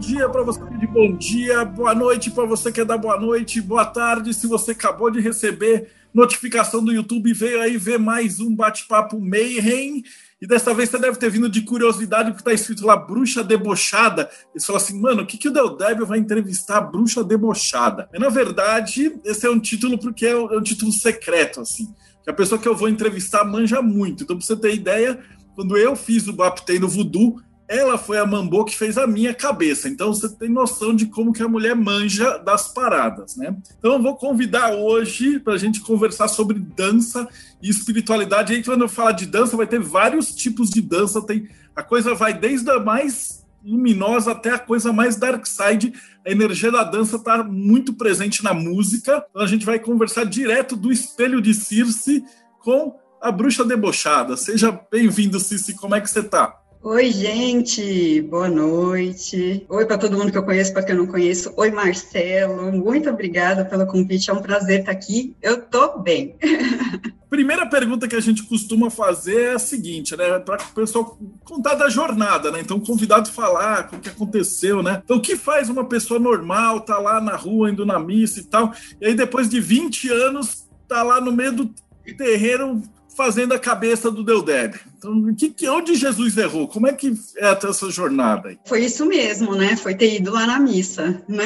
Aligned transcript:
dia 0.00 0.26
para 0.30 0.42
você 0.42 0.60
de 0.78 0.86
bom 0.86 1.14
dia, 1.14 1.62
boa 1.62 1.94
noite 1.94 2.30
para 2.30 2.46
você 2.46 2.72
que 2.72 2.80
é 2.80 2.84
da 2.86 2.96
boa 2.96 3.20
noite, 3.20 3.60
boa 3.60 3.84
tarde 3.84 4.32
se 4.32 4.46
você 4.46 4.70
acabou 4.70 5.10
de 5.10 5.20
receber 5.20 5.92
notificação 6.12 6.82
do 6.82 6.90
YouTube 6.90 7.34
veio 7.34 7.60
aí 7.60 7.76
ver 7.76 7.98
mais 7.98 8.40
um 8.40 8.56
bate-papo 8.56 9.20
Mayhem. 9.20 10.02
E 10.40 10.46
dessa 10.46 10.72
vez 10.72 10.88
você 10.88 10.98
deve 10.98 11.18
ter 11.18 11.30
vindo 11.30 11.50
de 11.50 11.60
curiosidade, 11.60 12.30
porque 12.30 12.42
tá 12.42 12.52
escrito 12.52 12.86
lá 12.86 12.96
Bruxa 12.96 13.44
Debochada. 13.44 14.30
Eles 14.54 14.64
falam 14.64 14.80
assim, 14.80 14.98
mano, 14.98 15.22
o 15.22 15.26
que, 15.26 15.36
que 15.36 15.48
o 15.48 15.52
Del 15.52 15.76
Débio 15.76 16.06
vai 16.06 16.18
entrevistar 16.18 16.78
a 16.78 16.80
Bruxa 16.80 17.22
Debochada? 17.22 18.08
E, 18.12 18.18
na 18.18 18.30
verdade, 18.30 19.14
esse 19.22 19.46
é 19.46 19.50
um 19.50 19.60
título 19.60 19.98
porque 19.98 20.26
é 20.26 20.34
um, 20.34 20.58
é 20.58 20.62
título 20.62 20.90
secreto, 20.92 21.60
assim. 21.60 21.94
Que 22.24 22.30
a 22.30 22.34
pessoa 22.34 22.58
que 22.58 22.66
eu 22.66 22.74
vou 22.74 22.88
entrevistar 22.88 23.44
manja 23.44 23.82
muito. 23.82 24.24
Então, 24.24 24.34
pra 24.34 24.44
você 24.44 24.56
ter 24.56 24.74
ideia, 24.74 25.20
quando 25.54 25.76
eu 25.76 25.94
fiz 25.94 26.26
o 26.26 26.32
Baptei 26.32 26.78
no 26.78 26.88
Voodoo, 26.88 27.38
ela 27.70 27.96
foi 27.96 28.18
a 28.18 28.26
Mambô 28.26 28.64
que 28.64 28.76
fez 28.76 28.98
a 28.98 29.06
minha 29.06 29.32
cabeça. 29.32 29.88
Então 29.88 30.12
você 30.12 30.28
tem 30.28 30.48
noção 30.48 30.92
de 30.92 31.06
como 31.06 31.32
que 31.32 31.40
a 31.40 31.46
mulher 31.46 31.76
manja 31.76 32.36
das 32.38 32.66
paradas, 32.66 33.36
né? 33.36 33.56
Então 33.78 33.92
eu 33.92 34.02
vou 34.02 34.16
convidar 34.16 34.74
hoje 34.74 35.38
para 35.38 35.52
a 35.52 35.56
gente 35.56 35.78
conversar 35.78 36.26
sobre 36.26 36.58
dança 36.58 37.28
e 37.62 37.70
espiritualidade. 37.70 38.52
Aí 38.52 38.64
quando 38.64 38.82
eu 38.82 38.88
falar 38.88 39.12
de 39.12 39.24
dança, 39.24 39.56
vai 39.56 39.68
ter 39.68 39.78
vários 39.78 40.34
tipos 40.34 40.68
de 40.68 40.82
dança. 40.82 41.24
Tem 41.24 41.48
a 41.76 41.80
coisa 41.80 42.12
vai 42.12 42.34
desde 42.34 42.68
a 42.68 42.80
mais 42.80 43.46
luminosa 43.64 44.32
até 44.32 44.50
a 44.50 44.58
coisa 44.58 44.92
mais 44.92 45.14
dark 45.14 45.46
side. 45.46 45.92
A 46.26 46.30
energia 46.32 46.72
da 46.72 46.82
dança 46.82 47.16
está 47.16 47.44
muito 47.44 47.92
presente 47.92 48.42
na 48.42 48.52
música. 48.52 49.24
Então 49.30 49.42
a 49.42 49.46
gente 49.46 49.64
vai 49.64 49.78
conversar 49.78 50.24
direto 50.24 50.74
do 50.74 50.90
espelho 50.90 51.40
de 51.40 51.54
Circe 51.54 52.24
com 52.58 52.98
a 53.22 53.30
bruxa 53.30 53.64
debochada. 53.64 54.36
Seja 54.36 54.76
bem-vindo, 54.90 55.38
Circe. 55.38 55.76
Como 55.76 55.94
é 55.94 56.00
que 56.00 56.10
você 56.10 56.18
está? 56.18 56.59
Oi, 56.82 57.10
gente, 57.10 58.22
boa 58.22 58.48
noite. 58.48 59.66
Oi 59.68 59.84
para 59.84 59.98
todo 59.98 60.16
mundo 60.16 60.32
que 60.32 60.38
eu 60.38 60.42
conheço, 60.42 60.72
para 60.72 60.82
quem 60.82 60.94
eu 60.94 61.02
não 61.02 61.06
conheço. 61.06 61.52
Oi, 61.54 61.70
Marcelo, 61.70 62.72
muito 62.72 63.10
obrigada 63.10 63.66
pelo 63.66 63.86
convite, 63.86 64.30
é 64.30 64.32
um 64.32 64.40
prazer 64.40 64.80
estar 64.80 64.92
aqui. 64.92 65.36
Eu 65.42 65.60
tô 65.60 65.98
bem. 65.98 66.36
Primeira 67.28 67.66
pergunta 67.66 68.08
que 68.08 68.16
a 68.16 68.20
gente 68.20 68.44
costuma 68.44 68.88
fazer 68.88 69.42
é 69.42 69.52
a 69.52 69.58
seguinte, 69.58 70.16
né? 70.16 70.38
Para 70.38 70.62
o 70.62 70.74
pessoal 70.74 71.18
contar 71.44 71.74
da 71.74 71.90
jornada, 71.90 72.50
né? 72.50 72.60
Então, 72.62 72.78
o 72.78 72.80
convidado 72.80 73.30
falar 73.30 73.90
o 73.92 74.00
que 74.00 74.08
aconteceu, 74.08 74.82
né? 74.82 75.02
Então, 75.04 75.18
o 75.18 75.22
que 75.22 75.36
faz 75.36 75.68
uma 75.68 75.84
pessoa 75.84 76.18
normal, 76.18 76.80
tá 76.80 76.98
lá 76.98 77.20
na 77.20 77.36
rua, 77.36 77.70
indo 77.70 77.84
na 77.84 77.98
missa 77.98 78.40
e 78.40 78.44
tal, 78.44 78.72
e 78.98 79.08
aí 79.08 79.14
depois 79.14 79.50
de 79.50 79.60
20 79.60 80.10
anos, 80.10 80.66
tá 80.88 81.02
lá 81.02 81.20
no 81.20 81.30
meio 81.30 81.52
do 81.52 81.74
terreiro 82.16 82.82
fazendo 83.20 83.52
a 83.52 83.58
cabeça 83.58 84.10
do 84.10 84.24
Deudeb. 84.24 84.80
Então, 84.96 85.34
que, 85.34 85.50
que, 85.50 85.68
onde 85.68 85.94
Jesus 85.94 86.38
errou? 86.38 86.66
Como 86.66 86.86
é 86.86 86.92
que 86.94 87.12
é 87.36 87.50
essa 87.50 87.90
jornada? 87.90 88.56
Foi 88.64 88.82
isso 88.82 89.04
mesmo, 89.04 89.54
né? 89.54 89.76
Foi 89.76 89.94
ter 89.94 90.16
ido 90.16 90.30
lá 90.30 90.46
na 90.46 90.58
missa, 90.58 91.22
né? 91.28 91.44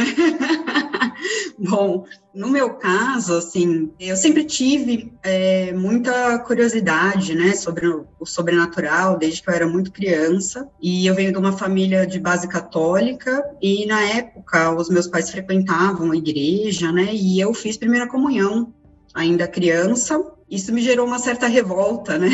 Bom, 1.58 2.06
no 2.33 2.48
meu 2.48 2.75
caso, 2.75 3.34
assim, 3.34 3.91
eu 3.98 4.14
sempre 4.14 4.45
tive 4.45 5.12
é, 5.25 5.72
muita 5.72 6.39
curiosidade, 6.39 7.34
né, 7.34 7.55
sobre 7.55 7.89
o 7.89 8.25
sobrenatural, 8.25 9.19
desde 9.19 9.42
que 9.42 9.51
eu 9.51 9.55
era 9.55 9.67
muito 9.67 9.91
criança. 9.91 10.68
E 10.80 11.05
eu 11.06 11.14
venho 11.14 11.33
de 11.33 11.39
uma 11.39 11.58
família 11.58 12.06
de 12.06 12.20
base 12.20 12.46
católica, 12.46 13.45
e 13.61 13.85
na 13.86 14.01
época 14.01 14.70
os 14.77 14.89
meus 14.89 15.08
pais 15.08 15.29
frequentavam 15.29 16.12
a 16.12 16.17
igreja, 16.17 16.92
né, 16.92 17.08
e 17.12 17.41
eu 17.41 17.52
fiz 17.52 17.77
primeira 17.77 18.06
comunhão 18.06 18.73
ainda 19.14 19.46
criança, 19.46 20.20
isso 20.50 20.72
me 20.72 20.82
gerou 20.82 21.06
uma 21.06 21.18
certa 21.18 21.46
revolta, 21.46 22.18
né? 22.18 22.28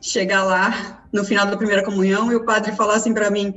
Chegar 0.00 0.44
lá 0.44 1.04
no 1.12 1.24
final 1.24 1.46
da 1.46 1.56
primeira 1.56 1.84
comunhão 1.84 2.30
e 2.30 2.36
o 2.36 2.44
padre 2.44 2.72
falar 2.72 2.94
assim 2.94 3.12
para 3.12 3.30
mim: 3.30 3.54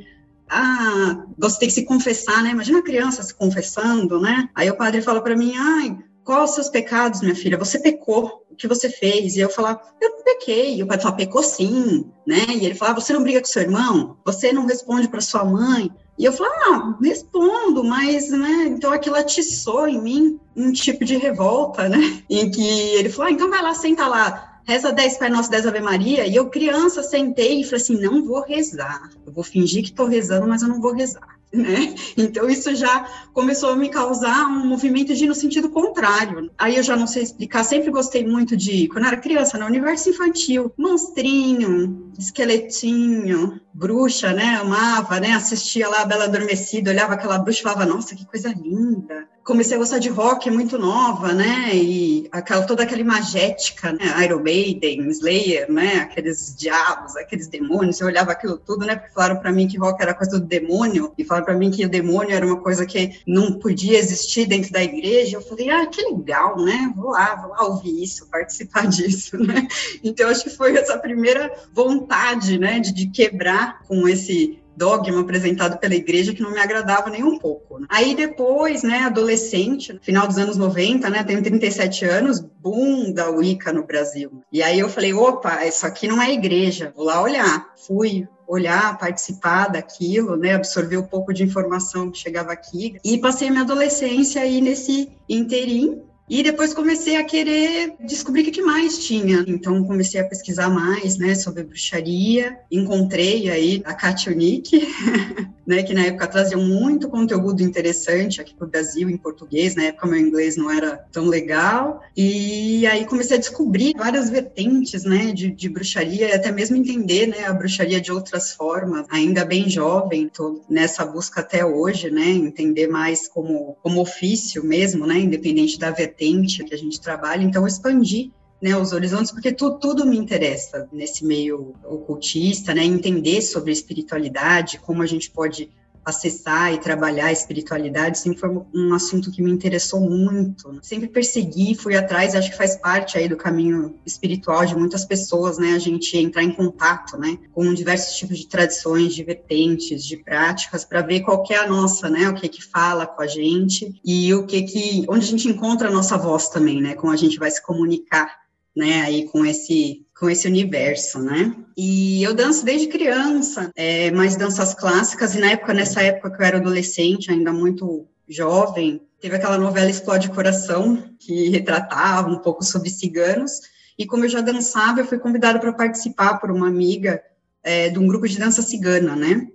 Ah, 0.49 1.25
você 1.37 1.59
tem 1.59 1.67
que 1.67 1.75
se 1.75 1.85
confessar, 1.85 2.43
né? 2.43 2.49
Imagina 2.51 2.79
a 2.79 2.83
criança 2.83 3.23
se 3.23 3.33
confessando, 3.33 4.19
né? 4.19 4.49
Aí 4.55 4.69
o 4.69 4.77
padre 4.77 5.01
fala 5.01 5.21
para 5.21 5.35
mim: 5.35 5.53
Ai, 5.55 5.97
quais 6.23 6.49
os 6.49 6.55
seus 6.55 6.69
pecados, 6.69 7.21
minha 7.21 7.35
filha? 7.35 7.57
Você 7.57 7.79
pecou, 7.79 8.45
o 8.51 8.55
que 8.55 8.67
você 8.67 8.89
fez? 8.89 9.35
E 9.35 9.39
eu 9.39 9.49
falar, 9.49 9.81
eu 10.01 10.09
não 10.09 10.23
pequei. 10.23 10.75
E 10.75 10.83
o 10.83 10.87
padre 10.87 11.03
fala, 11.03 11.15
pecou 11.15 11.41
sim, 11.41 12.05
né? 12.25 12.45
E 12.49 12.65
ele 12.65 12.75
fala, 12.75 12.95
você 12.95 13.13
não 13.13 13.23
briga 13.23 13.39
com 13.39 13.45
seu 13.45 13.61
irmão? 13.61 14.17
Você 14.25 14.51
não 14.51 14.65
responde 14.65 15.07
para 15.07 15.21
sua 15.21 15.45
mãe? 15.45 15.89
E 16.17 16.25
eu 16.25 16.33
falo, 16.33 16.49
ah, 16.49 16.97
respondo, 17.01 17.83
mas, 17.83 18.29
né, 18.29 18.65
então 18.67 18.91
aquilo 18.91 19.15
atiçou 19.15 19.87
em 19.87 20.01
mim 20.01 20.39
um 20.55 20.71
tipo 20.71 21.05
de 21.05 21.15
revolta, 21.15 21.87
né, 21.87 22.23
em 22.27 22.49
que 22.49 22.67
ele 22.95 23.09
falou, 23.09 23.29
ah, 23.29 23.31
então 23.31 23.49
vai 23.49 23.61
lá, 23.61 23.73
senta 23.75 24.07
lá, 24.07 24.61
reza 24.65 24.91
10 24.91 25.17
Pai 25.17 25.29
Nosso, 25.29 25.51
10 25.51 25.67
Ave 25.67 25.79
Maria, 25.79 26.25
e 26.25 26.35
eu, 26.35 26.49
criança, 26.49 27.03
sentei 27.03 27.61
e 27.61 27.63
falei 27.63 27.81
assim, 27.81 27.99
não 27.99 28.25
vou 28.25 28.41
rezar, 28.41 29.11
eu 29.25 29.31
vou 29.31 29.43
fingir 29.43 29.83
que 29.83 29.89
estou 29.89 30.07
rezando, 30.07 30.47
mas 30.47 30.63
eu 30.63 30.67
não 30.67 30.81
vou 30.81 30.93
rezar 30.93 31.36
né? 31.53 31.95
Então 32.17 32.49
isso 32.49 32.73
já 32.75 33.05
começou 33.33 33.71
a 33.71 33.75
me 33.75 33.89
causar 33.89 34.47
um 34.47 34.65
movimento 34.65 35.13
de 35.13 35.25
ir 35.25 35.27
no 35.27 35.35
sentido 35.35 35.69
contrário. 35.69 36.51
Aí 36.57 36.75
eu 36.75 36.83
já 36.83 36.95
não 36.95 37.07
sei 37.07 37.23
explicar, 37.23 37.63
sempre 37.63 37.89
gostei 37.89 38.25
muito 38.25 38.55
de, 38.55 38.87
quando 38.89 39.07
era 39.07 39.17
criança, 39.17 39.57
no 39.57 39.65
universo 39.65 40.09
infantil, 40.09 40.71
monstrinho, 40.77 42.11
esqueletinho, 42.17 43.59
bruxa, 43.73 44.33
né? 44.33 44.57
Amava, 44.59 45.19
né? 45.19 45.31
Assistia 45.33 45.87
lá 45.87 46.01
a 46.01 46.05
Bela 46.05 46.25
Adormecida, 46.25 46.91
olhava 46.91 47.13
aquela 47.13 47.39
bruxa 47.39 47.59
e 47.59 47.63
falava, 47.63 47.85
nossa, 47.85 48.15
que 48.15 48.25
coisa 48.25 48.49
linda 48.49 49.27
comecei 49.47 49.77
a 49.77 49.79
gostar 49.79 49.99
de 49.99 50.09
rock 50.09 50.51
muito 50.51 50.77
nova, 50.77 51.33
né? 51.33 51.73
E 51.73 52.27
aquela, 52.33 52.63
toda 52.63 52.83
aquela 52.83 52.99
imagética, 52.99 53.93
né? 53.93 54.25
Iron 54.25 54.43
Maiden, 54.43 55.07
Slayer, 55.09 55.71
né? 55.71 55.99
Aqueles 55.99 56.53
diabos, 56.53 57.15
aqueles 57.15 57.47
demônios. 57.47 58.01
Eu 58.01 58.07
olhava 58.07 58.33
aquilo 58.33 58.57
tudo, 58.57 58.85
né? 58.85 58.97
Porque 58.97 59.13
falaram 59.13 59.39
para 59.39 59.53
mim 59.53 59.65
que 59.65 59.77
rock 59.77 60.01
era 60.01 60.13
coisa 60.13 60.37
do 60.37 60.45
demônio 60.45 61.13
e 61.17 61.23
falaram 61.23 61.45
para 61.45 61.55
mim 61.55 61.71
que 61.71 61.85
o 61.85 61.89
demônio 61.89 62.35
era 62.35 62.45
uma 62.45 62.59
coisa 62.59 62.85
que 62.85 63.21
não 63.25 63.57
podia 63.57 63.97
existir 63.97 64.45
dentro 64.45 64.69
da 64.73 64.83
igreja. 64.83 65.37
Eu 65.37 65.41
falei, 65.41 65.69
ah, 65.69 65.85
que 65.87 66.01
legal, 66.01 66.57
né? 66.61 66.91
Vou 66.93 67.11
lá, 67.11 67.35
vou 67.35 67.51
lá 67.51 67.67
ouvir 67.67 68.03
isso, 68.03 68.27
participar 68.29 68.85
disso, 68.89 69.37
né? 69.37 69.65
Então 70.03 70.29
acho 70.29 70.43
que 70.43 70.49
foi 70.49 70.75
essa 70.75 70.97
primeira 70.97 71.49
vontade, 71.73 72.59
né? 72.59 72.81
de, 72.81 72.91
de 72.91 73.07
quebrar 73.07 73.81
com 73.87 74.07
esse 74.07 74.59
dogma 74.77 75.21
apresentado 75.21 75.79
pela 75.79 75.95
igreja 75.95 76.33
que 76.33 76.41
não 76.41 76.51
me 76.51 76.59
agradava 76.59 77.09
nem 77.09 77.23
um 77.23 77.39
pouco. 77.39 77.79
Né? 77.79 77.87
Aí 77.89 78.15
depois, 78.15 78.83
né, 78.83 78.99
adolescente, 78.99 79.99
final 80.03 80.27
dos 80.27 80.37
anos 80.37 80.55
90, 80.55 81.09
né, 81.09 81.23
tenho 81.23 81.41
37 81.41 82.05
anos, 82.05 82.39
boom 82.39 83.11
da 83.11 83.29
Wicca 83.29 83.73
no 83.73 83.83
Brasil. 83.83 84.43
E 84.51 84.61
aí 84.61 84.79
eu 84.79 84.87
falei, 84.87 85.13
opa, 85.13 85.65
isso 85.65 85.85
aqui 85.85 86.07
não 86.07 86.21
é 86.21 86.31
igreja, 86.31 86.93
vou 86.95 87.05
lá 87.05 87.21
olhar. 87.21 87.73
Fui, 87.87 88.27
olhar, 88.47 88.97
participar 88.97 89.67
daquilo, 89.67 90.37
né, 90.37 90.53
absorver 90.53 90.97
um 90.97 91.03
pouco 91.03 91.33
de 91.33 91.43
informação 91.43 92.09
que 92.09 92.17
chegava 92.17 92.53
aqui 92.53 92.97
e 93.03 93.17
passei 93.17 93.49
minha 93.49 93.63
adolescência 93.63 94.41
aí 94.41 94.61
nesse 94.61 95.11
interim 95.27 96.01
e 96.29 96.43
depois 96.43 96.73
comecei 96.73 97.15
a 97.15 97.23
querer 97.23 97.93
descobrir 98.01 98.41
o 98.41 98.51
que 98.51 98.61
mais 98.61 99.05
tinha. 99.05 99.45
Então 99.47 99.83
comecei 99.85 100.19
a 100.19 100.25
pesquisar 100.25 100.69
mais, 100.69 101.17
né, 101.17 101.35
sobre 101.35 101.63
bruxaria. 101.63 102.57
Encontrei 102.69 103.49
aí 103.49 103.81
a 103.85 103.93
Katia 103.93 104.33
Unique, 104.33 104.93
né, 105.65 105.83
que 105.83 105.93
na 105.93 106.05
época 106.05 106.27
trazia 106.27 106.57
muito 106.57 107.07
conteúdo 107.07 107.63
interessante 107.63 108.41
aqui 108.41 108.53
para 108.53 108.67
o 108.67 108.69
Brasil 108.69 109.09
em 109.09 109.15
português. 109.15 109.75
Na 109.75 109.83
época 109.83 110.07
meu 110.07 110.19
inglês 110.19 110.57
não 110.57 110.69
era 110.69 110.97
tão 111.11 111.27
legal. 111.27 112.01
E 112.15 112.85
aí 112.87 113.05
comecei 113.05 113.37
a 113.37 113.39
descobrir 113.39 113.93
várias 113.95 114.29
vertentes, 114.29 115.05
né, 115.05 115.31
de, 115.31 115.49
de 115.49 115.69
bruxaria 115.69 116.27
e 116.27 116.33
até 116.33 116.51
mesmo 116.51 116.75
entender, 116.75 117.27
né, 117.27 117.45
a 117.45 117.53
bruxaria 117.53 118.01
de 118.01 118.11
outras 118.11 118.51
formas. 118.51 119.05
Ainda 119.09 119.45
bem 119.45 119.69
jovem, 119.69 120.25
estou 120.25 120.65
nessa 120.69 121.05
busca 121.05 121.39
até 121.39 121.65
hoje, 121.65 122.11
né, 122.11 122.25
entender 122.25 122.87
mais 122.87 123.29
como 123.29 123.77
como 123.81 124.01
ofício 124.01 124.63
mesmo, 124.63 125.05
né, 125.07 125.17
independente 125.19 125.79
da 125.79 125.91
vertente 125.91 126.16
vertente 126.17 126.63
que 126.63 126.73
a 126.73 126.77
gente 126.77 126.99
trabalha, 126.99 127.43
então 127.43 127.67
expandir 127.67 128.31
né, 128.61 128.75
os 128.75 128.91
horizontes, 128.91 129.31
porque 129.31 129.51
tu, 129.51 129.77
tudo 129.77 130.05
me 130.05 130.17
interessa 130.17 130.89
nesse 130.91 131.23
meio 131.23 131.75
ocultista, 131.85 132.73
né, 132.73 132.83
entender 132.83 133.41
sobre 133.41 133.71
espiritualidade, 133.71 134.79
como 134.79 135.03
a 135.03 135.05
gente 135.05 135.29
pode 135.29 135.69
acessar 136.09 136.73
e 136.73 136.79
trabalhar 136.79 137.25
a 137.25 137.31
espiritualidade 137.31 138.17
sempre 138.17 138.39
foi 138.39 138.49
um 138.73 138.93
assunto 138.93 139.29
que 139.29 139.41
me 139.41 139.51
interessou 139.51 139.99
muito. 139.99 140.79
Sempre 140.81 141.09
persegui, 141.09 141.75
fui 141.75 141.97
atrás, 141.97 142.33
acho 142.33 142.49
que 142.49 142.57
faz 142.57 142.77
parte 142.77 143.17
aí 143.17 143.27
do 143.27 143.35
caminho 143.35 143.99
espiritual 144.05 144.65
de 144.65 144.75
muitas 144.75 145.03
pessoas, 145.03 145.57
né? 145.57 145.73
A 145.73 145.79
gente 145.79 146.17
entrar 146.17 146.43
em 146.43 146.51
contato, 146.51 147.17
né, 147.17 147.37
com 147.51 147.73
diversos 147.73 148.15
tipos 148.15 148.39
de 148.39 148.47
tradições, 148.47 149.13
de 149.13 149.23
vertentes, 149.23 150.03
de 150.05 150.17
práticas 150.17 150.85
para 150.85 151.01
ver 151.01 151.21
qual 151.21 151.43
que 151.43 151.53
é 151.53 151.57
a 151.57 151.67
nossa, 151.67 152.09
né? 152.09 152.29
O 152.29 152.33
que 152.33 152.47
que 152.47 152.63
fala 152.63 153.05
com 153.05 153.21
a 153.21 153.27
gente 153.27 153.99
e 154.03 154.33
o 154.33 154.45
que 154.45 154.61
que 154.61 155.05
onde 155.09 155.25
a 155.25 155.29
gente 155.29 155.49
encontra 155.49 155.89
a 155.89 155.91
nossa 155.91 156.17
voz 156.17 156.47
também, 156.47 156.81
né? 156.81 156.95
Como 156.95 157.11
a 157.11 157.17
gente 157.17 157.37
vai 157.37 157.51
se 157.51 157.61
comunicar 157.61 158.47
né, 158.77 159.01
aí 159.01 159.25
com 159.25 159.43
esse 159.43 160.05
com 160.19 160.29
esse 160.29 160.47
universo, 160.47 161.19
né? 161.19 161.55
E 161.75 162.23
eu 162.23 162.33
danço 162.33 162.65
desde 162.65 162.87
criança, 162.87 163.71
é, 163.75 164.09
mais 164.11 164.35
danças 164.35 164.73
clássicas, 164.73 165.35
e 165.35 165.39
na 165.39 165.51
época, 165.51 165.73
nessa 165.73 166.01
época 166.01 166.31
que 166.31 166.41
eu 166.41 166.45
era 166.45 166.57
adolescente, 166.57 167.31
ainda 167.31 167.53
muito 167.53 168.07
jovem, 168.27 169.01
teve 169.21 169.35
aquela 169.35 169.57
novela 169.57 169.89
Explode 169.89 170.29
Coração, 170.29 171.03
que 171.19 171.49
retratava 171.49 172.29
um 172.29 172.39
pouco 172.39 172.63
sobre 172.63 172.89
ciganos, 172.89 173.61
e 173.97 174.05
como 174.05 174.25
eu 174.25 174.29
já 174.29 174.41
dançava, 174.41 174.99
eu 174.99 175.05
fui 175.05 175.19
convidada 175.19 175.59
para 175.59 175.73
participar 175.73 176.39
por 176.39 176.51
uma 176.51 176.67
amiga 176.67 177.21
é, 177.63 177.89
de 177.89 177.99
um 177.99 178.07
grupo 178.07 178.27
de 178.27 178.37
dança 178.37 178.61
cigana, 178.61 179.15
né? 179.15 179.47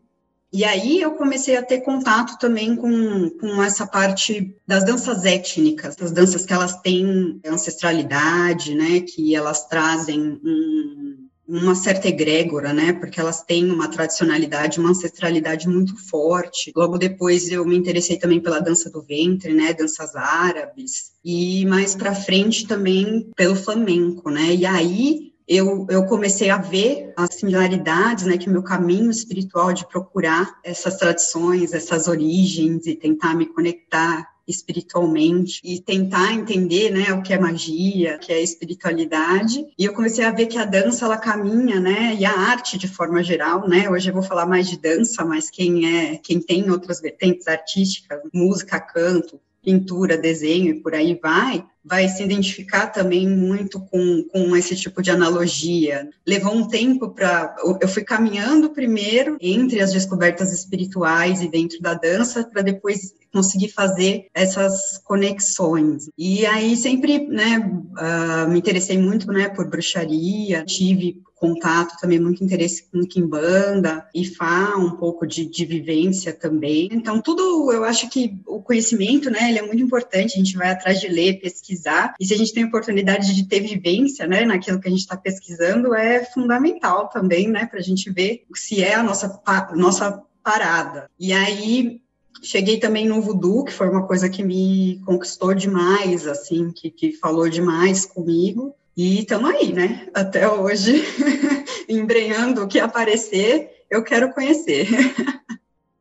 E 0.53 0.65
aí 0.65 1.01
eu 1.01 1.13
comecei 1.13 1.57
a 1.57 1.63
ter 1.63 1.81
contato 1.81 2.39
também 2.39 2.77
com, 2.77 3.31
com 3.31 3.63
essa 3.63 3.87
parte 3.87 4.55
das 4.67 4.85
danças 4.85 5.25
étnicas, 5.25 5.97
das 5.97 6.13
danças 6.13 6.45
que 6.45 6.53
elas 6.53 6.79
têm 6.83 7.41
ancestralidade, 7.47 8.75
né, 8.75 9.01
que 9.01 9.35
elas 9.35 9.67
trazem 9.67 10.39
um, 10.45 11.27
uma 11.49 11.75
certa 11.75 12.09
egrégora, 12.09 12.75
né, 12.75 12.93
porque 12.93 13.19
elas 13.19 13.43
têm 13.43 13.71
uma 13.71 13.89
tradicionalidade, 13.89 14.79
uma 14.79 14.91
ancestralidade 14.91 15.67
muito 15.67 15.97
forte. 15.97 16.71
Logo 16.77 16.99
depois 16.99 17.51
eu 17.51 17.65
me 17.65 17.77
interessei 17.77 18.19
também 18.19 18.39
pela 18.39 18.61
dança 18.61 18.91
do 18.91 19.03
ventre, 19.03 19.55
né, 19.55 19.73
danças 19.73 20.15
árabes, 20.15 21.13
e 21.25 21.65
mais 21.65 21.95
para 21.95 22.15
frente 22.15 22.67
também 22.67 23.31
pelo 23.35 23.57
flamenco, 23.57 24.29
né, 24.29 24.55
e 24.55 24.67
aí 24.67 25.32
eu, 25.47 25.87
eu 25.91 26.07
comecei 26.07 26.51
a 26.51 26.59
ver 26.59 27.13
as 27.17 27.35
similaridades, 27.35 28.25
né, 28.25 28.37
que 28.37 28.49
o 28.49 28.53
meu 28.53 28.63
caminho 28.63 29.11
espiritual 29.11 29.73
de 29.73 29.87
procurar 29.87 30.59
essas 30.65 30.97
tradições, 30.97 31.73
essas 31.73 32.09
origens 32.09 32.87
e 32.87 32.95
tentar 32.95 33.35
me 33.35 33.47
conectar 33.47 34.33
espiritualmente 34.47 35.61
e 35.65 35.81
tentar 35.81 36.33
entender, 36.33 36.91
né, 36.91 37.13
o 37.13 37.23
que 37.23 37.33
é 37.33 37.39
magia, 37.39 38.17
o 38.17 38.19
que 38.19 38.33
é 38.33 38.43
espiritualidade. 38.43 39.65
E 39.79 39.85
eu 39.85 39.93
comecei 39.93 40.25
a 40.25 40.33
ver 40.33 40.47
que 40.47 40.59
a 40.59 40.65
dança 40.65 41.05
ela 41.05 41.17
caminha, 41.17 41.81
né, 41.81 42.17
e 42.19 42.25
a 42.25 42.33
arte 42.33 42.77
de 42.77 42.89
forma 42.89 43.23
geral, 43.23 43.69
né? 43.69 43.89
Hoje 43.89 44.11
eu 44.11 44.15
vou 44.15 44.23
falar 44.23 44.47
mais 44.47 44.69
de 44.69 44.79
dança, 44.79 45.25
mas 45.25 45.49
quem 45.49 45.97
é, 45.97 46.17
quem 46.17 46.41
tem 46.41 46.71
outras 46.71 47.01
vertentes 47.01 47.47
artísticas, 47.47 48.21
música, 48.33 48.81
canto, 48.81 49.41
pintura, 49.63 50.19
desenho 50.19 50.75
e 50.75 50.81
por 50.81 50.95
aí 50.95 51.19
vai, 51.23 51.65
vai 51.85 52.09
se 52.09 52.23
identificar 52.23 52.87
também 52.87 53.29
muito 53.29 53.81
com, 53.81 54.25
com 54.31 54.57
esse 54.57 54.77
tipo 54.77 55.03
de 55.03 55.11
analogia. 55.11 56.09
Levou 56.27 56.55
um 56.55 56.69
tempo 56.69 57.11
para. 57.11 57.55
Eu 57.81 57.89
fui 57.89 58.05
caminhando 58.05 58.71
primeiro 58.71 59.37
entre 59.41 59.81
as 59.81 59.93
descobertas 59.93 60.53
espirituais 60.53 61.43
e 61.43 61.49
dentro 61.49 61.81
da 61.81 61.95
dança, 61.95 62.45
para 62.45 62.63
depois 62.63 63.15
conseguir 63.33 63.69
fazer 63.69 64.27
essas 64.35 64.99
conexões. 65.05 66.09
E 66.17 66.45
aí 66.45 66.77
sempre, 66.77 67.27
né, 67.27 67.59
uh, 67.59 68.51
me 68.51 68.59
interessei 68.59 68.99
muito, 68.99 69.27
né, 69.33 69.49
por 69.49 69.69
bruxaria, 69.69 70.65
tive 70.65 71.23
contato 71.43 71.99
também, 72.01 72.21
muito 72.21 72.45
interesse 72.45 72.85
com 72.85 73.05
Kimbanda, 73.05 74.07
Ifá, 74.15 74.77
um 74.77 74.93
pouco 74.93 75.27
de, 75.27 75.45
de 75.45 75.65
vivência 75.65 76.33
também. 76.33 76.89
Então, 76.93 77.21
tudo, 77.21 77.73
eu 77.73 77.83
acho 77.83 78.09
que 78.09 78.39
o 78.47 78.63
conhecimento, 78.63 79.29
né, 79.29 79.49
ele 79.49 79.59
é 79.59 79.67
muito 79.67 79.83
importante, 79.83 80.35
a 80.35 80.37
gente 80.37 80.57
vai 80.57 80.71
atrás 80.71 81.01
de 81.01 81.09
ler, 81.09 81.41
pesquisar, 81.41 82.15
e 82.21 82.25
se 82.25 82.33
a 82.33 82.37
gente 82.37 82.55
tem 82.55 82.65
oportunidade 82.65 83.35
de 83.35 83.49
ter 83.49 83.59
vivência, 83.59 84.25
né, 84.25 84.45
naquilo 84.45 84.79
que 84.79 84.87
a 84.87 84.91
gente 84.91 85.01
está 85.01 85.17
pesquisando, 85.17 85.93
é 85.93 86.25
fundamental 86.25 87.09
também, 87.09 87.49
né, 87.49 87.67
para 87.67 87.81
a 87.81 87.83
gente 87.83 88.09
ver 88.09 88.45
se 88.55 88.81
é 88.81 88.95
a 88.95 89.03
nossa, 89.03 89.43
nossa 89.75 90.23
parada. 90.45 91.11
E 91.19 91.33
aí, 91.33 92.01
Cheguei 92.45 92.81
também 92.81 93.07
no 93.07 93.23
voodoo, 93.23 93.65
que 93.65 93.73
foi 93.73 93.89
uma 93.89 94.05
coisa 94.05 94.29
que 94.29 94.43
me 94.43 95.01
conquistou 95.07 95.55
demais, 95.55 96.27
assim, 96.27 96.73
que, 96.73 96.91
que 96.91 97.13
falou 97.13 97.49
demais 97.49 98.05
comigo. 98.05 98.75
E 98.97 99.21
estamos 99.21 99.51
aí, 99.51 99.73
né? 99.73 100.09
Até 100.13 100.49
hoje, 100.49 101.03
embrenhando 101.89 102.63
o 102.63 102.69
que 102.69 102.79
aparecer, 102.79 103.71
eu 103.91 104.03
quero 104.03 104.33
conhecer. 104.33 104.87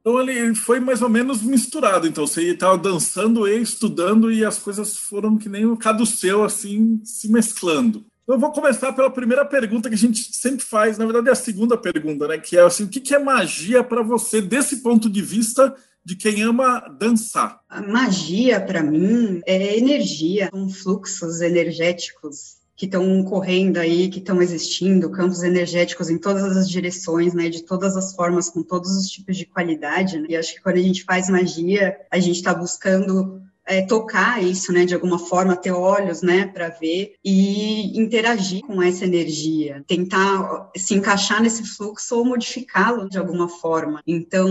Então 0.01 0.19
ele 0.19 0.55
foi 0.55 0.79
mais 0.79 1.03
ou 1.03 1.09
menos 1.09 1.43
misturado. 1.43 2.07
Então 2.07 2.25
você 2.25 2.41
estava 2.41 2.75
dançando 2.75 3.47
e 3.47 3.61
estudando 3.61 4.31
e 4.31 4.43
as 4.43 4.57
coisas 4.57 4.97
foram 4.97 5.37
que 5.37 5.47
nem 5.47 5.63
o 5.67 5.77
caduceu, 5.77 6.43
assim, 6.43 6.99
se 7.03 7.31
mesclando. 7.31 8.03
Então 8.23 8.35
eu 8.35 8.39
vou 8.39 8.51
começar 8.51 8.93
pela 8.93 9.11
primeira 9.11 9.45
pergunta 9.45 9.89
que 9.89 9.93
a 9.93 9.97
gente 9.97 10.35
sempre 10.35 10.65
faz, 10.65 10.97
na 10.97 11.05
verdade 11.05 11.29
é 11.29 11.31
a 11.31 11.35
segunda 11.35 11.77
pergunta, 11.77 12.27
né? 12.27 12.39
Que 12.39 12.57
é 12.57 12.61
assim, 12.61 12.85
o 12.85 12.89
que 12.89 13.13
é 13.13 13.19
magia 13.19 13.83
para 13.83 14.01
você 14.01 14.41
desse 14.41 14.77
ponto 14.77 15.07
de 15.07 15.21
vista 15.21 15.71
de 16.03 16.15
quem 16.15 16.41
ama 16.41 16.79
dançar? 16.99 17.59
A 17.69 17.79
magia 17.79 18.59
para 18.59 18.81
mim 18.81 19.39
é 19.45 19.77
energia, 19.77 20.49
são 20.51 20.67
fluxos 20.67 21.41
energéticos 21.41 22.60
que 22.81 22.87
estão 22.87 23.23
correndo 23.23 23.77
aí, 23.77 24.09
que 24.09 24.17
estão 24.17 24.41
existindo, 24.41 25.11
campos 25.11 25.43
energéticos 25.43 26.09
em 26.09 26.17
todas 26.17 26.57
as 26.57 26.67
direções, 26.67 27.31
né, 27.31 27.47
de 27.47 27.61
todas 27.61 27.95
as 27.95 28.15
formas, 28.15 28.49
com 28.49 28.63
todos 28.63 28.89
os 28.97 29.07
tipos 29.07 29.37
de 29.37 29.45
qualidade, 29.45 30.17
né? 30.17 30.25
e 30.29 30.35
acho 30.35 30.55
que 30.55 30.61
quando 30.61 30.77
a 30.77 30.81
gente 30.81 31.03
faz 31.03 31.29
magia, 31.29 31.95
a 32.09 32.17
gente 32.17 32.37
está 32.37 32.55
buscando 32.55 33.39
é, 33.67 33.83
tocar 33.83 34.43
isso, 34.43 34.73
né, 34.73 34.83
de 34.83 34.95
alguma 34.95 35.19
forma, 35.19 35.55
ter 35.55 35.71
olhos, 35.71 36.23
né, 36.23 36.47
para 36.47 36.69
ver 36.69 37.13
e 37.23 37.95
interagir 38.01 38.61
com 38.61 38.81
essa 38.81 39.05
energia, 39.05 39.83
tentar 39.85 40.71
se 40.75 40.95
encaixar 40.95 41.39
nesse 41.39 41.63
fluxo 41.63 42.17
ou 42.17 42.25
modificá-lo 42.25 43.07
de 43.07 43.19
alguma 43.19 43.47
forma. 43.47 44.01
Então, 44.07 44.49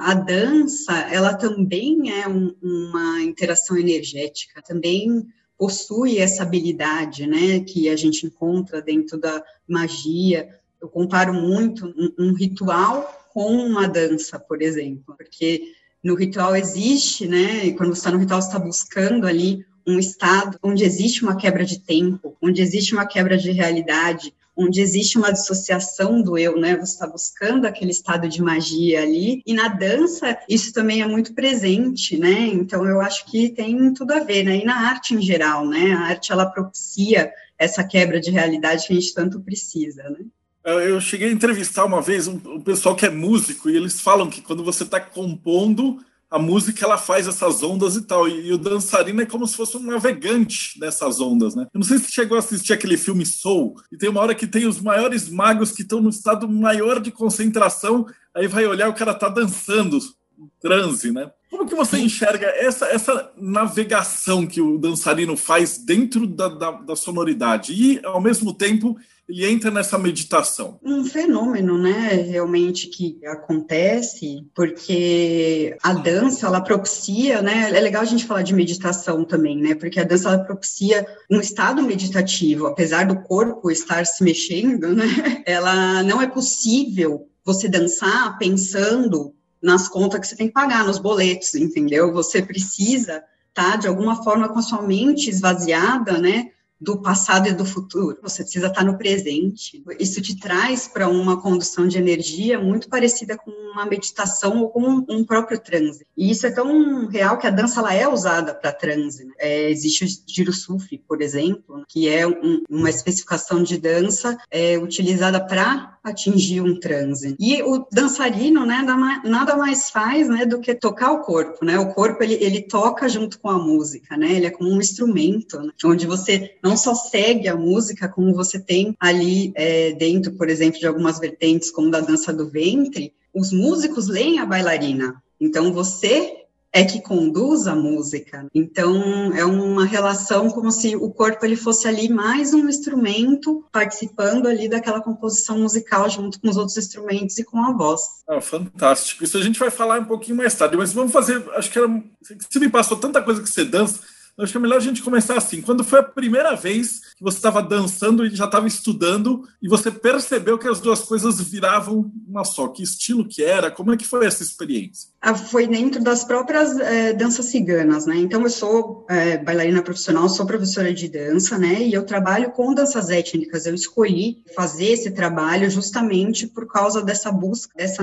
a 0.00 0.14
dança, 0.14 0.94
ela 1.12 1.34
também 1.34 2.10
é 2.10 2.26
um, 2.26 2.54
uma 2.62 3.20
interação 3.20 3.76
energética, 3.76 4.62
também 4.62 5.26
possui 5.60 6.16
essa 6.16 6.42
habilidade, 6.42 7.26
né, 7.26 7.60
que 7.60 7.90
a 7.90 7.94
gente 7.94 8.24
encontra 8.24 8.80
dentro 8.80 9.20
da 9.20 9.44
magia. 9.68 10.48
Eu 10.80 10.88
comparo 10.88 11.34
muito 11.34 11.84
um, 11.86 12.30
um 12.30 12.32
ritual 12.32 13.28
com 13.34 13.54
uma 13.56 13.86
dança, 13.86 14.38
por 14.38 14.62
exemplo, 14.62 15.14
porque 15.18 15.74
no 16.02 16.14
ritual 16.14 16.56
existe, 16.56 17.28
né, 17.28 17.66
e 17.66 17.74
quando 17.74 17.90
você 17.90 17.98
está 17.98 18.10
no 18.10 18.16
ritual, 18.16 18.40
você 18.40 18.48
está 18.48 18.58
buscando 18.58 19.26
ali 19.26 19.62
um 19.86 19.98
estado 19.98 20.58
onde 20.62 20.82
existe 20.82 21.22
uma 21.22 21.36
quebra 21.36 21.62
de 21.62 21.80
tempo, 21.80 22.34
onde 22.40 22.62
existe 22.62 22.94
uma 22.94 23.04
quebra 23.04 23.36
de 23.36 23.50
realidade, 23.50 24.32
onde 24.60 24.80
existe 24.80 25.16
uma 25.16 25.32
dissociação 25.32 26.22
do 26.22 26.36
eu, 26.36 26.58
né? 26.58 26.76
Você 26.76 26.92
está 26.92 27.06
buscando 27.06 27.66
aquele 27.66 27.90
estado 27.90 28.28
de 28.28 28.42
magia 28.42 29.02
ali. 29.02 29.42
E 29.46 29.54
na 29.54 29.68
dança, 29.68 30.38
isso 30.48 30.72
também 30.72 31.02
é 31.02 31.06
muito 31.06 31.34
presente, 31.34 32.16
né? 32.18 32.46
Então, 32.46 32.84
eu 32.84 33.00
acho 33.00 33.24
que 33.26 33.48
tem 33.48 33.92
tudo 33.94 34.12
a 34.12 34.20
ver, 34.20 34.44
né? 34.44 34.58
E 34.58 34.64
na 34.64 34.88
arte 34.88 35.14
em 35.14 35.22
geral, 35.22 35.66
né? 35.66 35.92
A 35.92 36.00
arte, 36.00 36.32
ela 36.32 36.46
propicia 36.46 37.32
essa 37.58 37.82
quebra 37.84 38.20
de 38.20 38.30
realidade 38.30 38.86
que 38.86 38.92
a 38.92 38.96
gente 38.96 39.14
tanto 39.14 39.40
precisa, 39.40 40.02
né? 40.04 40.20
Eu 40.62 41.00
cheguei 41.00 41.28
a 41.28 41.32
entrevistar 41.32 41.86
uma 41.86 42.02
vez 42.02 42.28
um, 42.28 42.34
um 42.44 42.60
pessoal 42.60 42.94
que 42.94 43.06
é 43.06 43.10
músico 43.10 43.70
e 43.70 43.76
eles 43.76 44.00
falam 44.00 44.28
que 44.28 44.42
quando 44.42 44.62
você 44.62 44.82
está 44.82 45.00
compondo, 45.00 45.98
a 46.30 46.38
música 46.38 46.84
ela 46.84 46.96
faz 46.96 47.26
essas 47.26 47.62
ondas 47.62 47.96
e 47.96 48.02
tal. 48.02 48.28
E, 48.28 48.48
e, 48.48 48.52
o 48.52 48.58
dançarino 48.58 49.20
é 49.20 49.26
como 49.26 49.46
se 49.46 49.56
fosse 49.56 49.76
um 49.76 49.82
navegante 49.82 50.78
dessas 50.78 51.20
ondas, 51.20 51.54
né? 51.54 51.66
Eu 51.74 51.80
não 51.80 51.82
sei 51.82 51.98
se 51.98 52.12
chegou 52.12 52.36
a 52.36 52.38
assistir 52.38 52.72
aquele 52.72 52.96
filme 52.96 53.26
Soul, 53.26 53.74
e 53.90 53.96
tem 53.96 54.08
uma 54.08 54.20
hora 54.20 54.34
que 54.34 54.46
tem 54.46 54.66
os 54.66 54.80
maiores 54.80 55.28
magos 55.28 55.72
que 55.72 55.82
estão 55.82 56.00
no 56.00 56.10
estado 56.10 56.48
maior 56.48 57.00
de 57.00 57.10
concentração, 57.10 58.06
aí 58.34 58.46
vai 58.46 58.64
olhar 58.66 58.88
o 58.88 58.94
cara 58.94 59.12
tá 59.12 59.28
dançando, 59.28 59.98
um 60.38 60.48
transe, 60.60 61.10
né? 61.10 61.30
Como 61.50 61.66
que 61.66 61.74
você 61.74 61.98
enxerga 61.98 62.46
essa, 62.46 62.86
essa 62.86 63.32
navegação 63.36 64.46
que 64.46 64.60
o 64.60 64.78
dançarino 64.78 65.36
faz 65.36 65.78
dentro 65.78 66.26
da, 66.26 66.48
da, 66.48 66.70
da 66.70 66.96
sonoridade 66.96 67.72
e, 67.72 68.00
ao 68.06 68.20
mesmo 68.20 68.54
tempo, 68.54 68.96
ele 69.30 69.46
entra 69.46 69.70
nessa 69.70 69.96
meditação? 69.96 70.78
Um 70.82 71.04
fenômeno, 71.04 71.78
né, 71.78 72.08
realmente 72.28 72.88
que 72.88 73.24
acontece, 73.24 74.44
porque 74.54 75.76
a 75.82 75.92
dança, 75.92 76.46
ela 76.46 76.60
propicia, 76.60 77.40
né, 77.40 77.70
é 77.72 77.80
legal 77.80 78.02
a 78.02 78.06
gente 78.06 78.26
falar 78.26 78.42
de 78.42 78.52
meditação 78.52 79.24
também, 79.24 79.56
né, 79.56 79.74
porque 79.76 80.00
a 80.00 80.04
dança, 80.04 80.28
ela 80.28 80.44
propicia 80.44 81.06
um 81.30 81.40
estado 81.40 81.80
meditativo, 81.82 82.66
apesar 82.66 83.06
do 83.06 83.22
corpo 83.22 83.70
estar 83.70 84.04
se 84.04 84.24
mexendo, 84.24 84.94
né, 84.94 85.04
ela 85.46 86.02
não 86.02 86.20
é 86.20 86.26
possível 86.26 87.28
você 87.44 87.68
dançar 87.68 88.36
pensando 88.36 89.32
nas 89.62 89.88
contas 89.88 90.20
que 90.20 90.26
você 90.26 90.36
tem 90.36 90.48
que 90.48 90.54
pagar, 90.54 90.84
nos 90.84 90.98
boletos, 90.98 91.54
entendeu? 91.54 92.12
Você 92.12 92.42
precisa 92.42 93.22
estar, 93.48 93.72
tá, 93.72 93.76
de 93.76 93.86
alguma 93.86 94.22
forma, 94.24 94.48
com 94.48 94.58
a 94.58 94.62
sua 94.62 94.82
mente 94.82 95.28
esvaziada, 95.30 96.18
né, 96.18 96.50
do 96.80 97.00
passado 97.00 97.48
e 97.48 97.52
do 97.52 97.64
futuro. 97.64 98.18
Você 98.22 98.42
precisa 98.42 98.68
estar 98.68 98.84
no 98.84 98.96
presente. 98.96 99.82
Isso 99.98 100.20
te 100.22 100.38
traz 100.38 100.88
para 100.88 101.08
uma 101.08 101.40
condução 101.40 101.86
de 101.86 101.98
energia 101.98 102.58
muito 102.58 102.88
parecida 102.88 103.36
com 103.36 103.50
uma 103.50 103.84
meditação 103.84 104.60
ou 104.60 104.70
com 104.70 105.04
um 105.08 105.24
próprio 105.24 105.58
transe. 105.58 106.06
E 106.16 106.30
isso 106.30 106.46
é 106.46 106.50
tão 106.50 107.06
real 107.08 107.38
que 107.38 107.46
a 107.46 107.50
dança 107.50 107.80
ela 107.80 107.94
é 107.94 108.08
usada 108.08 108.54
para 108.54 108.72
transe. 108.72 109.24
Né? 109.24 109.32
É, 109.38 109.70
existe 109.70 110.04
o 110.04 110.08
giro 110.26 110.52
sufi, 110.52 110.98
por 110.98 111.20
exemplo, 111.20 111.84
que 111.88 112.08
é 112.08 112.26
um, 112.26 112.62
uma 112.68 112.90
especificação 112.90 113.62
de 113.62 113.78
dança 113.78 114.36
é, 114.50 114.78
utilizada 114.78 115.40
para 115.44 115.98
atingir 116.02 116.60
um 116.62 116.78
transe. 116.78 117.36
E 117.38 117.62
o 117.62 117.86
dançarino, 117.92 118.64
né, 118.64 118.82
nada 119.24 119.56
mais 119.56 119.90
faz, 119.90 120.28
né, 120.28 120.46
do 120.46 120.60
que 120.60 120.74
tocar 120.74 121.12
o 121.12 121.20
corpo, 121.20 121.64
né? 121.64 121.78
O 121.78 121.92
corpo 121.92 122.22
ele, 122.22 122.34
ele 122.34 122.62
toca 122.62 123.08
junto 123.08 123.38
com 123.38 123.50
a 123.50 123.58
música, 123.58 124.16
né? 124.16 124.32
Ele 124.32 124.46
é 124.46 124.50
como 124.50 124.70
um 124.70 124.80
instrumento, 124.80 125.60
né? 125.60 125.72
onde 125.84 126.06
você 126.06 126.56
não 126.62 126.69
não 126.70 126.76
só 126.76 126.94
segue 126.94 127.48
a 127.48 127.56
música, 127.56 128.08
como 128.08 128.32
você 128.32 128.60
tem 128.60 128.96
ali 129.00 129.52
é, 129.56 129.92
dentro, 129.92 130.32
por 130.32 130.48
exemplo, 130.48 130.78
de 130.78 130.86
algumas 130.86 131.18
vertentes, 131.18 131.70
como 131.70 131.90
da 131.90 132.00
dança 132.00 132.32
do 132.32 132.48
ventre, 132.48 133.12
os 133.34 133.52
músicos 133.52 134.06
leem 134.06 134.38
a 134.38 134.46
bailarina. 134.46 135.20
Então, 135.40 135.72
você 135.72 136.36
é 136.72 136.84
que 136.84 137.02
conduz 137.02 137.66
a 137.66 137.74
música. 137.74 138.46
Então, 138.54 139.34
é 139.34 139.44
uma 139.44 139.84
relação 139.84 140.48
como 140.48 140.70
se 140.70 140.94
o 140.94 141.10
corpo 141.10 141.44
ele 141.44 141.56
fosse 141.56 141.88
ali 141.88 142.08
mais 142.08 142.54
um 142.54 142.68
instrumento 142.68 143.64
participando 143.72 144.46
ali 144.46 144.68
daquela 144.68 145.00
composição 145.00 145.58
musical 145.58 146.08
junto 146.08 146.40
com 146.40 146.48
os 146.48 146.56
outros 146.56 146.76
instrumentos 146.76 147.36
e 147.38 147.44
com 147.44 147.58
a 147.58 147.72
voz. 147.72 148.00
Ah, 148.28 148.40
fantástico. 148.40 149.24
Isso 149.24 149.36
a 149.36 149.42
gente 149.42 149.58
vai 149.58 149.72
falar 149.72 149.98
um 149.98 150.04
pouquinho 150.04 150.36
mais 150.36 150.54
tarde, 150.54 150.76
mas 150.76 150.92
vamos 150.92 151.10
fazer, 151.10 151.44
acho 151.56 151.68
que 151.72 151.78
era, 151.78 151.88
você 151.88 152.60
me 152.60 152.68
passou 152.68 152.96
tanta 152.96 153.20
coisa 153.20 153.42
que 153.42 153.50
você 153.50 153.64
dança, 153.64 153.98
acho 154.42 154.52
que 154.52 154.58
é 154.58 154.60
melhor 154.60 154.76
a 154.76 154.80
gente 154.80 155.02
começar 155.02 155.36
assim. 155.36 155.60
Quando 155.60 155.84
foi 155.84 156.00
a 156.00 156.04
primeira 156.04 156.54
vez 156.54 157.00
que 157.16 157.22
você 157.22 157.36
estava 157.36 157.62
dançando 157.62 158.24
e 158.24 158.34
já 158.34 158.44
estava 158.44 158.66
estudando 158.66 159.46
e 159.62 159.68
você 159.68 159.90
percebeu 159.90 160.58
que 160.58 160.68
as 160.68 160.80
duas 160.80 161.00
coisas 161.00 161.40
viravam 161.40 162.10
uma 162.26 162.44
só? 162.44 162.68
Que 162.68 162.82
estilo 162.82 163.26
que 163.26 163.42
era? 163.42 163.70
Como 163.70 163.92
é 163.92 163.96
que 163.96 164.06
foi 164.06 164.26
essa 164.26 164.42
experiência? 164.42 165.10
Ah, 165.20 165.34
foi 165.34 165.66
dentro 165.66 166.02
das 166.02 166.24
próprias 166.24 166.78
é, 166.78 167.12
danças 167.12 167.46
ciganas, 167.46 168.06
né? 168.06 168.16
Então, 168.16 168.42
eu 168.42 168.50
sou 168.50 169.06
é, 169.08 169.36
bailarina 169.36 169.82
profissional, 169.82 170.28
sou 170.28 170.46
professora 170.46 170.92
de 170.94 171.08
dança, 171.08 171.58
né? 171.58 171.82
E 171.82 171.92
eu 171.92 172.04
trabalho 172.04 172.50
com 172.52 172.74
danças 172.74 173.10
étnicas. 173.10 173.66
Eu 173.66 173.74
escolhi 173.74 174.42
fazer 174.54 174.86
esse 174.86 175.10
trabalho 175.10 175.68
justamente 175.70 176.46
por 176.46 176.66
causa 176.66 177.02
dessa 177.02 177.30
busca, 177.30 177.72
dessa 177.76 178.02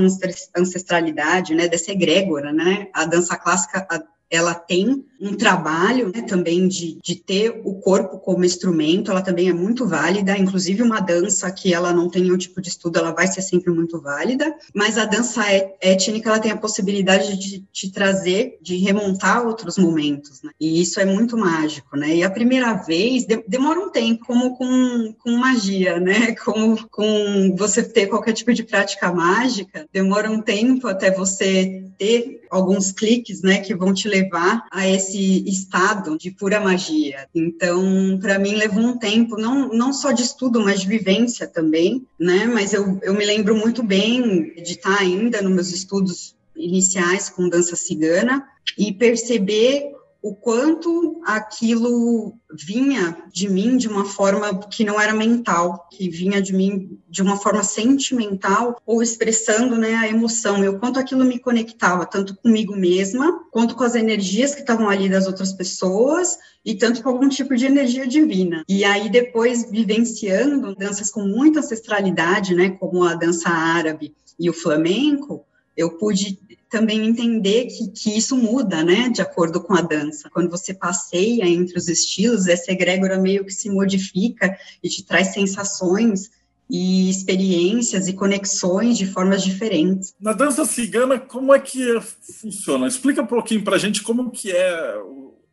ancestralidade, 0.55 1.55
né? 1.55 1.67
Dessa 1.67 1.91
egrégora, 1.91 2.53
né? 2.53 2.89
A 2.93 3.05
dança 3.05 3.35
clássica, 3.35 3.87
a 3.89 4.16
ela 4.29 4.53
tem 4.53 5.05
um 5.19 5.33
trabalho 5.33 6.11
né, 6.13 6.21
também 6.21 6.67
de, 6.67 6.97
de 7.01 7.15
ter 7.15 7.61
o 7.63 7.75
corpo 7.75 8.19
como 8.19 8.45
instrumento, 8.45 9.09
ela 9.09 9.21
também 9.21 9.49
é 9.49 9.53
muito 9.53 9.87
válida, 9.87 10.37
inclusive 10.37 10.83
uma 10.83 10.99
dança 10.99 11.51
que 11.51 11.73
ela 11.73 11.91
não 11.91 12.09
tem 12.09 12.23
nenhum 12.23 12.37
tipo 12.37 12.61
de 12.61 12.69
estudo, 12.69 12.99
ela 12.99 13.11
vai 13.11 13.27
ser 13.27 13.41
sempre 13.41 13.71
muito 13.71 13.99
válida, 13.99 14.55
mas 14.73 14.97
a 14.97 15.05
dança 15.05 15.51
é, 15.51 15.75
étnica, 15.81 16.29
ela 16.29 16.39
tem 16.39 16.51
a 16.51 16.57
possibilidade 16.57 17.37
de 17.37 17.63
te 17.71 17.91
trazer, 17.91 18.57
de 18.61 18.77
remontar 18.77 19.45
outros 19.45 19.77
momentos, 19.77 20.41
né, 20.43 20.51
e 20.59 20.81
isso 20.81 20.99
é 20.99 21.05
muito 21.05 21.37
mágico, 21.37 21.97
né, 21.97 22.15
e 22.15 22.23
a 22.23 22.29
primeira 22.29 22.73
vez 22.73 23.25
de, 23.25 23.43
demora 23.47 23.79
um 23.79 23.89
tempo, 23.89 24.25
como 24.25 24.55
com, 24.55 25.15
com 25.17 25.31
magia, 25.31 25.99
né, 25.99 26.35
como 26.45 26.87
com 26.89 27.55
você 27.57 27.81
ter 27.81 28.07
qualquer 28.07 28.33
tipo 28.33 28.53
de 28.53 28.63
prática 28.63 29.11
mágica, 29.11 29.87
demora 29.91 30.29
um 30.29 30.41
tempo 30.41 30.87
até 30.87 31.09
você 31.09 31.83
ter 31.97 32.41
alguns 32.49 32.91
cliques, 32.91 33.41
né, 33.41 33.59
que 33.59 33.75
vão 33.75 33.93
te 33.93 34.07
levar 34.07 34.16
a 34.71 34.87
esse 34.87 35.43
estado 35.47 36.17
de 36.17 36.31
pura 36.31 36.59
magia. 36.59 37.27
Então, 37.33 38.17
para 38.21 38.39
mim 38.39 38.55
levou 38.55 38.83
um 38.83 38.97
tempo, 38.97 39.37
não, 39.37 39.69
não 39.69 39.93
só 39.93 40.11
de 40.11 40.23
estudo, 40.23 40.61
mas 40.61 40.81
de 40.81 40.87
vivência 40.87 41.47
também, 41.47 42.05
né, 42.19 42.45
mas 42.45 42.73
eu, 42.73 42.99
eu 43.01 43.13
me 43.13 43.25
lembro 43.25 43.55
muito 43.55 43.83
bem 43.83 44.53
de 44.55 44.73
estar 44.73 44.99
ainda 44.99 45.41
nos 45.41 45.51
meus 45.51 45.71
estudos 45.71 46.35
iniciais 46.55 47.29
com 47.29 47.49
dança 47.49 47.75
cigana 47.75 48.47
e 48.77 48.91
perceber 48.91 49.96
o 50.21 50.35
quanto 50.35 51.21
aquilo 51.25 52.33
vinha 52.51 53.17
de 53.31 53.49
mim 53.49 53.77
de 53.77 53.87
uma 53.87 54.05
forma 54.05 54.59
que 54.59 54.83
não 54.83 54.99
era 54.99 55.13
mental, 55.13 55.87
que 55.91 56.09
vinha 56.09 56.41
de 56.41 56.53
mim 56.53 56.99
de 57.07 57.21
uma 57.21 57.37
forma 57.37 57.63
sentimental 57.63 58.81
ou 58.85 59.01
expressando 59.01 59.75
né, 59.77 59.95
a 59.95 60.07
emoção, 60.07 60.63
e 60.63 60.67
o 60.67 60.79
quanto 60.79 60.99
aquilo 60.99 61.23
me 61.23 61.39
conectava, 61.39 62.05
tanto 62.05 62.35
comigo 62.35 62.75
mesma, 62.75 63.43
quanto 63.51 63.75
com 63.75 63.83
as 63.83 63.95
energias 63.95 64.53
que 64.53 64.61
estavam 64.61 64.89
ali 64.89 65.07
das 65.07 65.27
outras 65.27 65.53
pessoas, 65.53 66.37
e 66.65 66.75
tanto 66.75 67.01
com 67.01 67.09
algum 67.09 67.29
tipo 67.29 67.55
de 67.55 67.65
energia 67.65 68.05
divina. 68.05 68.63
E 68.67 68.83
aí, 68.83 69.09
depois, 69.09 69.69
vivenciando 69.71 70.75
danças 70.75 71.09
com 71.09 71.21
muita 71.21 71.59
ancestralidade, 71.59 72.53
né, 72.53 72.71
como 72.71 73.03
a 73.03 73.15
dança 73.15 73.49
árabe 73.49 74.13
e 74.39 74.49
o 74.49 74.53
flamenco, 74.53 75.45
eu 75.77 75.91
pude 75.91 76.39
também 76.69 77.05
entender 77.05 77.67
que, 77.67 77.89
que 77.91 78.17
isso 78.17 78.35
muda, 78.35 78.83
né, 78.83 79.09
de 79.09 79.21
acordo 79.21 79.61
com 79.61 79.73
a 79.73 79.81
dança. 79.81 80.29
Quando 80.29 80.49
você 80.49 80.73
passeia 80.73 81.47
entre 81.47 81.77
os 81.77 81.87
estilos, 81.87 82.47
essa 82.47 82.71
egrégora 82.71 83.17
meio 83.17 83.45
que 83.45 83.53
se 83.53 83.69
modifica 83.69 84.57
e 84.83 84.89
te 84.89 85.05
traz 85.05 85.33
sensações 85.33 86.29
e 86.69 87.09
experiências 87.09 88.07
e 88.07 88.13
conexões 88.13 88.97
de 88.97 89.05
formas 89.05 89.41
diferentes. 89.41 90.13
Na 90.19 90.33
dança 90.33 90.65
cigana, 90.65 91.17
como 91.17 91.53
é 91.53 91.59
que 91.59 91.97
funciona? 92.41 92.87
Explica 92.87 93.21
um 93.21 93.27
pouquinho 93.27 93.63
para 93.63 93.77
a 93.77 93.79
gente 93.79 94.03
como 94.03 94.29
que 94.29 94.51
é 94.51 94.93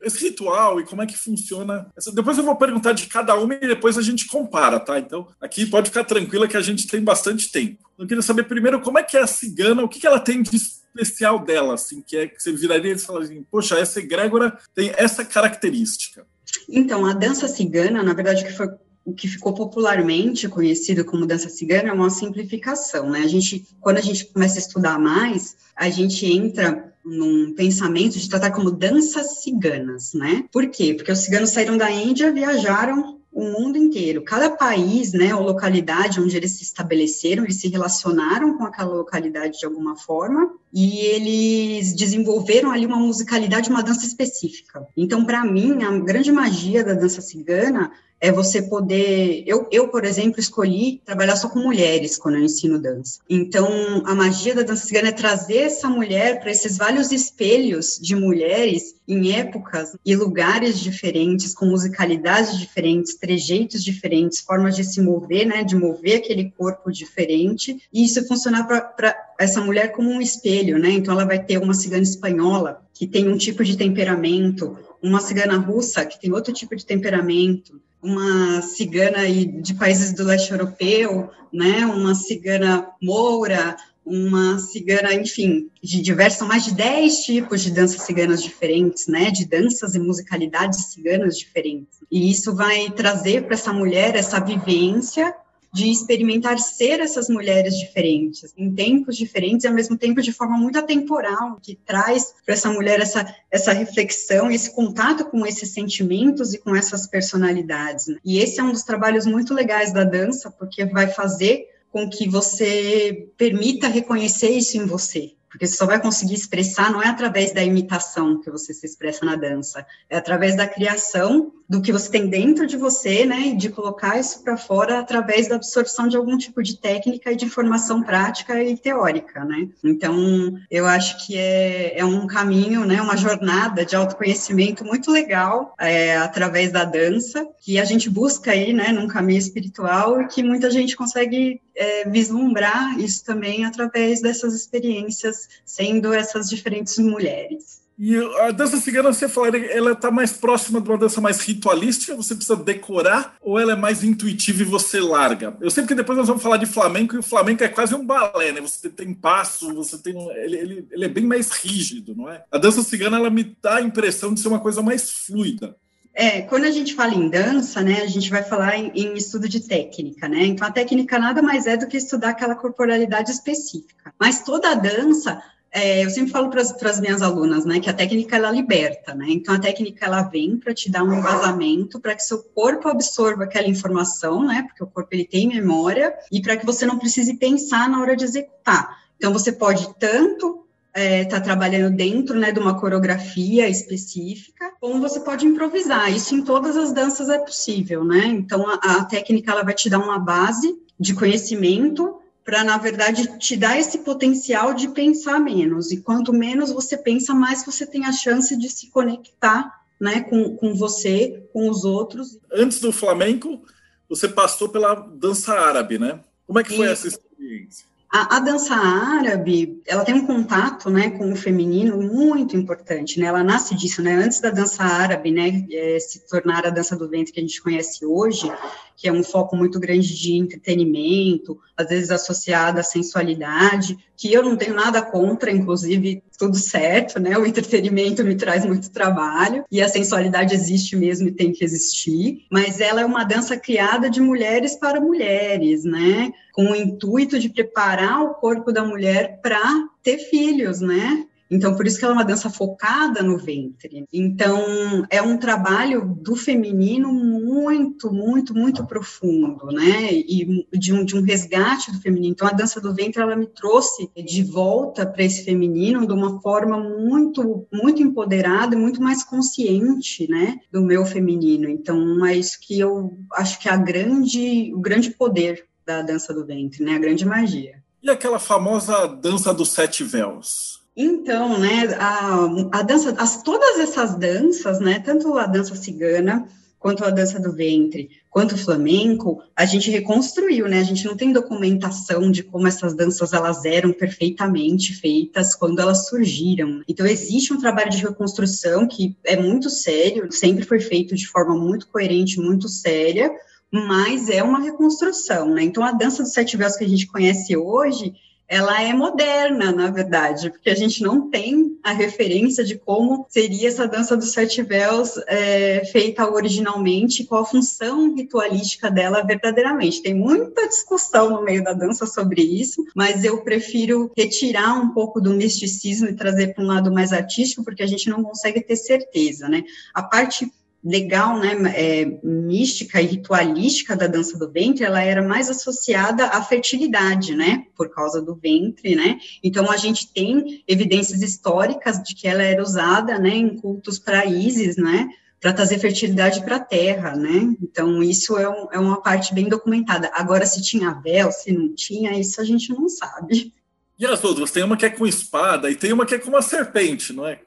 esse 0.04 0.22
ritual 0.24 0.80
e 0.80 0.84
como 0.84 1.02
é 1.02 1.06
que 1.06 1.16
funciona. 1.16 1.86
Depois 2.12 2.38
eu 2.38 2.44
vou 2.44 2.56
perguntar 2.56 2.92
de 2.92 3.06
cada 3.06 3.34
uma 3.36 3.54
e 3.54 3.60
depois 3.60 3.98
a 3.98 4.02
gente 4.02 4.26
compara, 4.26 4.78
tá? 4.78 4.98
Então, 4.98 5.26
aqui 5.40 5.66
pode 5.66 5.90
ficar 5.90 6.04
tranquila 6.04 6.48
que 6.48 6.56
a 6.56 6.62
gente 6.62 6.86
tem 6.86 7.02
bastante 7.02 7.50
tempo. 7.50 7.90
Eu 7.98 8.06
queria 8.06 8.22
saber 8.22 8.44
primeiro 8.44 8.80
como 8.80 8.98
é 8.98 9.02
que 9.02 9.16
é 9.16 9.22
a 9.22 9.26
cigana, 9.26 9.82
o 9.82 9.88
que, 9.88 10.00
que 10.00 10.06
ela 10.06 10.20
tem 10.20 10.42
de 10.42 10.56
especial 10.56 11.44
dela, 11.44 11.74
assim, 11.74 12.00
que 12.00 12.16
é 12.16 12.28
que 12.28 12.40
você 12.40 12.52
viraria 12.52 12.92
e 12.92 12.98
falaria 12.98 13.28
assim, 13.28 13.44
poxa, 13.50 13.78
essa 13.78 13.98
egrégora 13.98 14.56
tem 14.74 14.92
essa 14.96 15.24
característica. 15.24 16.24
Então, 16.68 17.04
a 17.04 17.12
dança 17.12 17.48
cigana, 17.48 18.02
na 18.02 18.14
verdade, 18.14 18.44
que 18.44 18.52
foi 18.52 18.68
o 19.04 19.12
que 19.12 19.28
ficou 19.28 19.52
popularmente 19.52 20.48
conhecido 20.48 21.04
como 21.04 21.26
dança 21.26 21.50
cigana 21.50 21.90
é 21.90 21.92
uma 21.92 22.08
simplificação, 22.08 23.10
né? 23.10 23.20
A 23.20 23.26
gente, 23.26 23.66
quando 23.80 23.98
a 23.98 24.00
gente 24.00 24.24
começa 24.26 24.56
a 24.56 24.60
estudar 24.60 24.98
mais, 24.98 25.56
a 25.76 25.90
gente 25.90 26.24
entra 26.24 26.93
num 27.04 27.52
pensamento 27.54 28.18
de 28.18 28.28
tratar 28.28 28.50
como 28.50 28.70
danças 28.70 29.42
ciganas, 29.42 30.14
né? 30.14 30.44
Por 30.50 30.68
quê? 30.68 30.94
Porque 30.94 31.12
os 31.12 31.18
ciganos 31.18 31.50
saíram 31.50 31.76
da 31.76 31.90
Índia, 31.90 32.32
viajaram 32.32 33.20
o 33.34 33.44
mundo 33.44 33.76
inteiro. 33.76 34.22
Cada 34.22 34.48
país, 34.48 35.12
né, 35.12 35.34
ou 35.34 35.42
localidade 35.42 36.20
onde 36.20 36.36
eles 36.36 36.52
se 36.52 36.62
estabeleceram, 36.62 37.42
eles 37.42 37.60
se 37.60 37.68
relacionaram 37.68 38.56
com 38.56 38.64
aquela 38.64 38.94
localidade 38.94 39.58
de 39.58 39.66
alguma 39.66 39.96
forma 39.96 40.52
e 40.72 41.00
eles 41.00 41.94
desenvolveram 41.94 42.70
ali 42.70 42.86
uma 42.86 42.96
musicalidade, 42.96 43.68
uma 43.68 43.82
dança 43.82 44.06
específica. 44.06 44.86
Então, 44.96 45.24
para 45.24 45.44
mim, 45.44 45.82
a 45.82 45.98
grande 45.98 46.30
magia 46.30 46.84
da 46.84 46.94
dança 46.94 47.20
cigana 47.20 47.90
é 48.20 48.32
você 48.32 48.62
poder. 48.62 49.44
Eu, 49.46 49.68
eu, 49.70 49.88
por 49.88 50.04
exemplo, 50.04 50.40
escolhi 50.40 51.00
trabalhar 51.04 51.36
só 51.36 51.48
com 51.48 51.58
mulheres 51.58 52.16
quando 52.16 52.36
eu 52.36 52.44
ensino 52.44 52.78
dança. 52.78 53.20
Então, 53.28 53.68
a 54.06 54.14
magia 54.14 54.54
da 54.54 54.62
dança 54.62 54.86
cigana 54.86 55.08
é 55.08 55.12
trazer 55.12 55.58
essa 55.58 55.88
mulher 55.88 56.40
para 56.40 56.50
esses 56.50 56.78
vários 56.78 57.12
espelhos 57.12 57.98
de 58.00 58.16
mulheres 58.16 58.94
em 59.06 59.32
épocas 59.32 59.94
e 60.04 60.16
lugares 60.16 60.80
diferentes, 60.80 61.54
com 61.54 61.66
musicalidades 61.66 62.58
diferentes, 62.58 63.14
trejeitos 63.16 63.84
diferentes, 63.84 64.40
formas 64.40 64.74
de 64.74 64.84
se 64.84 65.00
mover, 65.00 65.46
né, 65.46 65.62
de 65.62 65.76
mover 65.76 66.18
aquele 66.18 66.50
corpo 66.56 66.90
diferente, 66.90 67.82
e 67.92 68.04
isso 68.04 68.26
funcionar 68.26 68.64
para 68.64 69.14
essa 69.38 69.60
mulher 69.60 69.92
como 69.92 70.08
um 70.08 70.22
espelho, 70.22 70.78
né? 70.78 70.90
Então, 70.90 71.12
ela 71.12 71.26
vai 71.26 71.42
ter 71.42 71.58
uma 71.58 71.74
cigana 71.74 72.02
espanhola 72.02 72.82
que 72.94 73.06
tem 73.06 73.28
um 73.28 73.36
tipo 73.36 73.62
de 73.62 73.76
temperamento, 73.76 74.78
uma 75.02 75.20
cigana 75.20 75.58
russa 75.58 76.06
que 76.06 76.18
tem 76.18 76.32
outro 76.32 76.52
tipo 76.52 76.74
de 76.74 76.86
temperamento, 76.86 77.78
uma 78.04 78.60
cigana 78.60 79.20
aí 79.20 79.46
de 79.46 79.72
países 79.72 80.12
do 80.12 80.24
leste 80.24 80.52
europeu, 80.52 81.30
né, 81.50 81.86
uma 81.86 82.14
cigana 82.14 82.86
moura, 83.00 83.76
uma 84.04 84.58
cigana, 84.58 85.14
enfim, 85.14 85.70
de 85.82 86.02
diversos, 86.02 86.38
são 86.38 86.46
mais 86.46 86.66
de 86.66 86.74
10 86.74 87.24
tipos 87.24 87.62
de 87.62 87.70
danças 87.70 88.02
ciganas 88.02 88.42
diferentes, 88.42 89.06
né, 89.06 89.30
de 89.30 89.46
danças 89.46 89.94
e 89.94 89.98
musicalidades 89.98 90.92
ciganas 90.92 91.38
diferentes. 91.38 92.00
E 92.10 92.30
isso 92.30 92.54
vai 92.54 92.90
trazer 92.90 93.44
para 93.44 93.54
essa 93.54 93.72
mulher 93.72 94.14
essa 94.14 94.38
vivência 94.38 95.34
de 95.74 95.90
experimentar 95.90 96.56
ser 96.60 97.00
essas 97.00 97.28
mulheres 97.28 97.76
diferentes, 97.76 98.54
em 98.56 98.72
tempos 98.72 99.16
diferentes 99.16 99.64
e 99.64 99.66
ao 99.66 99.74
mesmo 99.74 99.98
tempo 99.98 100.22
de 100.22 100.32
forma 100.32 100.56
muito 100.56 100.78
atemporal, 100.78 101.58
que 101.60 101.74
traz 101.84 102.32
para 102.46 102.54
essa 102.54 102.70
mulher 102.70 103.00
essa, 103.00 103.26
essa 103.50 103.72
reflexão, 103.72 104.48
esse 104.48 104.72
contato 104.72 105.24
com 105.24 105.44
esses 105.44 105.74
sentimentos 105.74 106.54
e 106.54 106.58
com 106.58 106.76
essas 106.76 107.08
personalidades. 107.08 108.06
Né? 108.06 108.18
E 108.24 108.38
esse 108.38 108.60
é 108.60 108.62
um 108.62 108.70
dos 108.70 108.84
trabalhos 108.84 109.26
muito 109.26 109.52
legais 109.52 109.92
da 109.92 110.04
dança, 110.04 110.48
porque 110.48 110.84
vai 110.84 111.08
fazer 111.08 111.66
com 111.90 112.08
que 112.08 112.28
você 112.28 113.28
permita 113.36 113.88
reconhecer 113.88 114.50
isso 114.50 114.76
em 114.76 114.86
você, 114.86 115.32
porque 115.54 115.68
você 115.68 115.76
só 115.76 115.86
vai 115.86 116.00
conseguir 116.00 116.34
expressar 116.34 116.90
não 116.90 117.00
é 117.00 117.06
através 117.06 117.52
da 117.52 117.62
imitação 117.62 118.40
que 118.40 118.50
você 118.50 118.74
se 118.74 118.84
expressa 118.84 119.24
na 119.24 119.36
dança, 119.36 119.86
é 120.10 120.16
através 120.16 120.56
da 120.56 120.66
criação 120.66 121.52
do 121.68 121.80
que 121.80 121.92
você 121.92 122.10
tem 122.10 122.26
dentro 122.26 122.66
de 122.66 122.76
você, 122.76 123.24
né, 123.24 123.40
e 123.40 123.56
de 123.56 123.68
colocar 123.68 124.18
isso 124.18 124.42
para 124.42 124.56
fora 124.56 124.98
através 124.98 125.48
da 125.48 125.54
absorção 125.54 126.08
de 126.08 126.16
algum 126.16 126.36
tipo 126.36 126.60
de 126.60 126.76
técnica 126.76 127.30
e 127.30 127.36
de 127.36 127.44
informação 127.44 128.02
prática 128.02 128.62
e 128.62 128.76
teórica, 128.76 129.44
né. 129.44 129.68
Então, 129.82 130.58
eu 130.68 130.86
acho 130.86 131.24
que 131.24 131.38
é, 131.38 132.00
é 132.00 132.04
um 132.04 132.26
caminho, 132.26 132.84
né, 132.84 133.00
uma 133.00 133.16
jornada 133.16 133.84
de 133.84 133.94
autoconhecimento 133.94 134.84
muito 134.84 135.10
legal 135.12 135.72
é, 135.78 136.16
através 136.16 136.72
da 136.72 136.84
dança, 136.84 137.46
que 137.60 137.78
a 137.78 137.84
gente 137.84 138.10
busca 138.10 138.50
aí, 138.50 138.72
né, 138.72 138.88
num 138.88 139.06
caminho 139.06 139.38
espiritual 139.38 140.20
e 140.20 140.26
que 140.26 140.42
muita 140.42 140.68
gente 140.68 140.96
consegue 140.96 141.60
é, 141.76 142.08
vislumbrar 142.08 142.98
isso 143.00 143.24
também 143.24 143.64
através 143.64 144.20
dessas 144.20 144.54
experiências, 144.54 145.48
sendo 145.64 146.12
essas 146.12 146.48
diferentes 146.48 146.98
mulheres. 146.98 147.84
E 147.96 148.16
a 148.40 148.50
dança 148.50 148.76
cigana, 148.78 149.12
você 149.12 149.28
fala, 149.28 149.56
ela 149.56 149.92
está 149.92 150.10
mais 150.10 150.32
próxima 150.32 150.80
de 150.80 150.88
uma 150.88 150.98
dança 150.98 151.20
mais 151.20 151.40
ritualística, 151.40 152.16
você 152.16 152.34
precisa 152.34 152.56
decorar, 152.56 153.36
ou 153.40 153.58
ela 153.58 153.72
é 153.72 153.76
mais 153.76 154.02
intuitiva 154.02 154.62
e 154.62 154.66
você 154.66 154.98
larga? 154.98 155.56
Eu 155.60 155.70
sei 155.70 155.86
que 155.86 155.94
depois 155.94 156.18
nós 156.18 156.26
vamos 156.26 156.42
falar 156.42 156.56
de 156.56 156.66
flamenco, 156.66 157.14
e 157.14 157.18
o 157.18 157.22
flamenco 157.22 157.62
é 157.62 157.68
quase 157.68 157.94
um 157.94 158.04
balé, 158.04 158.50
né? 158.50 158.60
Você 158.60 158.90
tem 158.90 159.14
passo, 159.14 159.72
você 159.72 159.96
tem. 159.96 160.14
Ele, 160.38 160.56
ele, 160.56 160.88
ele 160.90 161.04
é 161.04 161.08
bem 161.08 161.24
mais 161.24 161.50
rígido, 161.52 162.16
não 162.16 162.28
é? 162.28 162.42
A 162.50 162.58
dança 162.58 162.82
cigana, 162.82 163.16
ela 163.16 163.30
me 163.30 163.56
dá 163.62 163.76
a 163.76 163.82
impressão 163.82 164.34
de 164.34 164.40
ser 164.40 164.48
uma 164.48 164.60
coisa 164.60 164.82
mais 164.82 165.10
fluida. 165.10 165.76
É, 166.14 166.42
quando 166.42 166.64
a 166.64 166.70
gente 166.70 166.94
fala 166.94 167.12
em 167.12 167.28
dança, 167.28 167.80
né, 167.82 168.02
a 168.02 168.06
gente 168.06 168.30
vai 168.30 168.44
falar 168.44 168.78
em, 168.78 168.92
em, 168.94 169.14
estudo 169.14 169.48
de 169.48 169.60
técnica, 169.60 170.28
né? 170.28 170.44
Então 170.44 170.66
a 170.66 170.70
técnica 170.70 171.18
nada 171.18 171.42
mais 171.42 171.66
é 171.66 171.76
do 171.76 171.88
que 171.88 171.96
estudar 171.96 172.30
aquela 172.30 172.54
corporalidade 172.54 173.32
específica. 173.32 174.14
Mas 174.18 174.42
toda 174.42 174.70
a 174.70 174.74
dança, 174.74 175.42
é, 175.72 176.04
eu 176.04 176.10
sempre 176.10 176.30
falo 176.30 176.50
para 176.50 176.60
as 176.60 177.00
minhas 177.00 177.20
alunas, 177.20 177.64
né, 177.64 177.80
que 177.80 177.90
a 177.90 177.92
técnica 177.92 178.36
ela 178.36 178.52
liberta, 178.52 179.12
né? 179.12 179.26
Então 179.28 179.52
a 179.52 179.58
técnica 179.58 180.06
ela 180.06 180.22
vem 180.22 180.56
para 180.56 180.72
te 180.72 180.88
dar 180.88 181.02
um 181.02 181.18
embasamento 181.18 181.98
para 181.98 182.14
que 182.14 182.22
seu 182.22 182.44
corpo 182.44 182.88
absorva 182.88 183.42
aquela 183.42 183.66
informação, 183.66 184.46
né? 184.46 184.62
Porque 184.68 184.84
o 184.84 184.86
corpo 184.86 185.08
ele 185.10 185.24
tem 185.24 185.48
memória 185.48 186.14
e 186.30 186.40
para 186.40 186.56
que 186.56 186.64
você 186.64 186.86
não 186.86 186.96
precise 186.96 187.36
pensar 187.38 187.88
na 187.88 188.00
hora 188.00 188.14
de 188.14 188.22
executar. 188.22 189.02
Então 189.16 189.32
você 189.32 189.50
pode 189.50 189.92
tanto 189.98 190.63
está 190.94 191.00
é, 191.00 191.24
tá 191.24 191.40
trabalhando 191.40 191.96
dentro 191.96 192.38
né, 192.38 192.52
de 192.52 192.60
uma 192.60 192.78
coreografia 192.78 193.68
específica, 193.68 194.72
como 194.80 195.00
você 195.00 195.18
pode 195.20 195.44
improvisar. 195.44 196.14
Isso 196.14 196.34
em 196.34 196.42
todas 196.42 196.76
as 196.76 196.92
danças 196.92 197.28
é 197.28 197.38
possível, 197.38 198.04
né? 198.04 198.26
Então 198.26 198.64
a, 198.68 198.74
a 198.74 199.04
técnica 199.04 199.50
ela 199.50 199.64
vai 199.64 199.74
te 199.74 199.90
dar 199.90 199.98
uma 199.98 200.18
base 200.18 200.78
de 200.98 201.12
conhecimento 201.12 202.20
para, 202.44 202.62
na 202.62 202.78
verdade, 202.78 203.38
te 203.38 203.56
dar 203.56 203.78
esse 203.78 203.98
potencial 203.98 204.74
de 204.74 204.88
pensar 204.88 205.40
menos. 205.40 205.90
E 205.90 205.96
quanto 205.96 206.32
menos 206.32 206.70
você 206.70 206.96
pensa, 206.96 207.34
mais 207.34 207.64
você 207.64 207.86
tem 207.86 208.04
a 208.04 208.12
chance 208.12 208.56
de 208.56 208.68
se 208.68 208.88
conectar 208.88 209.82
né, 210.00 210.20
com, 210.20 210.54
com 210.56 210.74
você, 210.74 211.48
com 211.52 211.68
os 211.68 211.84
outros. 211.84 212.38
Antes 212.52 212.78
do 212.80 212.92
flamenco, 212.92 213.62
você 214.08 214.28
passou 214.28 214.68
pela 214.68 214.94
dança 214.94 215.54
árabe, 215.54 215.98
né? 215.98 216.20
Como 216.46 216.60
é 216.60 216.62
que 216.62 216.76
foi 216.76 216.86
essa 216.86 217.08
experiência? 217.08 217.86
A, 218.16 218.36
a, 218.36 218.38
dança 218.38 218.76
árabe, 218.76 219.82
ela 219.84 220.04
tem 220.04 220.14
um 220.14 220.24
contato, 220.24 220.88
né, 220.88 221.10
com 221.10 221.32
o 221.32 221.34
feminino 221.34 222.00
muito 222.00 222.56
importante, 222.56 223.18
né, 223.18 223.26
ela 223.26 223.42
nasce 223.42 223.74
disso, 223.74 224.00
né, 224.00 224.14
antes 224.14 224.40
da 224.40 224.50
dança 224.50 224.84
árabe, 224.84 225.32
né, 225.32 225.66
é, 225.68 225.98
se 225.98 226.24
tornar 226.28 226.64
a 226.64 226.70
dança 226.70 226.94
do 226.94 227.08
ventre 227.08 227.32
que 227.32 227.40
a 227.40 227.42
gente 227.42 227.60
conhece 227.60 228.06
hoje, 228.06 228.48
que 228.96 229.08
é 229.08 229.12
um 229.12 229.22
foco 229.22 229.56
muito 229.56 229.80
grande 229.80 230.14
de 230.16 230.34
entretenimento, 230.34 231.58
às 231.76 231.88
vezes 231.88 232.10
associada 232.10 232.80
à 232.80 232.84
sensualidade, 232.84 233.96
que 234.16 234.32
eu 234.32 234.42
não 234.42 234.56
tenho 234.56 234.74
nada 234.74 235.02
contra, 235.02 235.50
inclusive 235.50 236.22
tudo 236.38 236.56
certo, 236.56 237.18
né? 237.18 237.36
O 237.36 237.46
entretenimento 237.46 238.24
me 238.24 238.36
traz 238.36 238.64
muito 238.64 238.90
trabalho 238.90 239.64
e 239.70 239.80
a 239.82 239.88
sensualidade 239.88 240.54
existe 240.54 240.96
mesmo 240.96 241.28
e 241.28 241.32
tem 241.32 241.52
que 241.52 241.64
existir, 241.64 242.44
mas 242.50 242.80
ela 242.80 243.00
é 243.00 243.04
uma 243.04 243.24
dança 243.24 243.56
criada 243.56 244.08
de 244.08 244.20
mulheres 244.20 244.76
para 244.76 245.00
mulheres, 245.00 245.84
né? 245.84 246.32
Com 246.52 246.66
o 246.66 246.76
intuito 246.76 247.38
de 247.38 247.48
preparar 247.48 248.22
o 248.22 248.34
corpo 248.34 248.72
da 248.72 248.84
mulher 248.84 249.40
para 249.42 249.60
ter 250.02 250.18
filhos, 250.18 250.80
né? 250.80 251.26
Então, 251.50 251.76
por 251.76 251.86
isso 251.86 251.98
que 251.98 252.04
ela 252.04 252.14
é 252.14 252.16
uma 252.16 252.24
dança 252.24 252.48
focada 252.48 253.22
no 253.22 253.38
ventre. 253.38 254.04
Então, 254.12 255.04
é 255.10 255.20
um 255.20 255.36
trabalho 255.36 256.16
do 256.20 256.34
feminino 256.34 257.12
muito, 257.12 258.12
muito, 258.12 258.54
muito 258.54 258.86
profundo, 258.86 259.66
né? 259.66 260.12
E 260.12 260.66
de 260.72 260.92
um, 260.92 261.04
de 261.04 261.16
um 261.16 261.22
resgate 261.22 261.92
do 261.92 262.00
feminino. 262.00 262.32
Então, 262.32 262.48
a 262.48 262.52
dança 262.52 262.80
do 262.80 262.94
ventre, 262.94 263.20
ela 263.20 263.36
me 263.36 263.46
trouxe 263.46 264.10
de 264.16 264.42
volta 264.42 265.06
para 265.06 265.22
esse 265.22 265.44
feminino 265.44 266.06
de 266.06 266.12
uma 266.12 266.40
forma 266.40 266.78
muito, 266.78 267.66
muito 267.72 268.02
empoderada 268.02 268.74
e 268.74 268.78
muito 268.78 269.02
mais 269.02 269.22
consciente, 269.22 270.28
né? 270.28 270.58
Do 270.72 270.82
meu 270.82 271.04
feminino. 271.04 271.68
Então, 271.68 272.24
é 272.24 272.36
isso 272.36 272.58
que 272.60 272.78
eu 272.78 273.16
acho 273.32 273.60
que 273.60 273.68
é 273.68 273.72
a 273.72 273.76
grande, 273.76 274.72
o 274.74 274.80
grande 274.80 275.10
poder 275.10 275.66
da 275.86 276.02
dança 276.02 276.32
do 276.32 276.46
ventre, 276.46 276.82
né? 276.82 276.94
A 276.94 276.98
grande 276.98 277.26
magia. 277.26 277.82
E 278.02 278.10
aquela 278.10 278.38
famosa 278.38 279.06
dança 279.06 279.52
dos 279.52 279.70
sete 279.70 280.04
véus? 280.04 280.83
Então, 280.96 281.58
né, 281.58 281.92
a, 281.98 282.46
a 282.78 282.82
dança, 282.82 283.14
as, 283.18 283.42
todas 283.42 283.80
essas 283.80 284.14
danças, 284.14 284.78
né, 284.78 285.00
tanto 285.00 285.36
a 285.36 285.46
dança 285.46 285.74
cigana, 285.74 286.46
quanto 286.78 287.02
a 287.02 287.10
dança 287.10 287.40
do 287.40 287.50
ventre, 287.50 288.10
quanto 288.30 288.54
o 288.54 288.58
flamenco, 288.58 289.42
a 289.56 289.64
gente 289.64 289.90
reconstruiu, 289.90 290.68
né, 290.68 290.78
a 290.78 290.84
gente 290.84 291.04
não 291.04 291.16
tem 291.16 291.32
documentação 291.32 292.30
de 292.30 292.42
como 292.44 292.68
essas 292.68 292.94
danças, 292.94 293.32
elas 293.32 293.64
eram 293.64 293.92
perfeitamente 293.92 294.94
feitas 294.94 295.54
quando 295.54 295.80
elas 295.80 296.08
surgiram. 296.08 296.82
Então, 296.86 297.06
existe 297.06 297.52
um 297.52 297.58
trabalho 297.58 297.90
de 297.90 298.02
reconstrução 298.02 298.86
que 298.86 299.16
é 299.24 299.34
muito 299.34 299.70
sério, 299.70 300.30
sempre 300.30 300.62
foi 300.64 300.78
feito 300.78 301.16
de 301.16 301.26
forma 301.26 301.56
muito 301.56 301.88
coerente, 301.88 302.38
muito 302.38 302.68
séria, 302.68 303.32
mas 303.72 304.28
é 304.28 304.42
uma 304.42 304.60
reconstrução, 304.60 305.54
né, 305.54 305.64
então 305.64 305.82
a 305.82 305.90
dança 305.90 306.22
dos 306.22 306.32
sete 306.32 306.56
véus 306.56 306.76
que 306.76 306.84
a 306.84 306.88
gente 306.88 307.08
conhece 307.08 307.56
hoje, 307.56 308.12
ela 308.48 308.82
é 308.82 308.92
moderna, 308.92 309.72
na 309.72 309.90
verdade, 309.90 310.50
porque 310.50 310.70
a 310.70 310.74
gente 310.74 311.02
não 311.02 311.30
tem 311.30 311.78
a 311.82 311.92
referência 311.92 312.64
de 312.64 312.78
como 312.78 313.26
seria 313.28 313.68
essa 313.68 313.88
dança 313.88 314.16
dos 314.16 314.32
sete 314.32 314.62
véus 314.62 315.18
é, 315.26 315.84
feita 315.86 316.30
originalmente, 316.30 317.24
qual 317.24 317.42
a 317.42 317.46
função 317.46 318.14
ritualística 318.14 318.90
dela 318.90 319.22
verdadeiramente. 319.22 320.02
Tem 320.02 320.14
muita 320.14 320.68
discussão 320.68 321.30
no 321.30 321.42
meio 321.42 321.64
da 321.64 321.72
dança 321.72 322.06
sobre 322.06 322.42
isso, 322.42 322.84
mas 322.94 323.24
eu 323.24 323.42
prefiro 323.42 324.10
retirar 324.16 324.74
um 324.74 324.90
pouco 324.90 325.20
do 325.20 325.34
misticismo 325.34 326.08
e 326.08 326.14
trazer 326.14 326.54
para 326.54 326.64
um 326.64 326.66
lado 326.66 326.92
mais 326.92 327.12
artístico, 327.12 327.64
porque 327.64 327.82
a 327.82 327.86
gente 327.86 328.08
não 328.08 328.22
consegue 328.22 328.60
ter 328.60 328.76
certeza, 328.76 329.48
né? 329.48 329.64
A 329.92 330.02
parte 330.02 330.50
legal, 330.84 331.38
né, 331.38 331.54
é, 331.74 332.18
mística 332.22 333.00
e 333.00 333.06
ritualística 333.06 333.96
da 333.96 334.06
dança 334.06 334.38
do 334.38 334.50
ventre, 334.50 334.84
ela 334.84 335.02
era 335.02 335.22
mais 335.22 335.48
associada 335.48 336.26
à 336.26 336.42
fertilidade, 336.42 337.34
né, 337.34 337.64
por 337.74 337.88
causa 337.88 338.20
do 338.20 338.34
ventre, 338.34 338.94
né, 338.94 339.18
então 339.42 339.70
a 339.70 339.78
gente 339.78 340.12
tem 340.12 340.62
evidências 340.68 341.22
históricas 341.22 342.02
de 342.02 342.14
que 342.14 342.28
ela 342.28 342.42
era 342.42 342.62
usada, 342.62 343.18
né, 343.18 343.30
em 343.30 343.56
cultos 343.56 343.98
para 343.98 344.26
Ísis, 344.26 344.76
né, 344.76 345.08
para 345.40 345.54
trazer 345.54 345.78
fertilidade 345.78 346.44
para 346.44 346.56
a 346.56 346.60
terra, 346.60 347.16
né, 347.16 347.54
então 347.62 348.02
isso 348.02 348.36
é, 348.36 348.46
um, 348.46 348.68
é 348.70 348.78
uma 348.78 349.00
parte 349.00 349.32
bem 349.32 349.48
documentada. 349.48 350.10
Agora, 350.12 350.44
se 350.44 350.62
tinha 350.62 350.92
véu, 350.92 351.32
se 351.32 351.50
não 351.50 351.74
tinha, 351.74 352.18
isso 352.18 352.40
a 352.40 352.44
gente 352.44 352.70
não 352.70 352.90
sabe. 352.90 353.54
E 353.98 354.04
as 354.04 354.22
outras? 354.22 354.50
Tem 354.50 354.64
uma 354.64 354.76
que 354.76 354.84
é 354.84 354.90
com 354.90 355.06
espada 355.06 355.70
e 355.70 355.76
tem 355.76 355.92
uma 355.92 356.04
que 356.04 356.14
é 356.14 356.18
com 356.18 356.28
uma 356.28 356.42
serpente, 356.42 357.12
não 357.12 357.26
é? 357.26 357.40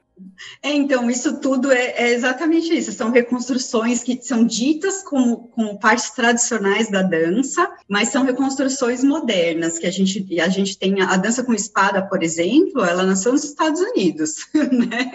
É, 0.62 0.74
então, 0.74 1.10
isso 1.10 1.40
tudo 1.40 1.72
é, 1.72 1.92
é, 1.92 2.14
exatamente 2.14 2.76
isso. 2.76 2.92
São 2.92 3.12
reconstruções 3.12 4.04
que 4.04 4.20
são 4.22 4.46
ditas 4.46 5.04
como, 5.04 5.48
como 5.50 5.80
partes 5.80 6.10
tradicionais 6.12 6.90
da 6.90 7.02
dança, 7.02 7.70
mas 7.88 8.10
são 8.10 8.24
reconstruções 8.24 9.04
modernas, 9.04 9.78
que 9.78 9.86
a 9.86 9.92
gente, 9.92 10.40
a 10.40 10.50
gente 10.50 10.78
tem 10.78 11.02
a, 11.02 11.14
a 11.14 11.18
dança 11.18 11.44
com 11.44 11.54
espada, 11.54 12.02
por 12.02 12.24
exemplo, 12.24 12.84
ela 12.84 13.04
nasceu 13.04 13.32
nos 13.32 13.44
Estados 13.44 13.80
Unidos, 13.80 14.48
né? 14.54 15.12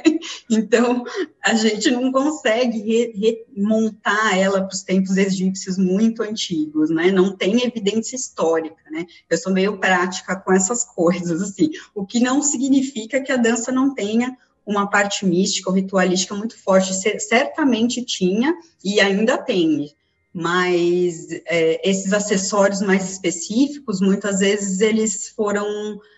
Então, 0.51 1.05
a 1.45 1.55
gente 1.55 1.91
não 1.91 2.13
consegue 2.13 2.79
re, 2.79 3.45
remontar 3.55 4.39
ela 4.39 4.63
para 4.63 4.75
os 4.75 4.83
tempos 4.83 5.17
egípcios 5.17 5.77
muito 5.77 6.23
antigos, 6.23 6.91
né? 6.91 7.11
Não 7.11 7.37
tem 7.37 7.65
evidência 7.65 8.17
histórica, 8.17 8.83
né? 8.91 9.07
Eu 9.29 9.39
sou 9.39 9.53
meio 9.53 9.79
prática 9.79 10.37
com 10.37 10.53
essas 10.53 10.85
coisas, 10.85 11.43
assim, 11.43 11.71
o 11.95 12.07
que 12.07 12.21
não 12.21 12.43
significa 12.43 13.21
que 13.21 13.33
a 13.33 13.37
dança 13.37 13.73
não 13.73 13.95
tenha 13.95 14.37
uma 14.67 14.89
parte 14.89 15.27
mística 15.27 15.69
ou 15.69 15.77
ritualística 15.77 16.35
muito 16.35 16.57
forte, 16.59 16.93
certamente 17.21 18.05
tinha 18.05 18.55
e 18.85 19.01
ainda 19.01 19.39
tem, 19.39 19.91
mas 20.33 21.29
é, 21.47 21.89
esses 21.89 22.13
acessórios 22.13 22.81
mais 22.81 23.11
específicos, 23.11 24.01
muitas 24.01 24.41
vezes 24.41 24.81
eles 24.81 25.29
foram 25.29 25.67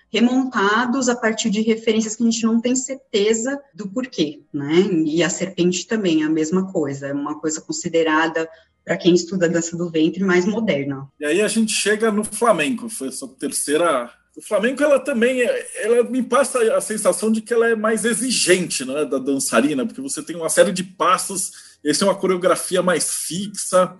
remontados 0.08 1.08
a 1.08 1.16
partir 1.16 1.50
de 1.50 1.60
referências 1.60 2.14
que 2.14 2.22
a 2.22 2.30
gente 2.30 2.44
não 2.44 2.60
tem 2.60 2.76
certeza 2.76 3.60
do 3.74 3.88
porquê, 3.88 4.42
né? 4.52 4.88
E 5.04 5.24
a 5.24 5.28
serpente 5.28 5.88
também 5.88 6.22
é 6.22 6.26
a 6.26 6.30
mesma 6.30 6.70
coisa, 6.70 7.08
é 7.08 7.12
uma 7.12 7.40
coisa 7.40 7.60
considerada 7.60 8.48
para 8.84 8.96
quem 8.96 9.14
estuda 9.14 9.46
a 9.46 9.48
dança 9.48 9.76
do 9.76 9.90
ventre 9.90 10.22
mais 10.22 10.44
moderna. 10.44 11.08
E 11.18 11.24
aí 11.24 11.40
a 11.42 11.48
gente 11.48 11.72
chega 11.72 12.12
no 12.12 12.22
flamenco, 12.22 12.88
foi 12.88 13.08
a 13.08 13.12
sua 13.12 13.28
terceira 13.28 14.12
o 14.36 14.42
Flamengo, 14.42 14.82
ela 14.82 14.98
também, 14.98 15.42
ela 15.76 16.02
me 16.04 16.22
passa 16.22 16.76
a 16.76 16.80
sensação 16.80 17.30
de 17.30 17.40
que 17.40 17.54
ela 17.54 17.68
é 17.68 17.76
mais 17.76 18.04
exigente, 18.04 18.84
né, 18.84 19.04
da 19.04 19.18
dançarina, 19.18 19.86
porque 19.86 20.00
você 20.00 20.22
tem 20.22 20.34
uma 20.34 20.48
série 20.48 20.72
de 20.72 20.82
passos, 20.82 21.52
esse 21.84 22.02
é 22.02 22.06
uma 22.06 22.16
coreografia 22.16 22.82
mais 22.82 23.10
fixa. 23.10 23.96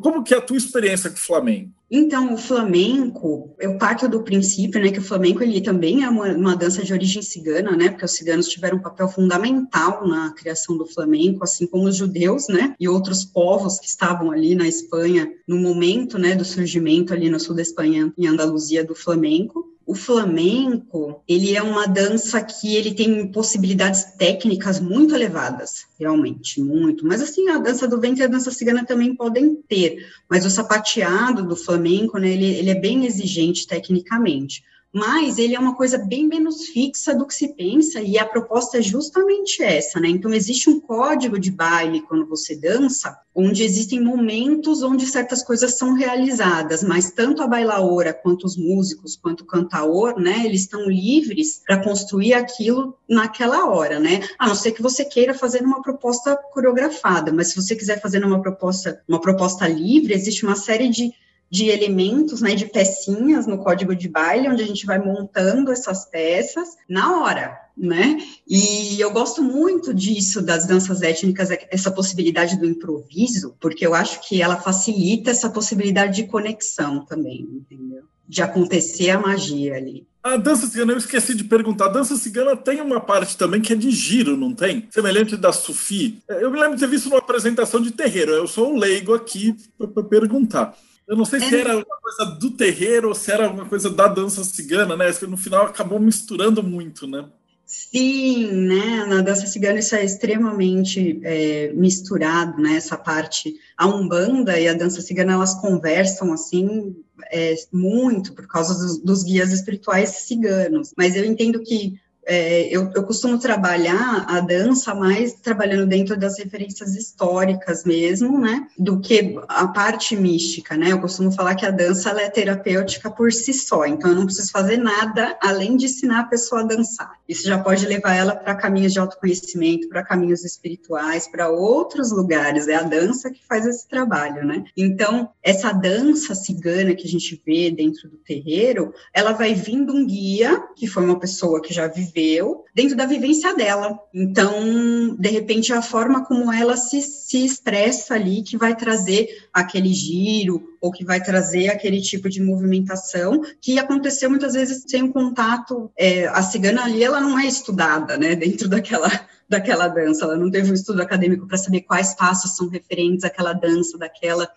Como 0.00 0.22
que 0.22 0.32
é 0.32 0.38
a 0.38 0.40
tua 0.40 0.56
experiência 0.56 1.10
com 1.10 1.16
o 1.16 1.20
Flamengo? 1.20 1.70
Então, 1.90 2.32
o 2.32 2.38
flamenco, 2.38 3.54
eu 3.60 3.76
parto 3.76 4.08
do 4.08 4.22
princípio, 4.22 4.80
né, 4.80 4.90
que 4.90 4.98
o 4.98 5.04
flamenco 5.04 5.42
ele 5.42 5.60
também 5.60 6.04
é 6.04 6.08
uma, 6.08 6.28
uma, 6.28 6.56
dança 6.56 6.82
de 6.82 6.90
origem 6.90 7.20
cigana, 7.20 7.76
né, 7.76 7.90
porque 7.90 8.06
os 8.06 8.12
ciganos 8.12 8.48
tiveram 8.48 8.78
um 8.78 8.82
papel 8.82 9.06
fundamental 9.08 10.08
na 10.08 10.32
criação 10.32 10.78
do 10.78 10.86
flamenco, 10.86 11.44
assim 11.44 11.66
como 11.66 11.84
os 11.84 11.96
judeus, 11.96 12.48
né, 12.48 12.74
e 12.80 12.88
outros 12.88 13.26
povos 13.26 13.78
que 13.78 13.86
estavam 13.86 14.30
ali 14.30 14.54
na 14.54 14.66
Espanha 14.66 15.30
no 15.46 15.58
momento, 15.58 16.16
né, 16.16 16.34
do 16.34 16.46
surgimento 16.46 17.12
ali 17.12 17.28
no 17.28 17.38
sul 17.38 17.54
da 17.54 17.60
Espanha, 17.60 18.10
em 18.16 18.26
Andaluzia, 18.26 18.82
do 18.82 18.94
flamenco. 18.94 19.71
O 19.86 19.94
flamenco, 19.94 21.22
ele 21.26 21.56
é 21.56 21.62
uma 21.62 21.86
dança 21.86 22.40
que 22.42 22.76
ele 22.76 22.94
tem 22.94 23.26
possibilidades 23.28 24.04
técnicas 24.16 24.80
muito 24.80 25.14
elevadas, 25.14 25.86
realmente, 25.98 26.60
muito. 26.60 27.06
Mas 27.06 27.20
assim, 27.20 27.48
a 27.48 27.58
dança 27.58 27.88
do 27.88 28.00
ventre 28.00 28.22
e 28.22 28.24
a 28.24 28.28
dança 28.28 28.50
cigana 28.50 28.84
também 28.84 29.14
podem 29.14 29.56
ter, 29.56 30.06
mas 30.28 30.46
o 30.46 30.50
sapateado 30.50 31.42
do 31.42 31.56
flamenco, 31.56 32.18
né, 32.18 32.30
ele, 32.30 32.46
ele 32.46 32.70
é 32.70 32.74
bem 32.74 33.04
exigente 33.04 33.66
tecnicamente 33.66 34.62
mas 34.92 35.38
ele 35.38 35.54
é 35.54 35.58
uma 35.58 35.74
coisa 35.74 35.96
bem 35.96 36.26
menos 36.26 36.66
fixa 36.66 37.14
do 37.14 37.26
que 37.26 37.34
se 37.34 37.54
pensa, 37.54 38.00
e 38.00 38.18
a 38.18 38.26
proposta 38.26 38.78
é 38.78 38.82
justamente 38.82 39.62
essa, 39.62 39.98
né? 39.98 40.08
Então, 40.08 40.34
existe 40.34 40.68
um 40.68 40.78
código 40.78 41.38
de 41.38 41.50
baile 41.50 42.02
quando 42.02 42.26
você 42.26 42.54
dança, 42.54 43.18
onde 43.34 43.62
existem 43.62 43.98
momentos 43.98 44.82
onde 44.82 45.06
certas 45.06 45.42
coisas 45.42 45.78
são 45.78 45.94
realizadas, 45.94 46.82
mas 46.82 47.10
tanto 47.10 47.42
a 47.42 47.46
bailaora, 47.46 48.12
quanto 48.12 48.44
os 48.44 48.56
músicos, 48.56 49.16
quanto 49.16 49.40
o 49.40 49.46
cantaor, 49.46 50.20
né, 50.20 50.44
eles 50.44 50.62
estão 50.62 50.88
livres 50.88 51.62
para 51.66 51.82
construir 51.82 52.34
aquilo 52.34 52.94
naquela 53.08 53.70
hora, 53.70 53.98
né? 53.98 54.20
A 54.38 54.48
não 54.48 54.54
ser 54.54 54.72
que 54.72 54.82
você 54.82 55.04
queira 55.04 55.32
fazer 55.32 55.62
uma 55.62 55.80
proposta 55.80 56.36
coreografada, 56.52 57.32
mas 57.32 57.48
se 57.48 57.56
você 57.56 57.74
quiser 57.74 58.00
fazer 58.00 58.22
uma 58.24 58.42
proposta, 58.42 59.00
uma 59.08 59.20
proposta 59.20 59.66
livre, 59.66 60.12
existe 60.12 60.44
uma 60.44 60.56
série 60.56 60.88
de 60.88 61.12
de 61.52 61.68
elementos, 61.68 62.40
né, 62.40 62.54
de 62.54 62.64
pecinhas 62.64 63.46
no 63.46 63.58
código 63.58 63.94
de 63.94 64.08
baile, 64.08 64.48
onde 64.48 64.62
a 64.62 64.66
gente 64.66 64.86
vai 64.86 64.98
montando 64.98 65.70
essas 65.70 66.06
peças 66.06 66.70
na 66.88 67.20
hora, 67.20 67.60
né? 67.76 68.16
E 68.48 68.98
eu 68.98 69.10
gosto 69.10 69.42
muito 69.42 69.92
disso 69.92 70.40
das 70.40 70.66
danças 70.66 71.02
étnicas, 71.02 71.50
essa 71.70 71.90
possibilidade 71.90 72.58
do 72.58 72.64
improviso, 72.64 73.54
porque 73.60 73.86
eu 73.86 73.94
acho 73.94 74.26
que 74.26 74.40
ela 74.40 74.56
facilita 74.56 75.30
essa 75.30 75.50
possibilidade 75.50 76.22
de 76.22 76.26
conexão 76.26 77.04
também, 77.04 77.46
entendeu? 77.52 78.04
De 78.26 78.40
acontecer 78.40 79.10
a 79.10 79.20
magia 79.20 79.76
ali. 79.76 80.06
A 80.22 80.38
dança 80.38 80.66
cigana, 80.66 80.92
eu 80.92 80.98
esqueci 80.98 81.34
de 81.34 81.44
perguntar. 81.44 81.86
A 81.86 81.92
dança 81.92 82.16
cigana 82.16 82.56
tem 82.56 82.80
uma 82.80 83.00
parte 83.00 83.36
também 83.36 83.60
que 83.60 83.74
é 83.74 83.76
de 83.76 83.90
giro, 83.90 84.38
não 84.38 84.54
tem? 84.54 84.88
Semelhante 84.90 85.36
da 85.36 85.52
Sufi. 85.52 86.22
Eu 86.30 86.50
me 86.50 86.58
lembro 86.58 86.76
de 86.76 86.80
ter 86.80 86.88
visto 86.88 87.10
numa 87.10 87.18
apresentação 87.18 87.82
de 87.82 87.90
terreiro. 87.90 88.32
Eu 88.32 88.46
sou 88.46 88.72
um 88.72 88.78
leigo 88.78 89.12
aqui 89.12 89.54
para 89.76 90.02
perguntar. 90.02 90.74
Eu 91.12 91.18
não 91.18 91.26
sei 91.26 91.40
se 91.40 91.54
é. 91.54 91.60
era 91.60 91.76
uma 91.76 91.84
coisa 91.84 92.24
do 92.40 92.50
terreiro 92.52 93.08
ou 93.08 93.14
se 93.14 93.30
era 93.30 93.50
uma 93.50 93.66
coisa 93.66 93.90
da 93.90 94.08
dança 94.08 94.42
cigana, 94.44 94.96
né? 94.96 95.12
No 95.28 95.36
final 95.36 95.66
acabou 95.66 96.00
misturando 96.00 96.62
muito, 96.62 97.06
né? 97.06 97.28
Sim, 97.66 98.50
né? 98.50 99.04
Na 99.04 99.20
dança 99.20 99.46
cigana 99.46 99.78
isso 99.78 99.94
é 99.94 100.02
extremamente 100.02 101.20
é, 101.22 101.70
misturado, 101.74 102.62
né? 102.62 102.76
Essa 102.76 102.96
parte, 102.96 103.54
a 103.76 103.86
umbanda 103.86 104.58
e 104.58 104.66
a 104.66 104.72
dança 104.72 105.02
cigana 105.02 105.34
elas 105.34 105.52
conversam 105.60 106.32
assim 106.32 106.96
é, 107.30 107.56
muito 107.70 108.32
por 108.32 108.46
causa 108.46 108.72
dos, 108.72 108.98
dos 108.98 109.22
guias 109.22 109.52
espirituais 109.52 110.08
ciganos. 110.08 110.94
Mas 110.96 111.14
eu 111.14 111.26
entendo 111.26 111.62
que 111.62 112.00
é, 112.24 112.68
eu, 112.68 112.90
eu, 112.94 113.02
costumo 113.02 113.38
trabalhar 113.38 114.24
a 114.28 114.40
dança 114.40 114.94
mais 114.94 115.32
trabalhando 115.34 115.86
dentro 115.86 116.16
das 116.16 116.38
referências 116.38 116.94
históricas 116.94 117.84
mesmo, 117.84 118.38
né, 118.38 118.68
do 118.78 119.00
que 119.00 119.36
a 119.48 119.66
parte 119.68 120.16
mística, 120.16 120.76
né, 120.76 120.92
eu 120.92 121.00
costumo 121.00 121.32
falar 121.32 121.54
que 121.54 121.66
a 121.66 121.70
dança 121.70 122.10
ela 122.10 122.22
é 122.22 122.30
terapêutica 122.30 123.10
por 123.10 123.32
si 123.32 123.52
só, 123.52 123.84
então 123.86 124.10
eu 124.10 124.16
não 124.16 124.26
preciso 124.26 124.52
fazer 124.52 124.76
nada 124.76 125.36
além 125.42 125.76
de 125.76 125.86
ensinar 125.86 126.20
a 126.20 126.26
pessoa 126.26 126.60
a 126.60 126.64
dançar, 126.64 127.12
isso 127.28 127.46
já 127.46 127.58
pode 127.58 127.86
levar 127.86 128.14
ela 128.14 128.36
para 128.36 128.54
caminhos 128.54 128.92
de 128.92 129.00
autoconhecimento, 129.00 129.88
para 129.88 130.04
caminhos 130.04 130.44
espirituais, 130.44 131.26
para 131.28 131.50
outros 131.50 132.12
lugares, 132.12 132.68
é 132.68 132.76
a 132.76 132.82
dança 132.82 133.30
que 133.30 133.44
faz 133.44 133.66
esse 133.66 133.88
trabalho, 133.88 134.46
né, 134.46 134.64
então 134.76 135.30
essa 135.42 135.72
dança 135.72 136.34
cigana 136.34 136.94
que 136.94 137.06
a 137.06 137.10
gente 137.10 137.42
vê 137.44 137.70
dentro 137.70 138.08
do 138.08 138.16
terreiro, 138.18 138.94
ela 139.12 139.32
vai 139.32 139.54
vindo 139.54 139.92
um 139.92 140.06
guia, 140.06 140.62
que 140.76 140.86
foi 140.86 141.04
uma 141.04 141.18
pessoa 141.18 141.60
que 141.60 141.74
já 141.74 141.88
viveu 141.88 142.11
viveu 142.12 142.64
dentro 142.74 142.96
da 142.96 143.06
vivência 143.06 143.54
dela. 143.54 143.98
Então, 144.12 145.16
de 145.18 145.28
repente, 145.28 145.72
a 145.72 145.82
forma 145.82 146.24
como 146.24 146.52
ela 146.52 146.76
se, 146.76 147.00
se 147.02 147.44
expressa 147.44 148.14
ali 148.14 148.42
que 148.42 148.56
vai 148.56 148.76
trazer 148.76 149.28
aquele 149.52 149.92
giro 149.92 150.62
ou 150.80 150.90
que 150.90 151.04
vai 151.04 151.22
trazer 151.22 151.68
aquele 151.68 152.00
tipo 152.00 152.28
de 152.28 152.42
movimentação 152.42 153.42
que 153.60 153.78
aconteceu 153.78 154.28
muitas 154.28 154.54
vezes 154.54 154.84
sem 154.86 155.02
um 155.02 155.12
contato. 155.12 155.90
É, 155.96 156.26
a 156.26 156.42
cigana 156.42 156.84
ali, 156.84 157.02
ela 157.02 157.20
não 157.20 157.38
é 157.38 157.46
estudada, 157.46 158.16
né, 158.16 158.34
dentro 158.34 158.68
daquela 158.68 159.10
daquela 159.48 159.86
dança, 159.86 160.24
ela 160.24 160.36
não 160.36 160.50
teve 160.50 160.70
um 160.70 160.74
estudo 160.74 161.02
acadêmico 161.02 161.46
para 161.46 161.58
saber 161.58 161.82
quais 161.82 162.14
passos 162.14 162.56
são 162.56 162.68
referentes 162.68 163.22
àquela 163.22 163.52
dança, 163.52 163.98
daquela 163.98 164.50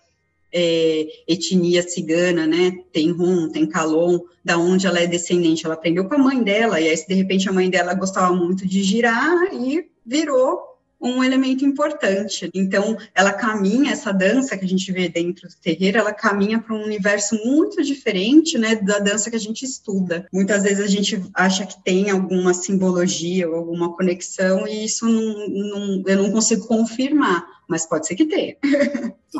é, 0.52 1.06
etnia 1.28 1.82
cigana, 1.82 2.46
né? 2.46 2.72
Tem 2.92 3.10
Rum, 3.10 3.50
tem 3.50 3.66
Calon, 3.66 4.20
da 4.44 4.58
onde 4.58 4.86
ela 4.86 5.00
é 5.00 5.06
descendente. 5.06 5.64
Ela 5.64 5.74
aprendeu 5.74 6.06
com 6.08 6.14
a 6.14 6.18
mãe 6.18 6.42
dela, 6.42 6.80
e 6.80 6.88
aí, 6.88 7.06
de 7.06 7.14
repente, 7.14 7.48
a 7.48 7.52
mãe 7.52 7.68
dela 7.68 7.94
gostava 7.94 8.34
muito 8.34 8.66
de 8.66 8.82
girar 8.82 9.52
e 9.52 9.88
virou 10.04 10.76
um 11.00 11.22
elemento 11.22 11.64
importante. 11.64 12.50
Então, 12.54 12.96
ela 13.14 13.32
caminha, 13.32 13.92
essa 13.92 14.12
dança 14.12 14.56
que 14.56 14.64
a 14.64 14.68
gente 14.68 14.90
vê 14.90 15.08
dentro 15.08 15.48
do 15.48 15.54
terreiro, 15.56 15.98
ela 15.98 16.12
caminha 16.12 16.58
para 16.58 16.74
um 16.74 16.82
universo 16.82 17.36
muito 17.44 17.82
diferente, 17.82 18.58
né, 18.58 18.76
da 18.76 18.98
dança 18.98 19.30
que 19.30 19.36
a 19.36 19.40
gente 19.40 19.64
estuda. 19.64 20.26
Muitas 20.32 20.62
vezes 20.62 20.80
a 20.80 20.88
gente 20.88 21.22
acha 21.34 21.66
que 21.66 21.82
tem 21.84 22.10
alguma 22.10 22.54
simbologia 22.54 23.48
ou 23.48 23.56
alguma 23.56 23.94
conexão, 23.94 24.66
e 24.66 24.84
isso 24.84 25.06
não, 25.06 25.48
não, 25.48 26.02
eu 26.06 26.22
não 26.22 26.32
consigo 26.32 26.66
confirmar, 26.66 27.45
mas 27.68 27.86
pode 27.86 28.06
ser 28.06 28.14
que 28.14 28.24
tenha. 28.24 28.56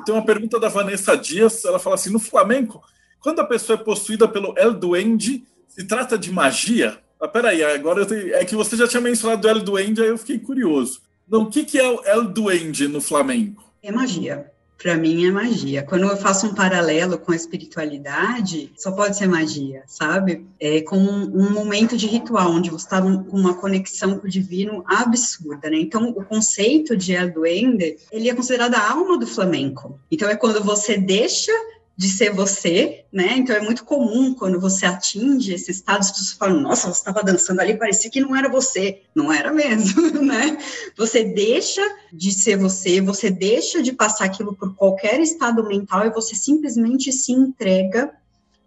Tem 0.05 0.15
uma 0.15 0.25
pergunta 0.25 0.59
da 0.59 0.69
Vanessa 0.69 1.17
Dias, 1.17 1.65
ela 1.65 1.79
fala 1.79 1.95
assim, 1.95 2.11
no 2.11 2.19
flamenco, 2.19 2.83
quando 3.21 3.41
a 3.41 3.45
pessoa 3.45 3.79
é 3.79 3.83
possuída 3.83 4.29
pelo 4.29 4.55
El 4.57 4.75
Duende, 4.75 5.45
se 5.69 5.85
trata 5.85 6.19
de 6.19 6.31
magia? 6.31 6.99
Ah, 7.21 7.29
peraí, 7.29 7.62
agora 7.65 8.05
tenho... 8.05 8.35
é 8.35 8.45
que 8.45 8.55
você 8.55 8.77
já 8.77 8.87
tinha 8.87 9.01
mencionado 9.01 9.47
o 9.47 9.51
El 9.51 9.61
Duende, 9.61 10.03
aí 10.03 10.09
eu 10.09 10.19
fiquei 10.19 10.39
curioso. 10.39 11.01
Então, 11.27 11.43
o 11.43 11.51
que, 11.51 11.65
que 11.65 11.79
é 11.79 11.89
o 11.89 12.05
El 12.05 12.25
Duende 12.25 12.87
no 12.89 13.01
Flamengo? 13.01 13.65
É 13.83 13.91
magia. 13.91 14.53
Para 14.79 14.97
mim 14.97 15.27
é 15.27 15.31
magia. 15.31 15.83
Quando 15.83 16.05
eu 16.05 16.17
faço 16.17 16.47
um 16.47 16.55
paralelo 16.55 17.19
com 17.19 17.33
a 17.33 17.37
espiritualidade, 17.37 18.73
só 18.77 18.93
pode 18.93 19.17
ser 19.17 19.27
magia, 19.27 19.83
sabe? 19.87 20.47
É 20.61 20.83
como 20.83 21.11
um, 21.11 21.47
um 21.47 21.51
momento 21.51 21.97
de 21.97 22.07
ritual, 22.07 22.51
onde 22.51 22.71
você 22.71 22.85
está 22.85 23.01
com 23.01 23.37
uma 23.37 23.55
conexão 23.55 24.19
com 24.19 24.27
o 24.27 24.31
divino 24.31 24.85
absurda, 24.87 25.71
né? 25.71 25.79
Então, 25.79 26.11
o 26.11 26.25
conceito 26.25 26.97
de 26.97 27.15
El 27.15 27.33
Duende, 27.33 27.97
ele 28.12 28.29
é 28.29 28.35
considerado 28.35 28.75
a 28.75 28.91
alma 28.91 29.19
do 29.19 29.27
flamenco. 29.27 29.99
Então, 30.11 30.29
é 30.29 30.37
quando 30.37 30.62
você 30.62 30.99
deixa 30.99 31.53
de 31.96 32.09
ser 32.11 32.30
você, 32.30 33.06
né? 33.11 33.37
Então 33.38 33.56
é 33.56 33.61
muito 33.61 33.82
comum 33.82 34.35
quando 34.35 34.61
você 34.61 34.85
atinge 34.85 35.54
esse 35.54 35.70
estado, 35.70 36.00
as 36.00 36.11
pessoas 36.11 36.32
falam, 36.32 36.61
nossa, 36.61 36.88
você 36.88 36.98
estava 36.98 37.22
dançando 37.22 37.61
ali, 37.61 37.78
parecia 37.78 38.11
que 38.11 38.20
não 38.20 38.37
era 38.37 38.50
você. 38.50 39.00
Não 39.14 39.32
era 39.32 39.50
mesmo, 39.50 40.11
né? 40.20 40.59
Você 40.96 41.24
deixa 41.24 41.80
de 42.12 42.32
ser 42.32 42.59
você, 42.59 43.00
você 43.00 43.30
deixa 43.30 43.82
de 43.82 43.92
passar 43.92 44.26
aquilo 44.26 44.54
por 44.54 44.74
qualquer 44.74 45.18
estado 45.20 45.66
mental 45.66 46.06
e 46.06 46.11
você 46.11 46.35
simplesmente 46.35 47.11
se 47.11 47.32
entrega 47.32 48.12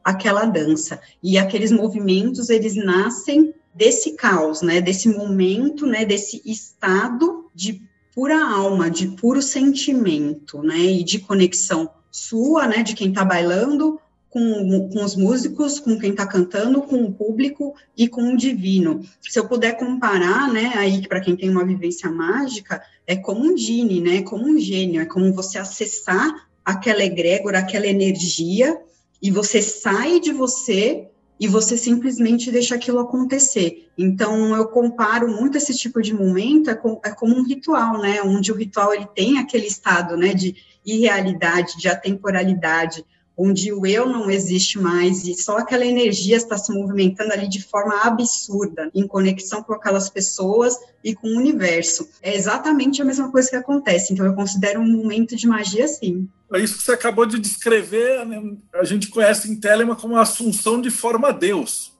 àquela 0.04 0.46
dança. 0.46 1.00
E 1.22 1.38
aqueles 1.38 1.72
movimentos, 1.72 2.50
eles 2.50 2.76
nascem 2.76 3.54
desse 3.76 4.14
caos, 4.16 4.64
né? 4.64 4.82
Desse 4.82 5.08
momento, 5.08 5.86
né? 5.86 6.04
Desse 6.04 6.42
estado 6.44 7.48
de 7.54 7.80
pura 8.16 8.44
alma, 8.44 8.90
de 8.90 9.10
puro 9.10 9.40
sentimento, 9.40 10.64
né? 10.64 10.80
E 10.80 11.04
de 11.04 11.20
conexão 11.20 11.92
sua, 12.12 12.68
né, 12.68 12.84
de 12.84 12.96
quem 12.96 13.10
está 13.10 13.24
bailando, 13.24 14.00
com, 14.30 14.90
com 14.90 15.04
os 15.04 15.16
músicos, 15.16 15.80
com 15.80 15.98
quem 15.98 16.12
está 16.12 16.26
cantando, 16.26 16.82
com 16.84 17.04
o 17.04 17.12
público 17.12 17.76
e 17.98 18.08
com 18.08 18.34
o 18.34 18.38
divino. 18.38 19.02
Se 19.22 19.40
eu 19.40 19.48
puder 19.48 19.78
comparar, 19.78 20.52
né, 20.52 20.72
aí 20.76 21.08
para 21.08 21.20
quem 21.20 21.36
tem 21.36 21.50
uma 21.50 21.66
vivência 21.66 22.10
mágica, 22.10 22.82
é 23.08 23.16
como 23.16 23.42
um 23.42 23.58
gene, 23.58 24.00
né, 24.00 24.22
como 24.22 24.48
um 24.48 24.60
gênio, 24.60 25.02
é 25.02 25.06
como 25.06 25.34
você 25.34 25.58
acessar 25.58 26.48
aquela 26.64 27.04
egrégora, 27.04 27.60
aquela 27.60 27.88
energia, 27.88 28.80
e 29.22 29.32
você 29.32 29.62
sai 29.62 30.20
de 30.20 30.32
você 30.32 31.09
e 31.40 31.48
você 31.48 31.78
simplesmente 31.78 32.52
deixa 32.52 32.76
aquilo 32.76 33.00
acontecer. 33.00 33.90
Então, 33.98 34.56
eu 34.56 34.68
comparo 34.68 35.30
muito 35.30 35.58
esse 35.58 35.76
tipo 35.76 36.02
de 36.02 36.14
momento, 36.14 36.70
é, 36.70 36.76
com, 36.76 37.00
é 37.04 37.12
como 37.12 37.36
um 37.36 37.44
ritual, 37.44 38.00
né, 38.00 38.22
onde 38.22 38.52
o 38.52 38.56
ritual 38.56 38.94
ele 38.94 39.08
tem 39.16 39.38
aquele 39.38 39.68
estado, 39.68 40.18
né, 40.18 40.34
de 40.34 40.56
irrealidade, 40.86 41.78
de 41.78 41.88
atemporalidade, 41.88 43.06
onde 43.40 43.72
o 43.72 43.86
eu 43.86 44.06
não 44.06 44.30
existe 44.30 44.78
mais 44.78 45.24
e 45.26 45.34
só 45.34 45.58
aquela 45.58 45.86
energia 45.86 46.36
está 46.36 46.58
se 46.58 46.74
movimentando 46.74 47.32
ali 47.32 47.48
de 47.48 47.64
forma 47.64 48.02
absurda, 48.04 48.92
em 48.94 49.08
conexão 49.08 49.64
com 49.64 49.74
aquelas 49.74 50.10
pessoas 50.10 50.76
e 51.02 51.16
com 51.16 51.30
o 51.30 51.38
universo. 51.38 52.10
É 52.22 52.36
exatamente 52.36 53.02
a 53.02 53.06
mesma 53.06 53.32
coisa 53.32 53.50
que 53.50 53.56
acontece, 53.56 54.12
então 54.12 54.26
eu 54.26 54.34
considero 54.34 54.82
um 54.82 54.92
momento 54.92 55.38
de 55.38 55.48
magia 55.48 55.88
sim. 55.88 56.28
É 56.54 56.60
isso 56.60 56.78
que 56.78 56.84
você 56.84 56.92
acabou 56.92 57.26
de 57.26 57.40
descrever, 57.40 58.26
né? 58.26 58.42
a 58.74 58.84
gente 58.84 59.08
conhece 59.08 59.50
em 59.50 59.56
Telema 59.56 59.96
como 59.96 60.18
a 60.18 60.22
assunção 60.24 60.82
de 60.82 60.90
forma 60.90 61.30
a 61.30 61.32
Deus 61.32 61.98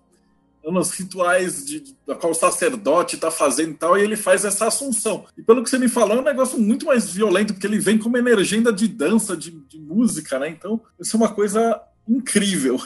nos 0.64 0.92
rituais 0.92 1.66
de, 1.66 1.84
da 2.06 2.16
qual 2.16 2.32
o 2.32 2.36
sacerdote 2.36 3.16
está 3.16 3.32
fazendo 3.32 3.72
e 3.72 3.76
tal, 3.76 3.98
e 3.98 4.02
ele 4.02 4.16
faz 4.16 4.46
essa 4.46 4.68
assunção. 4.68 5.26
E 5.38 5.42
pelo 5.42 5.64
que 5.64 5.70
você 5.70 5.78
me 5.78 5.88
falou, 5.88 6.18
é 6.18 6.22
um 6.22 6.24
negócio 6.24 6.60
muito 6.60 6.86
mais 6.86 7.10
violento, 7.10 7.54
porque 7.54 7.68
ele 7.68 7.80
vem 7.80 7.98
com 7.98 8.10
uma 8.10 8.20
energia 8.20 8.60
de 8.74 8.88
dança, 8.88 9.38
de, 9.38 9.52
de 9.52 9.80
música, 9.80 10.38
né? 10.40 10.50
Então, 10.50 10.82
isso 11.00 11.16
é 11.16 11.20
uma 11.20 11.30
coisa 11.30 11.82
incrível. 12.08 12.80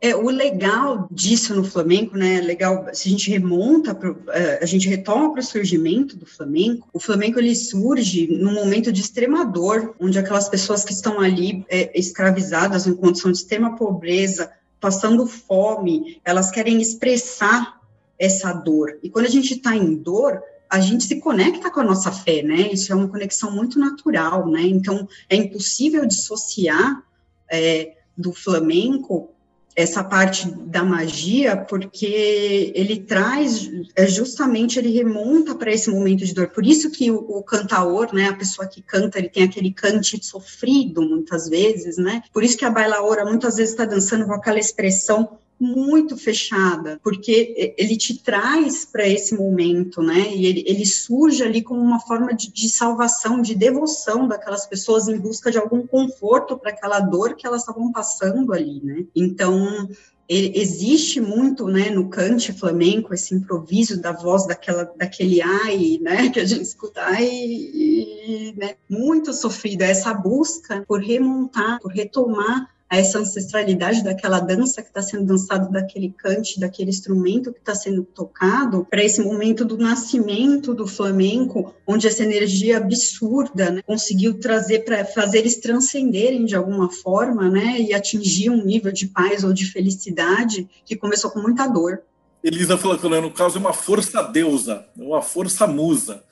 É, 0.00 0.14
o 0.14 0.28
legal 0.30 1.08
disso 1.10 1.52
no 1.56 1.64
flamenco, 1.64 2.16
né, 2.16 2.40
legal, 2.40 2.86
se 2.92 3.08
a 3.08 3.10
gente 3.10 3.30
remonta, 3.30 3.92
pro, 3.92 4.16
é, 4.28 4.62
a 4.62 4.66
gente 4.66 4.88
retoma 4.88 5.32
para 5.32 5.40
o 5.40 5.44
surgimento 5.44 6.16
do 6.16 6.24
flamenco, 6.24 6.88
o 6.92 7.00
flamenco 7.00 7.40
ele 7.40 7.54
surge 7.54 8.28
num 8.28 8.54
momento 8.54 8.92
de 8.92 9.00
extrema 9.00 9.44
dor, 9.44 9.96
onde 9.98 10.16
aquelas 10.16 10.48
pessoas 10.48 10.84
que 10.84 10.92
estão 10.92 11.18
ali 11.18 11.64
é, 11.68 11.98
escravizadas 11.98 12.86
em 12.86 12.94
condição 12.94 13.32
de 13.32 13.38
extrema 13.38 13.74
pobreza, 13.74 14.52
passando 14.80 15.26
fome, 15.26 16.20
elas 16.24 16.50
querem 16.50 16.80
expressar 16.80 17.80
essa 18.18 18.52
dor. 18.52 18.98
E 19.02 19.10
quando 19.10 19.26
a 19.26 19.30
gente 19.30 19.54
está 19.54 19.76
em 19.76 19.94
dor, 19.94 20.42
a 20.68 20.80
gente 20.80 21.04
se 21.04 21.20
conecta 21.20 21.70
com 21.70 21.80
a 21.80 21.84
nossa 21.84 22.12
fé, 22.12 22.42
né? 22.42 22.72
Isso 22.72 22.92
é 22.92 22.94
uma 22.94 23.08
conexão 23.08 23.50
muito 23.50 23.78
natural, 23.78 24.48
né? 24.48 24.62
Então, 24.62 25.08
é 25.28 25.36
impossível 25.36 26.04
dissociar 26.04 27.02
é, 27.50 27.96
do 28.16 28.32
flamenco 28.32 29.30
essa 29.78 30.02
parte 30.02 30.50
da 30.50 30.82
magia, 30.82 31.56
porque 31.56 32.72
ele 32.74 32.98
traz, 32.98 33.70
é 33.94 34.08
justamente, 34.08 34.76
ele 34.76 34.90
remonta 34.90 35.54
para 35.54 35.72
esse 35.72 35.88
momento 35.88 36.24
de 36.24 36.34
dor. 36.34 36.48
Por 36.48 36.66
isso 36.66 36.90
que 36.90 37.12
o, 37.12 37.18
o 37.18 37.44
cantaor, 37.44 38.12
né, 38.12 38.26
a 38.26 38.34
pessoa 38.34 38.66
que 38.66 38.82
canta, 38.82 39.20
ele 39.20 39.28
tem 39.28 39.44
aquele 39.44 39.72
cante 39.72 40.18
sofrido, 40.26 41.00
muitas 41.00 41.48
vezes, 41.48 41.96
né? 41.96 42.24
Por 42.32 42.42
isso 42.42 42.58
que 42.58 42.64
a 42.64 42.70
bailaora 42.70 43.24
muitas 43.24 43.54
vezes 43.54 43.70
está 43.70 43.84
dançando 43.84 44.26
com 44.26 44.32
aquela 44.32 44.58
expressão 44.58 45.37
muito 45.60 46.16
fechada, 46.16 47.00
porque 47.02 47.74
ele 47.76 47.96
te 47.96 48.22
traz 48.22 48.84
para 48.84 49.08
esse 49.08 49.34
momento, 49.34 50.00
né? 50.02 50.32
E 50.34 50.46
ele, 50.46 50.64
ele, 50.66 50.86
surge 50.86 51.42
ali 51.42 51.62
como 51.62 51.80
uma 51.80 52.00
forma 52.00 52.32
de, 52.34 52.52
de, 52.52 52.68
salvação, 52.68 53.42
de 53.42 53.54
devoção 53.54 54.28
daquelas 54.28 54.66
pessoas 54.66 55.08
em 55.08 55.18
busca 55.18 55.50
de 55.50 55.58
algum 55.58 55.86
conforto 55.86 56.56
para 56.56 56.70
aquela 56.70 57.00
dor 57.00 57.34
que 57.34 57.46
elas 57.46 57.62
estavam 57.62 57.90
passando 57.90 58.52
ali, 58.52 58.80
né? 58.82 59.04
Então, 59.14 59.88
existe 60.28 61.20
muito, 61.20 61.66
né, 61.66 61.88
no 61.88 62.08
cante 62.10 62.52
flamenco, 62.52 63.14
esse 63.14 63.34
improviso 63.34 64.00
da 64.00 64.12
voz 64.12 64.46
daquela, 64.46 64.84
daquele 64.96 65.40
ai, 65.40 65.98
né, 66.02 66.28
que 66.30 66.38
a 66.38 66.44
gente 66.44 66.62
escuta, 66.62 67.00
ai, 67.00 67.26
e, 67.26 68.54
né, 68.56 68.74
muito 68.88 69.32
sofrida, 69.32 69.86
essa 69.86 70.12
busca 70.12 70.84
por 70.86 71.00
remontar, 71.00 71.80
por 71.80 71.90
retomar 71.90 72.68
a 72.90 72.96
essa 72.96 73.18
ancestralidade 73.18 74.02
daquela 74.02 74.40
dança 74.40 74.82
que 74.82 74.88
está 74.88 75.02
sendo 75.02 75.26
dançada, 75.26 75.68
daquele 75.68 76.10
cante, 76.10 76.58
daquele 76.58 76.90
instrumento 76.90 77.52
que 77.52 77.58
está 77.58 77.74
sendo 77.74 78.02
tocado, 78.02 78.86
para 78.88 79.04
esse 79.04 79.20
momento 79.20 79.64
do 79.64 79.76
nascimento 79.76 80.74
do 80.74 80.86
flamenco, 80.86 81.74
onde 81.86 82.06
essa 82.06 82.22
energia 82.22 82.78
absurda 82.78 83.70
né, 83.70 83.82
conseguiu 83.82 84.40
trazer 84.40 84.84
para 84.84 85.04
fazer 85.04 85.38
eles 85.38 85.56
transcenderem 85.56 86.44
de 86.44 86.56
alguma 86.56 86.90
forma, 86.90 87.50
né, 87.50 87.78
e 87.80 87.92
atingir 87.92 88.50
um 88.50 88.64
nível 88.64 88.90
de 88.90 89.06
paz 89.08 89.44
ou 89.44 89.52
de 89.52 89.66
felicidade 89.66 90.68
que 90.84 90.96
começou 90.96 91.30
com 91.30 91.40
muita 91.40 91.66
dor. 91.66 92.02
Elisa 92.42 92.78
falou 92.78 92.96
que 92.96 93.08
no 93.08 93.30
caso 93.32 93.58
é 93.58 93.60
uma 93.60 93.72
força 93.72 94.22
deusa, 94.22 94.86
uma 94.96 95.20
força 95.20 95.66
musa. 95.66 96.22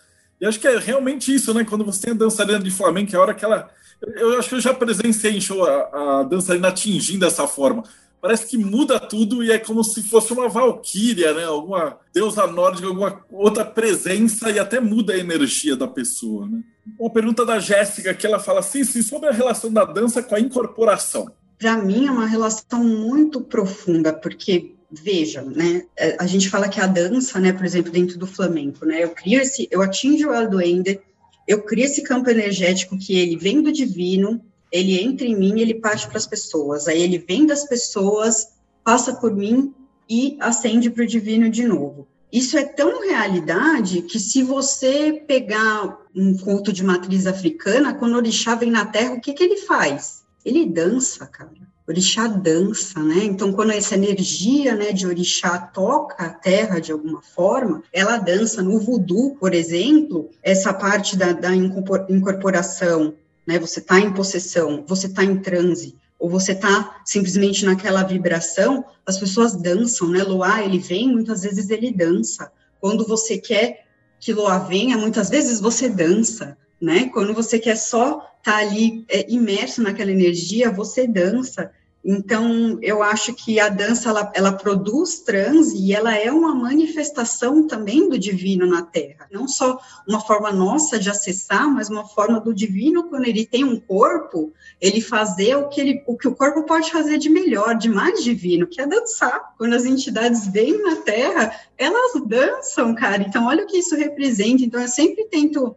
E 0.40 0.46
acho 0.46 0.60
que 0.60 0.68
é 0.68 0.78
realmente 0.78 1.34
isso, 1.34 1.52
né? 1.54 1.64
Quando 1.64 1.84
você 1.84 2.02
tem 2.02 2.12
a 2.12 2.16
dançarina 2.16 2.58
de 2.58 2.70
flamenco, 2.70 3.14
é 3.14 3.18
a 3.18 3.22
hora 3.22 3.34
que 3.34 3.44
ela 3.44 3.70
eu 4.00 4.38
acho 4.38 4.48
que 4.48 4.54
eu 4.56 4.60
já 4.60 4.74
presenciei 4.74 5.36
em 5.36 5.40
show 5.40 5.64
a, 5.64 6.20
a 6.20 6.22
dançarina 6.24 6.68
atingindo 6.68 7.20
dessa 7.20 7.46
forma. 7.46 7.82
Parece 8.20 8.46
que 8.46 8.58
muda 8.58 8.98
tudo 8.98 9.42
e 9.42 9.50
é 9.50 9.58
como 9.58 9.84
se 9.84 10.02
fosse 10.02 10.32
uma 10.32 10.48
valquíria, 10.48 11.32
né? 11.32 11.44
Alguma 11.44 11.98
deusa 12.12 12.46
nórdica, 12.46 12.88
alguma 12.88 13.24
outra 13.30 13.64
presença 13.64 14.50
e 14.50 14.58
até 14.58 14.80
muda 14.80 15.12
a 15.12 15.18
energia 15.18 15.76
da 15.76 15.86
pessoa, 15.86 16.46
né? 16.46 16.60
Uma 16.98 17.10
pergunta 17.10 17.44
da 17.44 17.58
Jéssica 17.58 18.14
que 18.14 18.26
ela 18.26 18.38
fala 18.38 18.60
assim, 18.60 18.84
sim, 18.84 19.02
sobre 19.02 19.28
a 19.28 19.32
relação 19.32 19.72
da 19.72 19.84
dança 19.84 20.22
com 20.22 20.34
a 20.34 20.40
incorporação. 20.40 21.30
Para 21.58 21.76
mim 21.76 22.06
é 22.06 22.10
uma 22.10 22.26
relação 22.26 22.82
muito 22.82 23.40
profunda, 23.40 24.12
porque 24.12 24.75
veja, 25.02 25.42
né? 25.42 25.84
É, 25.96 26.16
a 26.18 26.26
gente 26.26 26.48
fala 26.48 26.68
que 26.68 26.80
a 26.80 26.86
dança, 26.86 27.38
né, 27.38 27.52
por 27.52 27.64
exemplo, 27.64 27.92
dentro 27.92 28.18
do 28.18 28.26
flamenco, 28.26 28.84
né? 28.84 29.02
Eu 29.02 29.10
crio 29.10 29.40
esse, 29.40 29.68
eu 29.70 29.82
atinjo 29.82 30.28
o 30.28 30.34
Eldoende, 30.34 31.00
eu 31.46 31.62
crio 31.62 31.84
esse 31.84 32.02
campo 32.02 32.28
energético 32.28 32.98
que 32.98 33.16
ele 33.16 33.36
vem 33.36 33.62
do 33.62 33.72
divino, 33.72 34.40
ele 34.70 35.00
entra 35.00 35.26
em 35.26 35.36
mim, 35.36 35.60
ele 35.60 35.74
parte 35.74 36.08
para 36.08 36.18
as 36.18 36.26
pessoas. 36.26 36.88
Aí 36.88 37.00
ele 37.00 37.18
vem 37.18 37.46
das 37.46 37.64
pessoas, 37.64 38.48
passa 38.82 39.14
por 39.14 39.34
mim 39.34 39.74
e 40.08 40.36
ascende 40.40 40.90
para 40.90 41.04
o 41.04 41.06
divino 41.06 41.48
de 41.48 41.64
novo. 41.64 42.08
Isso 42.32 42.58
é 42.58 42.64
tão 42.64 43.00
realidade 43.02 44.02
que 44.02 44.18
se 44.18 44.42
você 44.42 45.24
pegar 45.26 45.98
um 46.14 46.36
culto 46.36 46.72
de 46.72 46.84
matriz 46.84 47.26
africana, 47.26 47.94
quando 47.94 48.14
o 48.14 48.16
orixá 48.16 48.54
vem 48.54 48.70
na 48.70 48.84
terra, 48.84 49.14
o 49.14 49.20
que, 49.20 49.32
que 49.32 49.44
ele 49.44 49.58
faz? 49.58 50.25
Ele 50.46 50.64
dança, 50.64 51.26
cara 51.26 51.50
orixá 51.88 52.26
dança, 52.26 53.00
né? 53.00 53.24
Então, 53.24 53.52
quando 53.52 53.70
essa 53.70 53.94
energia, 53.94 54.74
né, 54.74 54.92
de 54.92 55.06
orixá 55.06 55.56
toca 55.58 56.24
a 56.24 56.30
terra 56.30 56.80
de 56.80 56.90
alguma 56.90 57.22
forma, 57.22 57.82
ela 57.92 58.18
dança. 58.18 58.62
No 58.62 58.80
voodoo, 58.80 59.36
por 59.36 59.54
exemplo, 59.54 60.28
essa 60.42 60.74
parte 60.74 61.16
da, 61.16 61.32
da 61.32 61.54
incorporação, 61.54 63.14
né? 63.46 63.58
Você 63.58 63.78
está 63.78 64.00
em 64.00 64.12
possessão, 64.12 64.84
você 64.86 65.06
está 65.06 65.22
em 65.22 65.38
transe, 65.38 65.94
ou 66.18 66.28
você 66.28 66.52
está 66.52 67.00
simplesmente 67.04 67.64
naquela 67.64 68.02
vibração, 68.02 68.84
as 69.06 69.18
pessoas 69.18 69.54
dançam, 69.54 70.08
né? 70.08 70.22
Loá, 70.24 70.62
ele 70.62 70.78
vem, 70.78 71.08
muitas 71.08 71.42
vezes 71.42 71.70
ele 71.70 71.92
dança. 71.92 72.50
Quando 72.80 73.06
você 73.06 73.38
quer 73.38 73.86
que 74.18 74.32
Loá 74.32 74.58
venha, 74.58 74.96
muitas 74.96 75.28
vezes 75.28 75.60
você 75.60 75.88
dança, 75.88 76.56
né? 76.80 77.08
Quando 77.12 77.34
você 77.34 77.58
quer 77.58 77.76
só 77.76 78.18
estar 78.38 78.52
tá 78.52 78.56
ali 78.58 79.04
é, 79.08 79.30
imerso 79.30 79.82
naquela 79.82 80.10
energia, 80.10 80.70
você 80.70 81.06
dança. 81.06 81.72
Então, 82.08 82.78
eu 82.82 83.02
acho 83.02 83.34
que 83.34 83.58
a 83.58 83.68
dança, 83.68 84.10
ela, 84.10 84.30
ela, 84.32 84.52
produz 84.52 85.18
transe 85.18 85.76
e 85.76 85.92
ela 85.92 86.16
é 86.16 86.30
uma 86.30 86.54
manifestação 86.54 87.66
também 87.66 88.08
do 88.08 88.16
divino 88.16 88.64
na 88.64 88.80
Terra. 88.82 89.26
Não 89.32 89.48
só 89.48 89.76
uma 90.06 90.20
forma 90.20 90.52
nossa 90.52 91.00
de 91.00 91.10
acessar, 91.10 91.68
mas 91.68 91.90
uma 91.90 92.06
forma 92.06 92.38
do 92.38 92.54
divino, 92.54 93.08
quando 93.08 93.26
ele 93.26 93.44
tem 93.44 93.64
um 93.64 93.80
corpo, 93.80 94.52
ele 94.80 95.00
fazer 95.00 95.56
o 95.56 95.68
que, 95.68 95.80
ele, 95.80 96.04
o, 96.06 96.16
que 96.16 96.28
o 96.28 96.36
corpo 96.36 96.62
pode 96.62 96.92
fazer 96.92 97.18
de 97.18 97.28
melhor, 97.28 97.74
de 97.74 97.88
mais 97.88 98.22
divino, 98.22 98.68
que 98.68 98.80
é 98.80 98.86
dançar. 98.86 99.54
Quando 99.58 99.74
as 99.74 99.84
entidades 99.84 100.46
vêm 100.46 100.80
na 100.80 100.94
Terra, 100.94 101.52
elas 101.76 102.12
dançam, 102.24 102.94
cara. 102.94 103.24
Então, 103.24 103.46
olha 103.48 103.64
o 103.64 103.66
que 103.66 103.78
isso 103.78 103.96
representa. 103.96 104.62
Então, 104.62 104.80
eu 104.80 104.86
sempre 104.86 105.24
tento 105.24 105.74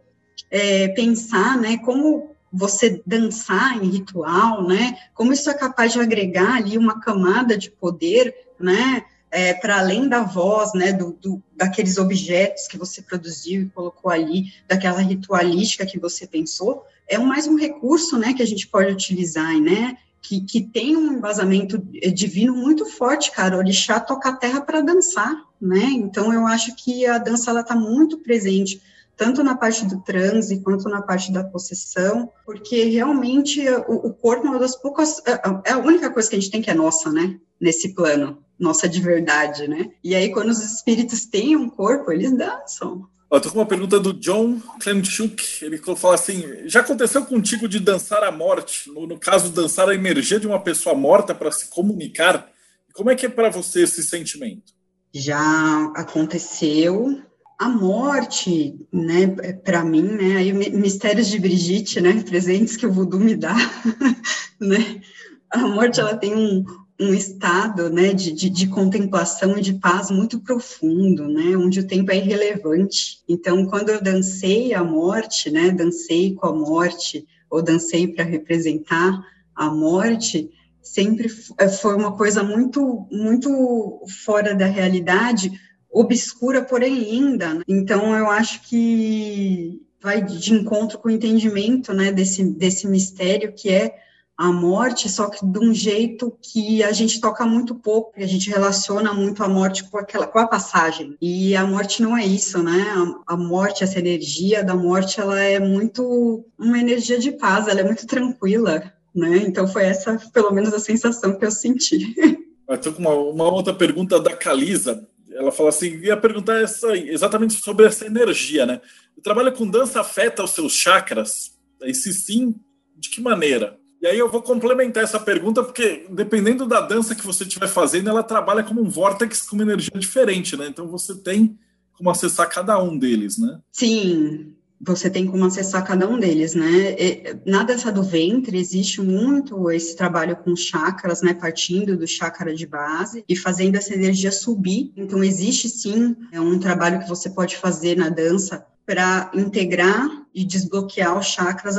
é, 0.50 0.88
pensar, 0.88 1.56
né, 1.58 1.78
como 1.78 2.30
você 2.52 3.00
dançar 3.06 3.82
em 3.82 3.88
ritual, 3.88 4.66
né? 4.66 4.96
Como 5.14 5.32
isso 5.32 5.48
é 5.48 5.54
capaz 5.54 5.92
de 5.92 6.00
agregar 6.00 6.56
ali 6.56 6.76
uma 6.76 7.00
camada 7.00 7.56
de 7.56 7.70
poder, 7.70 8.34
né? 8.58 9.04
É, 9.30 9.54
para 9.54 9.78
além 9.78 10.08
da 10.08 10.24
voz, 10.24 10.72
né, 10.74 10.92
do, 10.92 11.12
do, 11.12 11.40
daqueles 11.56 11.98
objetos 11.98 12.66
que 12.66 12.76
você 12.76 13.00
produziu 13.00 13.62
e 13.62 13.68
colocou 13.68 14.10
ali, 14.10 14.46
daquela 14.66 15.00
ritualística 15.00 15.86
que 15.86 16.00
você 16.00 16.26
pensou, 16.26 16.84
é 17.06 17.16
mais 17.16 17.46
um 17.46 17.54
recurso, 17.54 18.18
né, 18.18 18.34
que 18.34 18.42
a 18.42 18.46
gente 18.46 18.66
pode 18.66 18.90
utilizar, 18.90 19.56
né, 19.60 19.96
que, 20.20 20.40
que 20.40 20.60
tem 20.60 20.96
um 20.96 21.12
embasamento 21.12 21.78
divino 22.12 22.56
muito 22.56 22.84
forte, 22.86 23.30
cara, 23.30 23.54
o 23.54 23.58
orixá 23.60 24.00
toca 24.00 24.30
a 24.30 24.36
terra 24.36 24.62
para 24.62 24.80
dançar, 24.80 25.32
né, 25.60 25.84
então 25.92 26.32
eu 26.34 26.44
acho 26.44 26.74
que 26.74 27.06
a 27.06 27.16
dança, 27.16 27.52
ela 27.52 27.60
está 27.60 27.76
muito 27.76 28.18
presente 28.18 28.82
tanto 29.20 29.44
na 29.44 29.54
parte 29.54 29.84
do 29.84 30.00
transe 30.00 30.62
quanto 30.62 30.88
na 30.88 31.02
parte 31.02 31.30
da 31.30 31.44
possessão, 31.44 32.32
porque 32.46 32.84
realmente 32.84 33.60
o, 33.86 34.06
o 34.06 34.14
corpo 34.14 34.46
é 34.46 34.48
uma 34.48 34.58
das 34.58 34.74
poucas, 34.74 35.20
é, 35.26 35.68
é 35.68 35.72
a 35.72 35.78
única 35.78 36.08
coisa 36.10 36.30
que 36.30 36.36
a 36.36 36.40
gente 36.40 36.50
tem 36.50 36.62
que 36.62 36.70
é 36.70 36.74
nossa, 36.74 37.12
né? 37.12 37.38
Nesse 37.60 37.94
plano, 37.94 38.42
nossa 38.58 38.88
de 38.88 38.98
verdade, 38.98 39.68
né? 39.68 39.90
E 40.02 40.14
aí, 40.14 40.32
quando 40.32 40.48
os 40.48 40.64
espíritos 40.64 41.26
têm 41.26 41.54
um 41.54 41.68
corpo, 41.68 42.10
eles 42.10 42.34
dançam. 42.34 43.06
Eu 43.30 43.40
tô 43.42 43.50
com 43.50 43.58
uma 43.58 43.66
pergunta 43.66 44.00
do 44.00 44.14
John 44.14 44.58
Klemchuk. 44.82 45.66
Ele 45.66 45.76
fala 45.76 46.14
assim: 46.14 46.42
já 46.64 46.80
aconteceu 46.80 47.22
contigo 47.26 47.68
de 47.68 47.78
dançar 47.78 48.24
a 48.24 48.32
morte? 48.32 48.90
No, 48.90 49.06
no 49.06 49.18
caso, 49.18 49.52
dançar 49.52 49.86
a 49.90 49.94
energia 49.94 50.40
de 50.40 50.46
uma 50.46 50.60
pessoa 50.60 50.94
morta 50.94 51.34
para 51.34 51.52
se 51.52 51.68
comunicar? 51.68 52.50
Como 52.94 53.10
é 53.10 53.14
que 53.14 53.26
é 53.26 53.28
para 53.28 53.50
você 53.50 53.82
esse 53.82 54.02
sentimento? 54.02 54.72
Já 55.12 55.92
aconteceu, 55.94 57.20
a 57.60 57.68
morte, 57.68 58.74
né, 58.90 59.26
para 59.62 59.84
mim, 59.84 60.00
né, 60.00 60.36
aí 60.38 60.50
mistérios 60.50 61.26
de 61.26 61.38
Brigitte, 61.38 62.00
né, 62.00 62.22
presentes 62.22 62.74
que 62.74 62.86
o 62.86 62.92
voodoo 62.92 63.20
me 63.20 63.36
dá, 63.36 63.54
né, 64.58 65.02
a 65.50 65.58
morte, 65.58 66.00
ela 66.00 66.16
tem 66.16 66.34
um, 66.34 66.64
um 66.98 67.12
estado, 67.12 67.90
né, 67.90 68.14
de, 68.14 68.32
de, 68.32 68.48
de, 68.48 68.66
contemplação 68.66 69.58
e 69.58 69.60
de 69.60 69.74
paz 69.74 70.10
muito 70.10 70.40
profundo, 70.40 71.28
né, 71.28 71.54
onde 71.54 71.80
o 71.80 71.86
tempo 71.86 72.10
é 72.10 72.16
irrelevante. 72.16 73.18
Então, 73.28 73.66
quando 73.66 73.90
eu 73.90 74.02
dancei 74.02 74.72
a 74.72 74.82
morte, 74.82 75.50
né, 75.50 75.70
dancei 75.70 76.34
com 76.34 76.46
a 76.46 76.54
morte, 76.54 77.26
ou 77.50 77.60
dancei 77.60 78.08
para 78.08 78.24
representar 78.24 79.20
a 79.54 79.70
morte, 79.70 80.48
sempre 80.80 81.28
foi 81.28 81.94
uma 81.94 82.16
coisa 82.16 82.42
muito, 82.42 83.06
muito 83.12 84.00
fora 84.24 84.54
da 84.54 84.64
realidade, 84.64 85.52
obscura, 85.90 86.62
porém 86.62 86.94
linda. 86.94 87.54
Né? 87.54 87.62
Então, 87.66 88.16
eu 88.16 88.30
acho 88.30 88.62
que 88.68 89.82
vai 90.00 90.22
de 90.22 90.54
encontro 90.54 90.98
com 90.98 91.08
o 91.08 91.12
entendimento 91.12 91.92
né, 91.92 92.10
desse, 92.10 92.44
desse 92.44 92.86
mistério 92.86 93.52
que 93.52 93.68
é 93.68 93.94
a 94.40 94.50
morte, 94.50 95.06
só 95.06 95.28
que 95.28 95.44
de 95.44 95.58
um 95.58 95.74
jeito 95.74 96.34
que 96.40 96.82
a 96.82 96.92
gente 96.92 97.20
toca 97.20 97.44
muito 97.44 97.74
pouco, 97.74 98.12
a 98.16 98.24
gente 98.24 98.48
relaciona 98.48 99.12
muito 99.12 99.44
a 99.44 99.48
morte 99.48 99.84
com 99.90 99.98
aquela 99.98 100.26
com 100.26 100.38
a 100.38 100.46
passagem. 100.46 101.14
E 101.20 101.54
a 101.54 101.66
morte 101.66 102.00
não 102.00 102.16
é 102.16 102.24
isso, 102.24 102.62
né? 102.62 102.86
A, 103.26 103.34
a 103.34 103.36
morte, 103.36 103.84
essa 103.84 103.98
energia 103.98 104.64
da 104.64 104.74
morte, 104.74 105.20
ela 105.20 105.38
é 105.38 105.60
muito 105.60 106.42
uma 106.58 106.78
energia 106.78 107.18
de 107.18 107.32
paz, 107.32 107.68
ela 107.68 107.80
é 107.80 107.84
muito 107.84 108.06
tranquila, 108.06 108.90
né? 109.14 109.44
Então 109.46 109.68
foi 109.68 109.84
essa, 109.84 110.18
pelo 110.32 110.52
menos, 110.52 110.72
a 110.72 110.80
sensação 110.80 111.38
que 111.38 111.44
eu 111.44 111.50
senti. 111.50 112.14
Estou 112.70 112.94
com 112.94 113.02
uma, 113.02 113.14
uma, 113.14 113.52
outra 113.52 113.74
pergunta 113.74 114.18
da 114.18 114.34
Calisa. 114.34 115.06
Ela 115.32 115.52
fala 115.52 115.68
assim: 115.68 115.98
ia 115.98 116.16
perguntar 116.16 116.60
essa, 116.60 116.96
exatamente 116.96 117.54
sobre 117.54 117.86
essa 117.86 118.06
energia, 118.06 118.66
né? 118.66 118.80
O 119.16 119.20
trabalho 119.20 119.52
com 119.52 119.68
dança 119.68 120.00
afeta 120.00 120.42
os 120.42 120.50
seus 120.50 120.72
chakras? 120.72 121.52
E 121.82 121.94
se 121.94 122.12
sim, 122.12 122.54
de 122.96 123.10
que 123.10 123.20
maneira? 123.20 123.78
E 124.00 124.06
aí 124.06 124.18
eu 124.18 124.30
vou 124.30 124.42
complementar 124.42 125.04
essa 125.04 125.20
pergunta, 125.20 125.62
porque 125.62 126.06
dependendo 126.10 126.66
da 126.66 126.80
dança 126.80 127.14
que 127.14 127.26
você 127.26 127.44
estiver 127.44 127.68
fazendo, 127.68 128.08
ela 128.08 128.22
trabalha 128.22 128.62
como 128.62 128.80
um 128.80 128.88
vórtex 128.88 129.42
com 129.42 129.56
uma 129.56 129.62
energia 129.62 129.98
diferente, 129.98 130.56
né? 130.56 130.66
Então 130.68 130.88
você 130.88 131.14
tem 131.14 131.58
como 131.92 132.08
acessar 132.08 132.48
cada 132.48 132.82
um 132.82 132.96
deles, 132.96 133.36
né? 133.38 133.60
Sim, 133.70 134.54
você 134.80 135.10
tem 135.10 135.26
como 135.26 135.44
acessar 135.44 135.84
cada 135.84 136.08
um 136.08 136.18
deles, 136.18 136.54
né? 136.54 136.96
Na 137.44 137.62
dança 137.62 137.92
do 137.92 138.02
ventre 138.02 138.58
existe 138.58 139.02
muito 139.02 139.70
esse 139.70 139.94
trabalho 139.94 140.36
com 140.36 140.56
chakras, 140.56 141.20
né? 141.20 141.34
Partindo 141.34 141.96
do 141.96 142.06
chakra 142.06 142.54
de 142.54 142.66
base 142.66 143.22
e 143.28 143.36
fazendo 143.36 143.76
essa 143.76 143.92
energia 143.92 144.32
subir. 144.32 144.90
Então 144.96 145.22
existe 145.22 145.68
sim 145.68 146.16
é 146.32 146.40
um 146.40 146.58
trabalho 146.58 147.00
que 147.00 147.08
você 147.08 147.28
pode 147.28 147.56
fazer 147.58 147.96
na 147.96 148.08
dança 148.08 148.64
para 148.86 149.30
integrar 149.34 150.08
e 150.34 150.44
desbloquear 150.44 151.16
os 151.16 151.26
chakras 151.26 151.76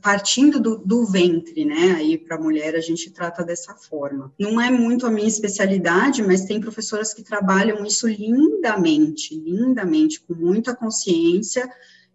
partindo 0.00 0.60
do, 0.60 0.76
do, 0.76 1.06
ventre, 1.06 1.64
né? 1.64 1.94
Aí 1.96 2.18
para 2.18 2.36
a 2.36 2.40
mulher 2.40 2.74
a 2.76 2.80
gente 2.80 3.10
trata 3.10 3.42
dessa 3.42 3.74
forma. 3.74 4.32
Não 4.38 4.60
é 4.60 4.70
muito 4.70 5.06
a 5.06 5.10
minha 5.10 5.26
especialidade, 5.26 6.22
mas 6.22 6.44
tem 6.44 6.60
professoras 6.60 7.14
que 7.14 7.22
trabalham 7.22 7.84
isso 7.84 8.06
lindamente, 8.06 9.34
lindamente, 9.34 10.20
com 10.20 10.34
muita 10.34 10.76
consciência 10.76 11.68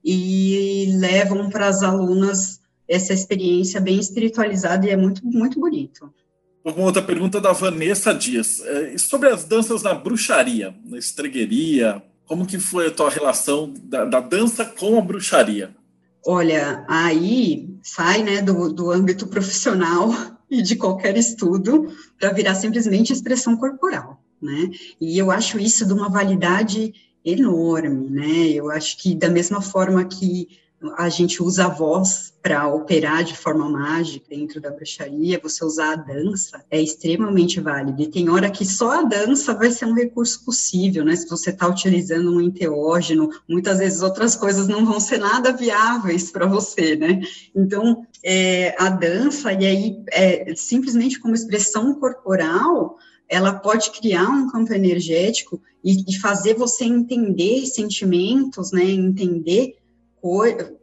e 0.10 0.98
levam 0.98 1.50
para 1.50 1.68
as 1.68 1.84
alunas 1.84 2.62
essa 2.88 3.14
experiência 3.14 3.82
bem 3.82 4.00
espiritualizada 4.00 4.88
e 4.88 4.90
é 4.90 4.96
muito, 4.96 5.26
muito 5.26 5.60
bonito. 5.60 6.10
Uma 6.64 6.86
outra 6.86 7.02
pergunta 7.02 7.42
da 7.42 7.52
Vanessa 7.52 8.14
Dias. 8.14 8.62
É, 8.62 8.98
sobre 8.98 9.28
as 9.28 9.44
danças 9.44 9.84
na 9.84 9.94
bruxaria, 9.94 10.74
na 10.86 10.98
estregueria, 10.98 12.02
como 12.26 12.46
que 12.46 12.58
foi 12.58 12.88
a 12.88 12.92
tua 12.92 13.10
relação 13.10 13.74
da, 13.84 14.06
da 14.06 14.22
dança 14.22 14.64
com 14.64 14.98
a 14.98 15.02
bruxaria? 15.02 15.76
Olha, 16.26 16.86
aí 16.88 17.70
sai 17.84 18.24
né, 18.24 18.42
do, 18.42 18.72
do 18.72 18.90
âmbito 18.90 19.28
profissional 19.28 20.10
e 20.50 20.62
de 20.62 20.78
qualquer 20.78 21.18
estudo 21.18 21.94
para 22.18 22.32
virar 22.32 22.56
simplesmente 22.56 23.12
expressão 23.12 23.58
corporal, 23.58 24.24
né? 24.42 24.70
E 25.02 25.18
eu 25.18 25.30
acho 25.32 25.60
isso 25.60 25.86
de 25.86 25.92
uma 25.92 26.10
validade 26.10 26.94
enorme, 27.32 28.10
né? 28.10 28.48
Eu 28.50 28.72
acho 28.72 28.98
que 28.98 29.14
da 29.14 29.30
mesma 29.30 29.62
forma 29.62 30.04
que 30.06 30.48
a 30.96 31.10
gente 31.10 31.42
usa 31.42 31.66
a 31.66 31.70
voz 31.70 32.34
para 32.42 32.68
operar 32.68 33.24
de 33.24 33.36
forma 33.36 33.68
mágica 33.68 34.28
dentro 34.30 34.62
da 34.62 34.70
bruxaria, 34.70 35.40
você 35.42 35.66
usar 35.66 35.94
a 35.94 35.96
dança 35.96 36.64
é 36.70 36.80
extremamente 36.80 37.60
válido. 37.60 38.02
E 38.02 38.08
tem 38.08 38.30
hora 38.30 38.50
que 38.50 38.64
só 38.64 39.00
a 39.00 39.04
dança 39.04 39.56
vai 39.56 39.72
ser 39.72 39.86
um 39.86 39.96
recurso 39.96 40.46
possível, 40.46 41.04
né? 41.04 41.16
Se 41.16 41.28
você 41.28 41.50
está 41.50 41.68
utilizando 41.68 42.32
um 42.32 42.40
enteógeno, 42.40 43.32
muitas 43.50 43.80
vezes 43.80 44.04
outras 44.04 44.36
coisas 44.36 44.68
não 44.68 44.86
vão 44.86 45.00
ser 45.00 45.18
nada 45.18 45.52
viáveis 45.52 46.30
para 46.30 46.46
você, 46.46 46.96
né? 46.96 47.22
Então, 47.56 48.06
é, 48.24 48.76
a 48.78 48.90
dança, 48.90 49.52
e 49.52 49.66
aí, 49.66 50.04
é, 50.12 50.54
simplesmente 50.56 51.20
como 51.20 51.34
expressão 51.34 51.96
corporal, 51.96 52.98
ela 53.30 53.54
pode 53.54 53.92
criar 53.92 54.30
um 54.30 54.50
campo 54.50 54.74
energético 54.74 55.62
e, 55.84 56.04
e 56.08 56.20
fazer 56.20 56.54
você 56.56 56.86
entender 56.86 57.66
sentimentos, 57.66 58.72
né? 58.72 58.84
Entender 58.84 59.76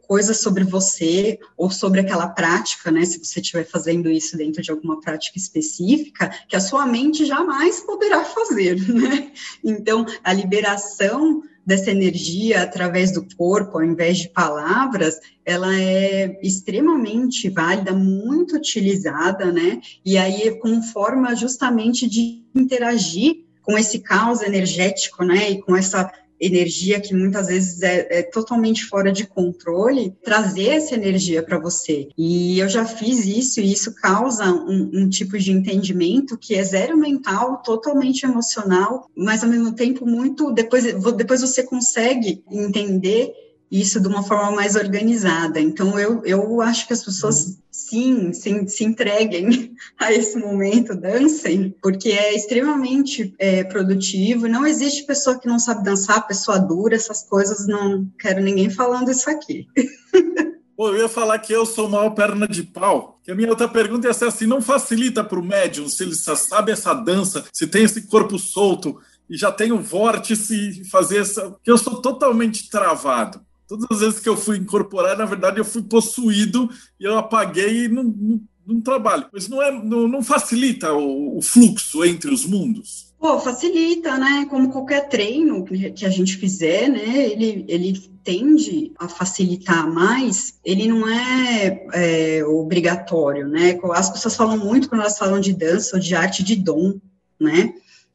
coisas 0.07 0.39
sobre 0.39 0.63
você 0.63 1.39
ou 1.57 1.69
sobre 1.69 1.99
aquela 1.99 2.27
prática, 2.27 2.91
né? 2.91 3.05
Se 3.05 3.23
você 3.23 3.39
estiver 3.39 3.65
fazendo 3.65 4.09
isso 4.09 4.37
dentro 4.37 4.61
de 4.61 4.71
alguma 4.71 4.99
prática 4.99 5.37
específica, 5.37 6.29
que 6.47 6.55
a 6.55 6.59
sua 6.59 6.85
mente 6.85 7.25
jamais 7.25 7.81
poderá 7.81 8.23
fazer, 8.23 8.75
né? 8.91 9.31
Então, 9.63 10.05
a 10.23 10.33
liberação 10.33 11.43
dessa 11.65 11.89
energia 11.89 12.61
através 12.61 13.11
do 13.11 13.25
corpo, 13.35 13.77
ao 13.77 13.83
invés 13.83 14.19
de 14.19 14.29
palavras, 14.29 15.19
ela 15.43 15.75
é 15.75 16.39
extremamente 16.43 17.49
válida, 17.49 17.91
muito 17.91 18.55
utilizada, 18.55 19.51
né? 19.51 19.81
E 20.05 20.17
aí, 20.17 20.59
com 20.59 20.81
forma 20.83 21.35
justamente 21.35 22.07
de 22.07 22.43
interagir 22.53 23.43
com 23.63 23.77
esse 23.77 23.99
caos 23.99 24.41
energético, 24.41 25.23
né? 25.25 25.49
E 25.49 25.61
com 25.61 25.75
essa 25.75 26.11
energia 26.39 26.99
que 26.99 27.13
muitas 27.13 27.47
vezes 27.47 27.81
é, 27.81 28.19
é 28.19 28.23
totalmente 28.23 28.85
fora 28.85 29.11
de 29.11 29.25
controle, 29.25 30.13
trazer 30.23 30.69
essa 30.69 30.95
energia 30.95 31.41
para 31.43 31.59
você. 31.59 32.09
E 32.17 32.59
eu 32.59 32.67
já 32.67 32.85
fiz 32.85 33.25
isso 33.25 33.59
e 33.59 33.71
isso 33.71 33.93
causa 33.95 34.45
um, 34.45 34.91
um, 34.93 35.09
tipo 35.09 35.37
de 35.37 35.51
entendimento 35.51 36.37
que 36.37 36.55
é 36.55 36.63
zero 36.63 36.97
mental, 36.97 37.61
totalmente 37.63 38.23
emocional, 38.23 39.09
mas 39.15 39.43
ao 39.43 39.49
mesmo 39.49 39.73
tempo 39.73 40.05
muito. 40.05 40.51
Depois, 40.51 40.83
depois 41.15 41.41
você 41.41 41.63
consegue 41.63 42.43
entender 42.51 43.33
isso 43.71 43.99
de 43.99 44.07
uma 44.07 44.23
forma 44.23 44.51
mais 44.51 44.75
organizada. 44.75 45.59
Então, 45.59 45.99
eu, 45.99 46.23
eu 46.25 46.61
acho 46.61 46.87
que 46.87 46.93
as 46.93 47.03
pessoas, 47.03 47.57
sim, 47.71 48.31
se, 48.33 48.67
se 48.67 48.83
entreguem 48.83 49.73
a 49.99 50.11
esse 50.13 50.37
momento, 50.37 50.95
dancem, 50.95 51.75
porque 51.81 52.09
é 52.09 52.35
extremamente 52.35 53.33
é, 53.39 53.63
produtivo. 53.63 54.47
Não 54.47 54.65
existe 54.65 55.05
pessoa 55.05 55.39
que 55.39 55.47
não 55.47 55.59
sabe 55.59 55.83
dançar, 55.83 56.27
pessoa 56.27 56.59
dura, 56.59 56.95
essas 56.95 57.23
coisas, 57.23 57.67
não 57.67 58.07
quero 58.19 58.41
ninguém 58.41 58.69
falando 58.69 59.11
isso 59.11 59.29
aqui. 59.29 59.67
Pô, 60.75 60.89
eu 60.89 60.97
ia 60.97 61.09
falar 61.09 61.39
que 61.39 61.53
eu 61.53 61.65
sou 61.65 61.87
maior 61.87 62.09
perna 62.09 62.47
de 62.47 62.61
pau. 62.61 63.19
Que 63.23 63.31
a 63.31 63.35
minha 63.35 63.49
outra 63.49 63.67
pergunta 63.67 64.07
ia 64.07 64.13
ser 64.13 64.25
assim: 64.25 64.45
não 64.45 64.61
facilita 64.61 65.23
para 65.23 65.39
o 65.39 65.43
médium 65.43 65.87
se 65.87 66.03
ele 66.03 66.13
só 66.13 66.35
sabe 66.35 66.71
essa 66.71 66.93
dança, 66.93 67.45
se 67.53 67.65
tem 67.65 67.83
esse 67.83 68.07
corpo 68.07 68.37
solto 68.37 68.99
e 69.29 69.37
já 69.37 69.51
tem 69.51 69.71
o 69.71 69.81
vórtice 69.81 70.83
fazer 70.91 71.19
essa. 71.19 71.55
Que 71.63 71.71
eu 71.71 71.77
sou 71.77 72.01
totalmente 72.01 72.69
travado. 72.69 73.39
Todas 73.67 73.85
as 73.91 73.99
vezes 73.99 74.19
que 74.19 74.29
eu 74.29 74.37
fui 74.37 74.57
incorporar, 74.57 75.17
na 75.17 75.25
verdade, 75.25 75.59
eu 75.59 75.65
fui 75.65 75.81
possuído 75.81 76.69
e 76.99 77.03
eu 77.03 77.17
apaguei 77.17 77.85
e 77.85 77.87
não, 77.87 78.03
não, 78.03 78.41
não 78.65 78.81
trabalho. 78.81 79.25
Mas 79.33 79.47
não, 79.47 79.61
é, 79.61 79.71
não, 79.71 80.07
não 80.07 80.23
facilita 80.23 80.93
o, 80.93 81.37
o, 81.37 81.41
fluxo 81.41 82.03
entre 82.05 82.31
os 82.31 82.45
mundos? 82.45 83.13
Pô, 83.19 83.39
facilita, 83.39 84.17
né? 84.17 84.45
Como 84.49 84.71
qualquer 84.71 85.09
treino 85.09 85.63
que 85.65 86.05
a 86.05 86.09
gente 86.09 86.37
fizer, 86.37 86.89
né? 86.89 87.31
Ele, 87.31 87.65
ele 87.67 87.99
tende 88.23 88.91
a 88.99 89.07
facilitar 89.07 89.91
mais, 89.91 90.59
ele 90.63 90.87
não 90.87 91.07
é, 91.07 91.87
é 91.93 92.45
obrigatório, 92.45 93.47
né? 93.47 93.79
As 93.93 94.09
pessoas 94.09 94.35
falam 94.35 94.57
muito 94.57 94.89
quando 94.89 95.01
elas 95.01 95.17
falam 95.17 95.39
de 95.39 95.53
dança 95.53 95.95
ou 95.95 96.01
de 96.01 96.13
arte 96.15 96.43
de 96.43 96.55
dom, 96.55 96.95
né? 97.39 97.73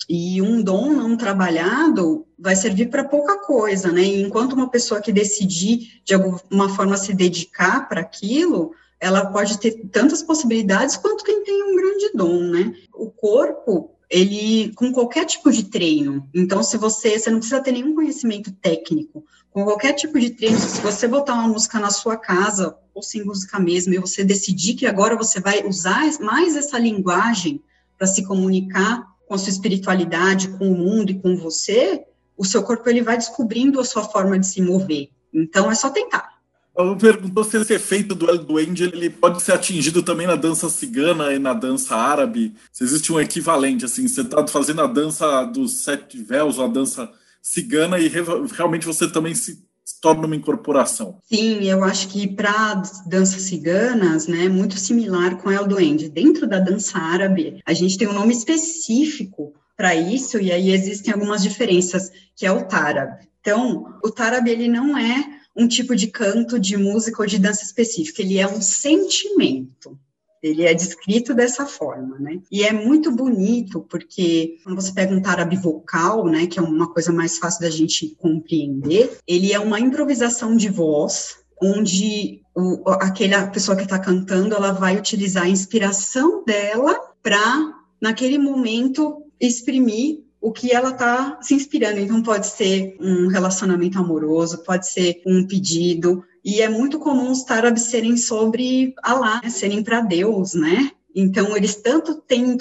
E 0.09 0.43
um 0.43 0.63
dom 0.63 0.93
não 0.93 1.17
trabalhado 1.17 2.27
vai 2.39 2.57
servir 2.57 2.91
para 2.91 3.05
pouca 3.05 3.39
coisa, 3.39 3.93
né? 3.93 4.03
E 4.03 4.23
enquanto 4.23 4.55
uma 4.55 4.69
pessoa 4.69 5.01
que 5.01 5.13
decidir 5.13 6.01
de 6.05 6.15
alguma 6.15 6.69
forma 6.75 6.97
se 6.97 7.15
dedicar 7.15 7.89
para 7.89 8.01
aquilo, 8.01 8.73
ela 8.99 9.27
pode 9.27 9.59
ter 9.59 9.73
tantas 9.91 10.23
possibilidades 10.23 10.97
quanto 10.97 11.25
quem 11.25 11.43
tem 11.45 11.63
um 11.63 11.77
grande 11.77 12.11
dom, 12.15 12.41
né? 12.41 12.75
O 12.93 13.11
corpo, 13.11 13.93
ele 14.09 14.73
com 14.75 14.93
qualquer 14.93 15.25
tipo 15.25 15.51
de 15.51 15.65
treino. 15.65 16.29
Então, 16.35 16.63
se 16.63 16.77
você, 16.77 17.19
você 17.19 17.31
não 17.31 17.39
precisa 17.39 17.63
ter 17.63 17.73
nenhum 17.73 17.95
conhecimento 17.95 18.53
técnico, 18.53 19.25
com 19.51 19.65
qualquer 19.65 19.95
tipo 19.95 20.19
de 20.19 20.31
treino, 20.31 20.59
se 20.59 20.81
você 20.81 21.09
botar 21.09 21.35
uma 21.35 21.49
música 21.49 21.79
na 21.79 21.91
sua 21.91 22.17
casa 22.17 22.77
ou 22.93 23.03
sem 23.03 23.25
música 23.25 23.59
mesmo, 23.59 23.95
e 23.95 23.99
você 23.99 24.23
decidir 24.23 24.75
que 24.75 24.87
agora 24.87 25.17
você 25.17 25.41
vai 25.41 25.67
usar 25.67 26.03
mais 26.21 26.57
essa 26.57 26.79
linguagem 26.79 27.63
para 27.97 28.07
se 28.07 28.25
comunicar 28.25 29.10
com 29.31 29.35
a 29.37 29.39
sua 29.39 29.51
espiritualidade, 29.51 30.49
com 30.49 30.73
o 30.73 30.77
mundo 30.77 31.13
e 31.13 31.21
com 31.21 31.37
você, 31.37 32.03
o 32.37 32.45
seu 32.45 32.65
corpo 32.65 32.91
ele 32.91 33.01
vai 33.01 33.17
descobrindo 33.17 33.79
a 33.79 33.85
sua 33.85 34.03
forma 34.03 34.37
de 34.37 34.45
se 34.45 34.61
mover. 34.61 35.11
Então 35.33 35.71
é 35.71 35.75
só 35.77 35.89
tentar. 35.89 36.41
Eu 36.77 36.97
perguntou 36.97 37.45
se 37.45 37.57
esse 37.57 37.73
efeito 37.73 38.13
do 38.13 38.29
El 38.29 38.39
Duende 38.39 38.83
ele 38.83 39.09
pode 39.09 39.41
ser 39.41 39.53
atingido 39.53 40.03
também 40.03 40.27
na 40.27 40.35
dança 40.35 40.69
cigana 40.69 41.33
e 41.33 41.39
na 41.39 41.55
dança 41.55 41.95
árabe. 41.95 42.57
Se 42.73 42.83
existe 42.83 43.13
um 43.13 43.21
equivalente, 43.21 43.85
assim, 43.85 44.09
você 44.09 44.23
está 44.23 44.45
fazendo 44.49 44.81
a 44.83 44.89
dança 44.89 45.45
dos 45.45 45.75
sete 45.85 46.21
véus, 46.21 46.59
a 46.59 46.67
dança 46.67 47.09
cigana, 47.41 48.01
e 48.01 48.09
realmente 48.09 48.85
você 48.85 49.09
também 49.09 49.37
se 49.37 49.65
torna 50.01 50.27
uma 50.27 50.37
incorporação. 50.37 51.19
Sim, 51.25 51.65
eu 51.65 51.85
acho 51.85 52.09
que 52.09 52.27
para 52.27 52.83
danças 53.07 53.43
ciganas, 53.43 54.27
né, 54.27 54.49
muito 54.49 54.79
similar 54.79 55.37
com 55.37 55.51
El 55.51 55.67
Duende. 55.67 56.09
Dentro 56.09 56.47
da 56.47 56.59
dança 56.59 56.99
árabe, 56.99 57.61
a 57.67 57.73
gente 57.73 57.99
tem 57.99 58.09
um 58.09 58.15
nome 58.15 58.33
específico 58.33 59.53
para 59.77 59.95
isso, 59.95 60.39
e 60.39 60.53
aí 60.53 60.71
existem 60.71 61.13
algumas 61.13 61.43
diferenças, 61.43 62.11
que 62.37 62.45
é 62.45 62.53
o 62.53 62.67
tarab. 62.67 63.19
Então, 63.41 63.99
o 64.03 64.11
tarab, 64.11 64.49
ele 64.49 64.69
não 64.69 64.97
é 64.97 65.41
um 65.57 65.67
tipo 65.67 65.97
de 65.97 66.07
canto, 66.07 66.59
de 66.59 66.77
música 66.77 67.23
ou 67.23 67.27
de 67.27 67.39
dança 67.39 67.65
específica, 67.65 68.23
ele 68.23 68.39
é 68.39 68.47
um 68.47 68.61
sentimento. 68.61 69.99
Ele 70.43 70.65
é 70.65 70.73
descrito 70.73 71.35
dessa 71.35 71.67
forma, 71.67 72.19
né? 72.19 72.41
E 72.51 72.63
é 72.63 72.73
muito 72.73 73.11
bonito 73.11 73.87
porque 73.91 74.59
quando 74.65 74.81
você 74.81 74.93
pega 74.93 75.15
um 75.15 75.21
tarabi 75.21 75.57
vocal, 75.57 76.27
né, 76.27 76.47
que 76.47 76.59
é 76.59 76.63
uma 76.63 76.91
coisa 76.91 77.13
mais 77.13 77.39
fácil 77.39 77.61
da 77.61 77.71
gente 77.71 78.17
compreender, 78.19 79.19
ele 79.27 79.53
é 79.53 79.59
uma 79.59 79.79
improvisação 79.79 80.57
de 80.57 80.69
voz 80.69 81.37
onde 81.63 82.41
o, 82.55 82.83
aquela 82.91 83.47
pessoa 83.49 83.77
que 83.77 83.83
está 83.83 83.99
cantando, 83.99 84.55
ela 84.55 84.73
vai 84.73 84.97
utilizar 84.97 85.45
a 85.45 85.49
inspiração 85.49 86.43
dela 86.45 86.99
para 87.23 87.75
naquele 88.01 88.39
momento 88.39 89.25
exprimir 89.39 90.21
o 90.41 90.53
que 90.53 90.73
ela 90.73 90.91
está 90.91 91.39
se 91.43 91.55
inspirando. 91.55 91.99
Então, 91.99 92.23
pode 92.23 92.47
ser 92.47 92.97
um 92.99 93.29
relacionamento 93.29 93.99
amoroso, 93.99 94.65
pode 94.65 94.89
ser 94.89 95.21
um 95.27 95.47
pedido, 95.47 96.25
e 96.45 96.61
é 96.61 96.69
muito 96.69 96.99
comum 96.99 97.31
os 97.31 97.49
árabes 97.51 97.85
serem 97.85 98.17
sobre 98.17 98.95
Allah, 99.03 99.41
né, 99.43 99.51
serem 99.51 99.83
para 99.83 100.01
Deus, 100.01 100.55
né? 100.55 100.91
Então, 101.15 101.57
eles 101.57 101.77
tanto 101.77 102.15
têm 102.15 102.57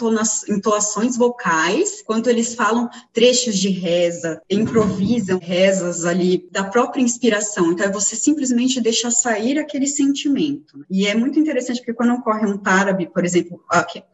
entoações 0.49 1.15
vocais, 1.15 2.01
quanto 2.01 2.29
eles 2.29 2.55
falam 2.55 2.89
trechos 3.13 3.57
de 3.57 3.69
reza, 3.69 4.41
improvisam 4.49 5.39
rezas 5.39 6.05
ali 6.05 6.47
da 6.51 6.63
própria 6.63 7.01
inspiração. 7.01 7.71
Então, 7.71 7.85
é 7.85 7.91
você 7.91 8.15
simplesmente 8.15 8.81
deixa 8.81 9.11
sair 9.11 9.59
aquele 9.59 9.87
sentimento. 9.87 10.85
E 10.89 11.07
é 11.07 11.15
muito 11.15 11.39
interessante 11.39 11.77
porque 11.77 11.93
quando 11.93 12.13
ocorre 12.13 12.45
um 12.45 12.57
tárabe, 12.57 13.07
por 13.07 13.23
exemplo, 13.23 13.61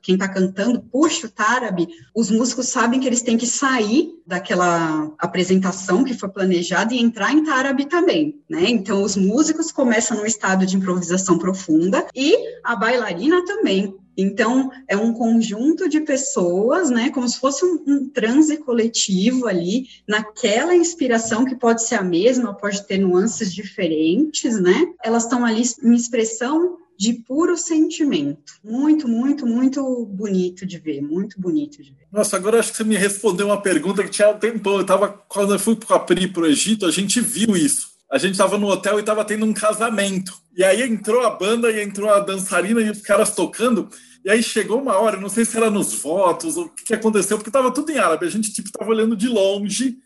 quem 0.02 0.16
está 0.16 0.28
cantando 0.28 0.82
puxa 0.82 1.28
o 1.28 1.30
tárabe, 1.30 1.88
os 2.14 2.30
músicos 2.30 2.68
sabem 2.68 3.00
que 3.00 3.08
eles 3.08 3.22
têm 3.22 3.38
que 3.38 3.48
sair 3.48 4.14
daquela 4.26 5.14
apresentação 5.20 6.04
que 6.04 6.14
foi 6.14 6.30
planejada 6.30 6.94
e 6.94 7.00
entrar 7.00 7.32
em 7.32 7.44
tárabe 7.44 7.86
também, 7.86 8.42
né? 8.50 8.64
Então, 8.68 9.04
os 9.04 9.16
músicos 9.16 9.72
começam 9.72 10.18
no 10.18 10.26
estado 10.26 10.66
de 10.66 10.76
improvisação 10.76 11.38
profunda 11.38 12.06
e 12.16 12.36
a 12.64 12.76
bailarina 12.76 13.46
também. 13.46 13.96
Então, 14.18 14.72
é 14.88 14.96
um 14.96 15.14
conjunto 15.14 15.90
de 15.90 16.02
pessoas, 16.02 16.90
né, 16.90 17.10
como 17.10 17.28
se 17.28 17.40
fosse 17.40 17.66
um, 17.66 17.84
um, 17.88 18.10
transe 18.10 18.58
coletivo 18.58 19.48
ali, 19.48 19.88
naquela 20.08 20.76
inspiração 20.76 21.46
que 21.46 21.56
pode 21.56 21.84
ser 21.84 21.96
a 21.96 22.04
mesma, 22.04 22.54
pode 22.54 22.86
ter 22.88 22.98
nuances 22.98 23.54
diferentes, 23.54 24.60
né? 24.60 24.94
Elas 25.04 25.24
estão 25.24 25.46
ali 25.46 25.64
em 25.84 25.94
expressão 25.94 26.78
de 26.98 27.14
puro 27.14 27.58
sentimento. 27.58 28.54
Muito, 28.64 29.08
muito, 29.08 29.46
muito 29.46 30.06
bonito 30.06 30.66
de 30.66 30.78
ver, 30.80 31.02
muito 31.02 31.40
bonito 31.40 31.84
de 31.84 31.92
ver. 31.92 32.08
Nossa, 32.12 32.38
agora 32.38 32.60
acho 32.60 32.72
que 32.72 32.78
você 32.78 32.84
me 32.84 32.96
respondeu 32.96 33.48
uma 33.48 33.62
pergunta 33.62 34.04
que 34.04 34.10
tinha 34.10 34.30
um 34.30 34.40
tempão. 34.40 34.78
Eu 34.78 34.86
tava, 34.86 35.10
quando 35.28 35.54
eu 35.54 35.60
fui 35.60 35.76
para 35.76 35.98
a 35.98 36.00
Pri 36.00 36.28
para 36.28 36.44
o 36.44 36.48
Egito, 36.48 36.86
a 36.86 36.92
gente 36.92 37.20
viu 37.20 37.56
isso. 37.56 37.95
A 38.16 38.18
gente 38.18 38.32
estava 38.32 38.58
no 38.58 38.70
hotel 38.70 38.96
e 38.96 39.02
estava 39.02 39.26
tendo 39.26 39.46
um 39.46 39.52
casamento. 39.52 40.34
E 40.56 40.64
aí 40.64 40.84
entrou 40.84 41.26
a 41.26 41.32
banda 41.32 41.70
e 41.70 41.84
entrou 41.84 42.10
a 42.10 42.22
dançarina 42.22 42.80
e 42.80 42.90
os 42.90 43.02
caras 43.02 43.36
tocando. 43.36 43.90
E 44.24 44.30
aí 44.30 44.42
chegou 44.42 44.82
uma 44.82 44.96
hora, 44.96 45.20
não 45.20 45.28
sei 45.28 45.44
se 45.44 45.58
era 45.58 45.70
nos 45.70 45.94
votos 45.96 46.56
ou 46.56 46.64
o 46.64 46.70
que, 46.70 46.86
que 46.86 46.94
aconteceu, 46.94 47.36
porque 47.36 47.50
estava 47.50 47.74
tudo 47.74 47.92
em 47.92 47.98
árabe. 47.98 48.26
A 48.26 48.30
gente 48.30 48.54
tipo 48.54 48.70
estava 48.70 48.90
olhando 48.90 49.18
de 49.18 49.28
longe 49.28 49.98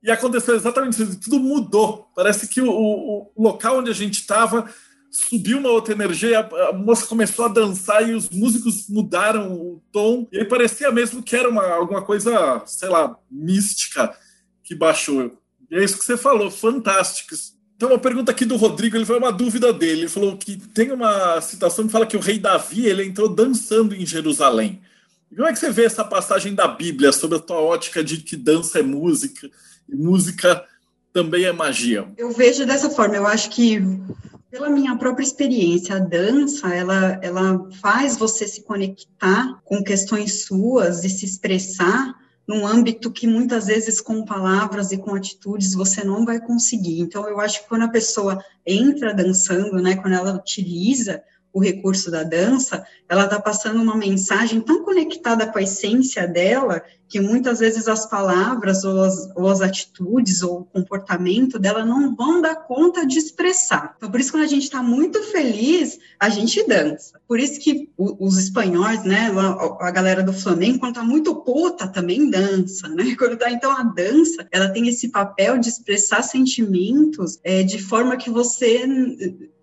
e 0.00 0.08
aconteceu 0.08 0.54
exatamente 0.54 1.02
isso. 1.02 1.18
Tudo 1.18 1.40
mudou. 1.40 2.06
Parece 2.14 2.46
que 2.46 2.60
o, 2.60 2.70
o, 2.70 3.32
local 3.36 3.78
onde 3.78 3.90
a 3.90 3.94
gente 3.94 4.20
estava 4.20 4.72
subiu 5.10 5.58
uma 5.58 5.70
outra 5.70 5.92
energia, 5.92 6.38
a, 6.38 6.68
a, 6.68 6.72
moça 6.72 7.08
começou 7.08 7.44
a 7.44 7.48
dançar 7.48 8.08
e 8.08 8.14
os 8.14 8.30
músicos 8.30 8.88
mudaram 8.88 9.52
o 9.52 9.82
tom, 9.90 10.28
e 10.30 10.38
aí 10.38 10.44
parecia 10.44 10.92
mesmo 10.92 11.24
que 11.24 11.34
era 11.34 11.48
uma, 11.48 11.66
alguma 11.66 12.02
coisa, 12.02 12.62
sei 12.66 12.88
lá, 12.88 13.18
mística 13.28 14.16
que 14.62 14.76
baixou. 14.76 15.36
E 15.70 15.76
é 15.76 15.84
isso 15.84 15.98
que 15.98 16.04
você 16.04 16.16
falou, 16.16 16.50
fantástico. 16.50 17.34
Então, 17.76 17.90
uma 17.90 17.98
pergunta 17.98 18.32
aqui 18.32 18.44
do 18.44 18.56
Rodrigo, 18.56 18.96
ele 18.96 19.06
foi 19.06 19.18
uma 19.18 19.30
dúvida 19.30 19.72
dele. 19.72 20.00
Ele 20.00 20.08
falou 20.08 20.36
que 20.36 20.56
tem 20.56 20.90
uma 20.90 21.40
citação 21.40 21.86
que 21.86 21.92
fala 21.92 22.06
que 22.06 22.16
o 22.16 22.20
rei 22.20 22.38
Davi 22.38 22.86
ele 22.86 23.04
entrou 23.04 23.28
dançando 23.28 23.94
em 23.94 24.04
Jerusalém. 24.04 24.80
como 25.30 25.46
é 25.46 25.52
que 25.52 25.58
você 25.58 25.70
vê 25.70 25.84
essa 25.84 26.04
passagem 26.04 26.54
da 26.54 26.66
Bíblia 26.66 27.12
sobre 27.12 27.38
a 27.38 27.40
tua 27.40 27.60
ótica 27.60 28.02
de 28.02 28.16
que 28.18 28.36
dança 28.36 28.80
é 28.80 28.82
música 28.82 29.48
e 29.88 29.94
música 29.94 30.64
também 31.12 31.44
é 31.44 31.52
magia? 31.52 32.08
Eu 32.16 32.32
vejo 32.32 32.66
dessa 32.66 32.90
forma. 32.90 33.14
Eu 33.14 33.26
acho 33.26 33.50
que 33.50 33.80
pela 34.50 34.70
minha 34.70 34.96
própria 34.96 35.24
experiência, 35.24 35.96
a 35.96 36.00
dança, 36.00 36.74
ela, 36.74 37.18
ela 37.22 37.68
faz 37.80 38.16
você 38.16 38.48
se 38.48 38.62
conectar 38.62 39.60
com 39.64 39.84
questões 39.84 40.46
suas 40.46 41.04
e 41.04 41.10
se 41.10 41.24
expressar 41.24 42.14
num 42.48 42.66
âmbito 42.66 43.12
que 43.12 43.26
muitas 43.26 43.66
vezes 43.66 44.00
com 44.00 44.24
palavras 44.24 44.90
e 44.90 44.96
com 44.96 45.14
atitudes 45.14 45.74
você 45.74 46.02
não 46.02 46.24
vai 46.24 46.40
conseguir. 46.40 46.98
Então, 46.98 47.28
eu 47.28 47.38
acho 47.38 47.62
que 47.62 47.68
quando 47.68 47.82
a 47.82 47.90
pessoa 47.90 48.42
entra 48.66 49.12
dançando, 49.12 49.82
né, 49.82 49.96
quando 49.96 50.14
ela 50.14 50.34
utiliza 50.34 51.22
o 51.58 51.62
recurso 51.62 52.10
da 52.10 52.22
dança, 52.22 52.84
ela 53.08 53.24
está 53.24 53.40
passando 53.40 53.82
uma 53.82 53.96
mensagem 53.96 54.60
tão 54.60 54.84
conectada 54.84 55.46
com 55.46 55.58
a 55.58 55.62
essência 55.62 56.26
dela 56.26 56.82
que 57.08 57.20
muitas 57.20 57.58
vezes 57.58 57.88
as 57.88 58.04
palavras 58.04 58.84
ou 58.84 59.02
as, 59.02 59.30
ou 59.34 59.48
as, 59.48 59.62
atitudes 59.62 60.42
ou 60.42 60.60
o 60.60 60.64
comportamento 60.64 61.58
dela 61.58 61.84
não 61.84 62.14
vão 62.14 62.40
dar 62.40 62.54
conta 62.54 63.06
de 63.06 63.18
expressar. 63.18 63.94
Então, 63.96 64.10
por 64.10 64.20
isso, 64.20 64.30
quando 64.30 64.44
a 64.44 64.48
gente 64.48 64.64
está 64.64 64.82
muito 64.82 65.22
feliz, 65.22 65.98
a 66.20 66.28
gente 66.28 66.66
dança. 66.66 67.18
Por 67.26 67.40
isso 67.40 67.58
que 67.60 67.90
os 67.96 68.36
espanhóis, 68.36 69.04
né, 69.04 69.32
a 69.80 69.90
galera 69.90 70.22
do 70.22 70.34
Flamengo, 70.34 70.78
quando 70.78 70.96
está 70.96 71.02
muito 71.02 71.34
puta, 71.36 71.88
também 71.88 72.28
dança, 72.28 72.88
né? 72.88 73.04
Quando 73.18 73.38
tá, 73.38 73.50
então, 73.50 73.70
a 73.70 73.82
dança, 73.82 74.46
ela 74.52 74.68
tem 74.68 74.86
esse 74.86 75.08
papel 75.08 75.58
de 75.58 75.68
expressar 75.68 76.22
sentimentos 76.22 77.38
é, 77.42 77.62
de 77.62 77.78
forma 77.78 78.16
que 78.16 78.28
você 78.28 78.86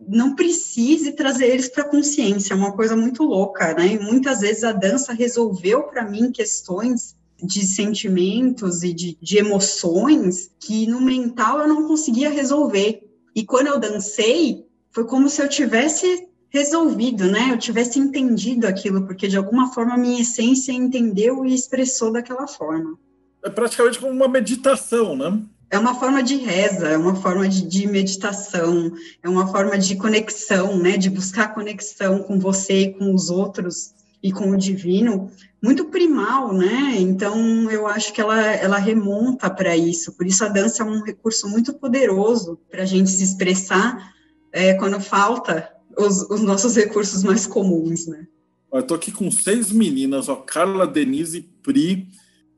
não 0.07 0.35
precise 0.35 1.13
trazer 1.13 1.47
eles 1.47 1.69
para 1.69 1.83
a 1.83 1.89
consciência, 1.89 2.53
é 2.53 2.57
uma 2.57 2.73
coisa 2.73 2.95
muito 2.95 3.23
louca, 3.23 3.73
né? 3.73 3.93
E 3.93 3.99
muitas 3.99 4.39
vezes 4.39 4.63
a 4.63 4.71
dança 4.71 5.13
resolveu 5.13 5.83
para 5.83 6.09
mim 6.09 6.31
questões 6.31 7.15
de 7.41 7.65
sentimentos 7.65 8.83
e 8.83 8.93
de, 8.93 9.17
de 9.21 9.37
emoções 9.37 10.51
que 10.59 10.87
no 10.87 11.01
mental 11.01 11.59
eu 11.59 11.67
não 11.67 11.87
conseguia 11.87 12.29
resolver. 12.29 13.01
E 13.35 13.43
quando 13.43 13.67
eu 13.67 13.79
dancei, 13.79 14.65
foi 14.91 15.05
como 15.05 15.27
se 15.27 15.41
eu 15.41 15.49
tivesse 15.49 16.27
resolvido, 16.49 17.25
né? 17.25 17.49
Eu 17.51 17.57
tivesse 17.57 17.99
entendido 17.99 18.65
aquilo, 18.65 19.05
porque 19.05 19.27
de 19.27 19.35
alguma 19.35 19.73
forma 19.73 19.95
a 19.95 19.97
minha 19.97 20.21
essência 20.21 20.71
entendeu 20.71 21.45
e 21.45 21.53
expressou 21.53 22.11
daquela 22.11 22.47
forma. 22.47 22.97
É 23.43 23.49
praticamente 23.49 23.99
como 23.99 24.11
uma 24.11 24.27
meditação, 24.27 25.15
né? 25.15 25.37
É 25.69 25.79
uma 25.79 25.95
forma 25.95 26.21
de 26.21 26.35
reza, 26.35 26.89
é 26.89 26.97
uma 26.97 27.15
forma 27.15 27.47
de, 27.47 27.67
de, 27.67 27.87
meditação, 27.87 28.91
é 29.21 29.27
uma 29.27 29.47
forma 29.47 29.77
de 29.77 29.95
conexão, 29.95 30.77
né? 30.77 30.97
De 30.97 31.09
buscar 31.09 31.53
conexão 31.53 32.19
com 32.19 32.39
você 32.39 32.81
e 32.81 32.93
com 32.93 33.13
os 33.13 33.29
outros 33.29 33.93
e 34.21 34.31
com 34.31 34.49
o 34.49 34.57
divino, 34.57 35.29
muito 35.61 35.85
primal, 35.85 36.53
né? 36.53 36.95
Então, 36.97 37.69
eu 37.69 37.85
acho 37.85 38.11
que 38.11 38.19
ela, 38.19 38.41
ela 38.41 38.77
remonta 38.77 39.49
para 39.49 39.75
isso. 39.77 40.13
Por 40.13 40.25
isso, 40.25 40.43
a 40.43 40.47
dança 40.47 40.81
é 40.81 40.85
um 40.85 41.03
recurso 41.03 41.47
muito 41.47 41.73
poderoso 41.73 42.59
para 42.69 42.83
a 42.83 42.85
gente 42.85 43.09
se 43.09 43.23
expressar 43.23 44.13
é, 44.51 44.73
quando 44.73 44.99
falta 44.99 45.69
os, 45.97 46.21
os, 46.29 46.41
nossos 46.41 46.75
recursos 46.75 47.23
mais 47.23 47.45
comuns, 47.45 48.07
né? 48.07 48.25
Eu 48.73 48.83
tô 48.83 48.95
aqui 48.95 49.11
com 49.11 49.29
seis 49.31 49.71
meninas, 49.71 50.27
ó, 50.27 50.35
Carla, 50.35 50.85
Denise, 50.85 51.41
Pri, 51.63 52.09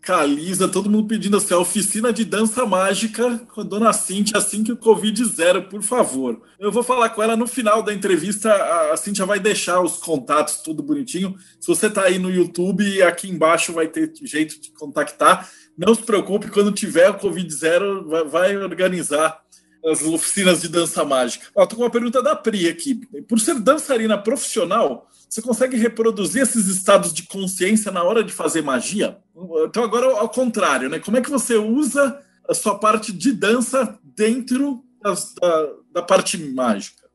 Calisa, 0.07 0.69
todo 0.69 0.89
mundo 0.89 1.05
pedindo 1.05 1.35
assim, 1.35 1.53
a 1.53 1.59
oficina 1.59 2.13
de 2.13 2.23
dança 2.23 2.65
mágica 2.65 3.39
com 3.53 3.59
a 3.59 3.63
dona 3.65 3.91
Cintia, 3.91 4.37
assim 4.37 4.63
que 4.63 4.71
o 4.71 4.77
Covid 4.77 5.25
zero, 5.25 5.63
por 5.63 5.83
favor. 5.83 6.41
Eu 6.57 6.71
vou 6.71 6.81
falar 6.81 7.09
com 7.09 7.21
ela 7.21 7.35
no 7.35 7.45
final 7.45 7.83
da 7.83 7.93
entrevista, 7.93 8.53
a 8.89 8.95
Cintia 8.95 9.25
vai 9.25 9.37
deixar 9.37 9.81
os 9.81 9.97
contatos 9.97 10.61
tudo 10.63 10.81
bonitinho. 10.81 11.35
Se 11.59 11.67
você 11.67 11.87
está 11.87 12.03
aí 12.03 12.19
no 12.19 12.31
YouTube, 12.31 13.03
aqui 13.03 13.29
embaixo 13.29 13.73
vai 13.73 13.89
ter 13.89 14.13
jeito 14.23 14.61
de 14.61 14.71
contactar. 14.71 15.49
Não 15.77 15.93
se 15.93 16.01
preocupe, 16.01 16.51
quando 16.51 16.71
tiver 16.71 17.09
o 17.09 17.15
Covid 17.15 17.53
zero, 17.53 18.07
vai 18.29 18.55
organizar 18.55 19.41
as 19.87 20.01
oficinas 20.01 20.61
de 20.61 20.67
dança 20.67 21.03
mágica. 21.03 21.47
Ó, 21.55 21.65
tô 21.65 21.75
com 21.75 21.83
uma 21.83 21.89
pergunta 21.89 22.21
da 22.21 22.35
Pri 22.35 22.67
aqui. 22.67 22.95
Por 23.27 23.39
ser 23.39 23.59
dançarina 23.59 24.17
profissional, 24.17 25.07
você 25.29 25.41
consegue 25.41 25.77
reproduzir 25.77 26.41
esses 26.41 26.67
estados 26.67 27.13
de 27.13 27.23
consciência 27.23 27.91
na 27.91 28.03
hora 28.03 28.23
de 28.23 28.31
fazer 28.31 28.61
magia? 28.61 29.17
Então, 29.65 29.83
agora 29.83 30.05
ao 30.17 30.29
contrário, 30.29 30.89
né? 30.89 30.99
Como 30.99 31.17
é 31.17 31.21
que 31.21 31.29
você 31.29 31.55
usa 31.55 32.21
a 32.47 32.53
sua 32.53 32.77
parte 32.77 33.11
de 33.11 33.33
dança 33.33 33.97
dentro 34.03 34.83
das, 35.01 35.33
da, 35.33 35.69
da 35.93 36.01
parte 36.01 36.37
mágica? 36.37 37.07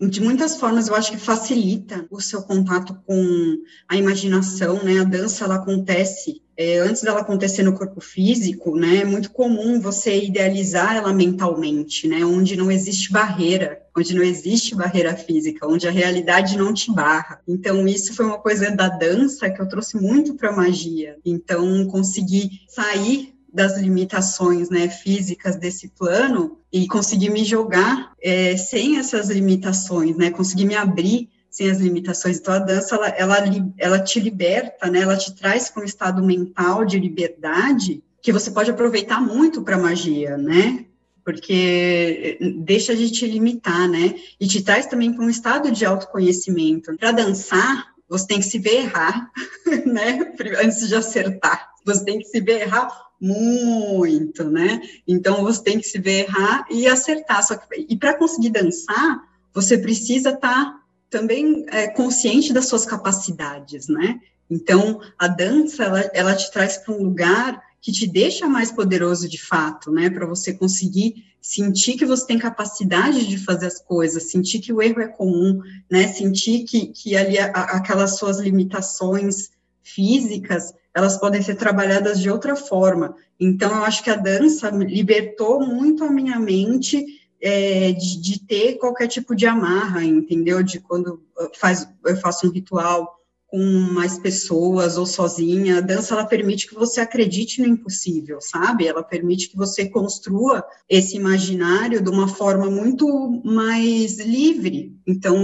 de 0.00 0.20
muitas 0.20 0.58
formas, 0.58 0.88
eu 0.88 0.94
acho 0.94 1.12
que 1.12 1.16
facilita 1.16 2.06
o 2.10 2.20
seu 2.20 2.42
contato 2.42 2.94
com 3.06 3.56
a 3.88 3.96
imaginação, 3.96 4.82
né? 4.84 5.00
A 5.00 5.04
dança, 5.04 5.44
ela 5.44 5.54
acontece 5.54 6.42
é, 6.56 6.78
antes 6.78 7.02
dela 7.02 7.20
acontecer 7.20 7.62
no 7.62 7.74
corpo 7.74 8.00
físico, 8.00 8.76
né, 8.76 8.98
é 8.98 9.04
muito 9.04 9.30
comum 9.30 9.80
você 9.80 10.24
idealizar 10.24 10.96
ela 10.96 11.12
mentalmente, 11.12 12.06
né, 12.06 12.24
onde 12.24 12.56
não 12.56 12.70
existe 12.70 13.12
barreira, 13.12 13.82
onde 13.96 14.14
não 14.14 14.22
existe 14.22 14.74
barreira 14.74 15.16
física, 15.16 15.66
onde 15.66 15.86
a 15.86 15.90
realidade 15.90 16.56
não 16.56 16.72
te 16.72 16.92
barra. 16.92 17.40
Então, 17.46 17.86
isso 17.86 18.14
foi 18.14 18.26
uma 18.26 18.38
coisa 18.38 18.70
da 18.70 18.88
dança 18.88 19.50
que 19.50 19.60
eu 19.60 19.68
trouxe 19.68 19.96
muito 19.96 20.34
para 20.34 20.50
a 20.50 20.56
magia. 20.56 21.16
Então, 21.24 21.86
conseguir 21.86 22.50
sair 22.68 23.34
das 23.52 23.78
limitações 23.78 24.68
né, 24.68 24.88
físicas 24.88 25.54
desse 25.54 25.88
plano 25.88 26.58
e 26.72 26.88
conseguir 26.88 27.30
me 27.30 27.44
jogar 27.44 28.12
é, 28.20 28.56
sem 28.56 28.98
essas 28.98 29.28
limitações, 29.30 30.16
né, 30.16 30.30
conseguir 30.30 30.64
me 30.64 30.74
abrir 30.74 31.28
sem 31.54 31.70
as 31.70 31.78
limitações. 31.78 32.38
Então, 32.38 32.52
a 32.52 32.58
dança, 32.58 32.96
ela, 32.96 33.08
ela, 33.10 33.36
ela 33.78 34.00
te 34.00 34.18
liberta, 34.18 34.90
né? 34.90 35.02
Ela 35.02 35.16
te 35.16 35.32
traz 35.36 35.70
para 35.70 35.84
um 35.84 35.86
estado 35.86 36.20
mental 36.20 36.84
de 36.84 36.98
liberdade 36.98 38.02
que 38.20 38.32
você 38.32 38.50
pode 38.50 38.72
aproveitar 38.72 39.20
muito 39.20 39.62
para 39.62 39.78
magia, 39.78 40.36
né? 40.36 40.84
Porque 41.24 42.38
deixa 42.56 42.96
de 42.96 43.08
te 43.08 43.24
limitar, 43.24 43.88
né? 43.88 44.16
E 44.40 44.48
te 44.48 44.62
traz 44.62 44.86
também 44.86 45.12
para 45.12 45.24
um 45.24 45.30
estado 45.30 45.70
de 45.70 45.86
autoconhecimento. 45.86 46.96
Para 46.96 47.12
dançar, 47.12 47.94
você 48.08 48.26
tem 48.26 48.40
que 48.40 48.46
se 48.46 48.58
ver 48.58 48.86
errar, 48.86 49.30
né? 49.86 50.32
Antes 50.60 50.88
de 50.88 50.96
acertar. 50.96 51.70
Você 51.84 52.04
tem 52.04 52.18
que 52.18 52.24
se 52.24 52.40
ver 52.40 52.62
errar 52.62 52.90
muito, 53.20 54.42
né? 54.42 54.82
Então 55.06 55.44
você 55.44 55.62
tem 55.62 55.78
que 55.78 55.86
se 55.86 56.00
ver 56.00 56.24
errar 56.24 56.66
e 56.68 56.88
acertar. 56.88 57.46
Só 57.46 57.54
que, 57.54 57.86
e 57.88 57.96
para 57.96 58.18
conseguir 58.18 58.50
dançar, 58.50 59.22
você 59.52 59.78
precisa 59.78 60.30
estar 60.30 60.64
tá 60.64 60.83
também 61.14 61.64
é, 61.68 61.86
consciente 61.86 62.52
das 62.52 62.66
suas 62.66 62.84
capacidades, 62.84 63.86
né? 63.86 64.18
Então, 64.50 65.00
a 65.16 65.28
dança, 65.28 65.84
ela, 65.84 66.00
ela 66.12 66.34
te 66.34 66.50
traz 66.50 66.76
para 66.76 66.92
um 66.92 67.04
lugar 67.04 67.62
que 67.80 67.92
te 67.92 68.04
deixa 68.04 68.48
mais 68.48 68.72
poderoso 68.72 69.28
de 69.28 69.40
fato, 69.40 69.92
né? 69.92 70.10
Para 70.10 70.26
você 70.26 70.52
conseguir 70.52 71.24
sentir 71.40 71.96
que 71.96 72.04
você 72.04 72.26
tem 72.26 72.36
capacidade 72.36 73.28
de 73.28 73.38
fazer 73.38 73.66
as 73.66 73.80
coisas, 73.80 74.24
sentir 74.24 74.58
que 74.58 74.72
o 74.72 74.82
erro 74.82 75.02
é 75.02 75.06
comum, 75.06 75.60
né? 75.88 76.08
Sentir 76.08 76.64
que, 76.64 76.88
que 76.88 77.16
ali 77.16 77.38
a, 77.38 77.46
aquelas 77.46 78.18
suas 78.18 78.40
limitações 78.40 79.50
físicas, 79.84 80.74
elas 80.92 81.16
podem 81.16 81.42
ser 81.42 81.54
trabalhadas 81.54 82.18
de 82.18 82.28
outra 82.28 82.56
forma. 82.56 83.14
Então, 83.38 83.70
eu 83.70 83.84
acho 83.84 84.02
que 84.02 84.10
a 84.10 84.16
dança 84.16 84.68
libertou 84.70 85.64
muito 85.64 86.02
a 86.02 86.10
minha 86.10 86.40
mente 86.40 87.06
é, 87.46 87.92
de, 87.92 88.18
de, 88.22 88.40
ter 88.40 88.78
qualquer 88.78 89.06
tipo 89.06 89.36
de 89.36 89.46
amarra, 89.46 90.02
entendeu? 90.02 90.62
De 90.62 90.80
quando 90.80 91.22
faz, 91.60 91.86
eu 92.06 92.16
faço 92.16 92.46
um 92.46 92.50
ritual 92.50 93.20
com 93.48 93.60
mais 93.92 94.18
pessoas 94.18 94.96
ou 94.96 95.04
sozinha, 95.04 95.78
a 95.78 95.80
dança 95.82 96.14
ela 96.14 96.24
permite 96.24 96.66
que 96.66 96.74
você 96.74 97.00
acredite 97.00 97.60
no 97.60 97.68
impossível, 97.68 98.40
sabe? 98.40 98.86
Ela 98.86 99.02
permite 99.02 99.50
que 99.50 99.56
você 99.56 99.88
construa 99.88 100.64
esse 100.88 101.16
imaginário 101.16 102.02
de 102.02 102.10
uma 102.10 102.26
forma 102.26 102.68
muito 102.68 103.06
mais 103.44 104.18
livre. 104.18 104.98
Então, 105.06 105.36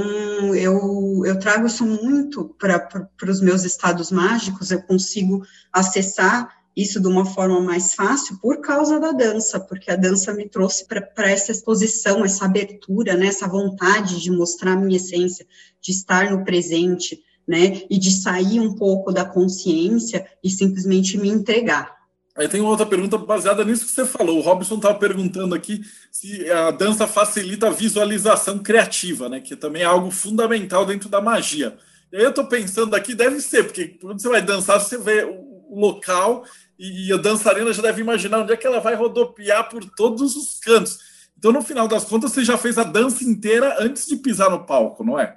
eu, 0.54 1.22
eu 1.24 1.38
trago 1.38 1.66
isso 1.66 1.84
muito 1.84 2.56
para 2.58 3.30
os 3.30 3.42
meus 3.42 3.64
estados 3.64 4.10
mágicos, 4.10 4.70
eu 4.70 4.82
consigo 4.82 5.42
acessar 5.70 6.59
isso 6.76 7.00
de 7.00 7.08
uma 7.08 7.26
forma 7.26 7.60
mais 7.60 7.94
fácil 7.94 8.38
por 8.40 8.60
causa 8.60 9.00
da 9.00 9.12
dança, 9.12 9.58
porque 9.58 9.90
a 9.90 9.96
dança 9.96 10.32
me 10.32 10.48
trouxe 10.48 10.86
para 10.86 11.30
essa 11.30 11.52
exposição, 11.52 12.24
essa 12.24 12.44
abertura, 12.44 13.16
né, 13.16 13.26
essa 13.26 13.48
vontade 13.48 14.20
de 14.20 14.30
mostrar 14.30 14.72
a 14.72 14.76
minha 14.76 14.96
essência, 14.96 15.46
de 15.80 15.90
estar 15.92 16.30
no 16.30 16.44
presente, 16.44 17.22
né, 17.46 17.82
e 17.90 17.98
de 17.98 18.12
sair 18.12 18.60
um 18.60 18.74
pouco 18.74 19.12
da 19.12 19.24
consciência 19.24 20.26
e 20.42 20.48
simplesmente 20.48 21.18
me 21.18 21.28
entregar. 21.28 21.98
Aí 22.36 22.48
tem 22.48 22.60
uma 22.60 22.70
outra 22.70 22.86
pergunta 22.86 23.18
baseada 23.18 23.64
nisso 23.64 23.84
que 23.84 23.92
você 23.92 24.06
falou. 24.06 24.38
O 24.38 24.40
Robson 24.40 24.76
estava 24.76 24.94
perguntando 24.94 25.54
aqui 25.54 25.82
se 26.12 26.48
a 26.48 26.70
dança 26.70 27.06
facilita 27.06 27.66
a 27.66 27.70
visualização 27.70 28.60
criativa, 28.60 29.28
né, 29.28 29.40
que 29.40 29.56
também 29.56 29.82
é 29.82 29.86
algo 29.86 30.10
fundamental 30.10 30.86
dentro 30.86 31.08
da 31.08 31.20
magia. 31.20 31.76
Eu 32.12 32.30
estou 32.30 32.46
pensando 32.46 32.94
aqui, 32.94 33.14
deve 33.14 33.40
ser, 33.40 33.64
porque 33.64 33.88
quando 34.00 34.20
você 34.20 34.28
vai 34.28 34.42
dançar, 34.42 34.80
você 34.80 34.96
vê 34.96 35.24
local 35.70 36.44
e 36.78 37.12
a 37.12 37.16
dançarina 37.16 37.72
já 37.72 37.82
deve 37.82 38.00
imaginar 38.00 38.40
onde 38.40 38.52
é 38.52 38.56
que 38.56 38.66
ela 38.66 38.80
vai 38.80 38.94
rodopiar 38.94 39.68
por 39.68 39.84
todos 39.84 40.36
os 40.36 40.58
cantos. 40.58 40.98
Então, 41.38 41.52
no 41.52 41.62
final 41.62 41.88
das 41.88 42.04
contas, 42.04 42.32
você 42.32 42.44
já 42.44 42.58
fez 42.58 42.76
a 42.76 42.84
dança 42.84 43.24
inteira 43.24 43.76
antes 43.78 44.06
de 44.06 44.16
pisar 44.16 44.50
no 44.50 44.66
palco, 44.66 45.04
não 45.04 45.18
é? 45.18 45.36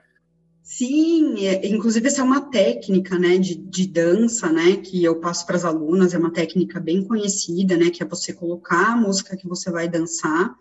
Sim, 0.62 1.46
é, 1.46 1.68
inclusive 1.68 2.08
essa 2.08 2.22
é 2.22 2.24
uma 2.24 2.50
técnica, 2.50 3.20
né, 3.20 3.38
de, 3.38 3.56
de 3.56 3.86
dança, 3.86 4.50
né, 4.52 4.78
que 4.78 5.04
eu 5.04 5.20
passo 5.20 5.46
para 5.46 5.58
as 5.58 5.66
alunas, 5.66 6.14
é 6.14 6.18
uma 6.18 6.32
técnica 6.32 6.80
bem 6.80 7.04
conhecida, 7.04 7.76
né, 7.76 7.90
que 7.90 8.02
é 8.02 8.06
você 8.06 8.32
colocar 8.34 8.94
a 8.94 8.96
música 8.96 9.36
que 9.36 9.48
você 9.48 9.70
vai 9.70 9.90
dançar, 9.90 10.56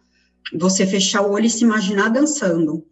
você 0.52 0.84
fechar 0.84 1.22
o 1.22 1.30
olho 1.30 1.46
e 1.46 1.50
se 1.50 1.62
imaginar 1.64 2.08
dançando, 2.08 2.84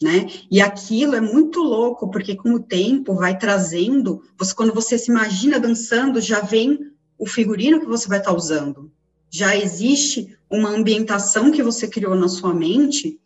né? 0.00 0.28
E 0.50 0.60
aquilo 0.60 1.14
é 1.14 1.20
muito 1.20 1.60
louco, 1.60 2.10
porque 2.10 2.36
com 2.36 2.54
o 2.54 2.60
tempo 2.60 3.14
vai 3.14 3.36
trazendo, 3.36 4.22
você, 4.38 4.54
quando 4.54 4.72
você 4.72 4.96
se 4.96 5.10
imagina 5.10 5.58
dançando, 5.58 6.20
já 6.20 6.40
vem 6.40 6.78
o 7.18 7.26
figurino 7.26 7.80
que 7.80 7.86
você 7.86 8.08
vai 8.08 8.18
estar 8.18 8.30
tá 8.30 8.36
usando. 8.36 8.92
Já 9.30 9.56
existe 9.56 10.36
uma 10.48 10.70
ambientação 10.70 11.50
que 11.50 11.62
você 11.62 11.88
criou 11.88 12.14
na 12.14 12.28
sua 12.28 12.54
mente, 12.54 13.20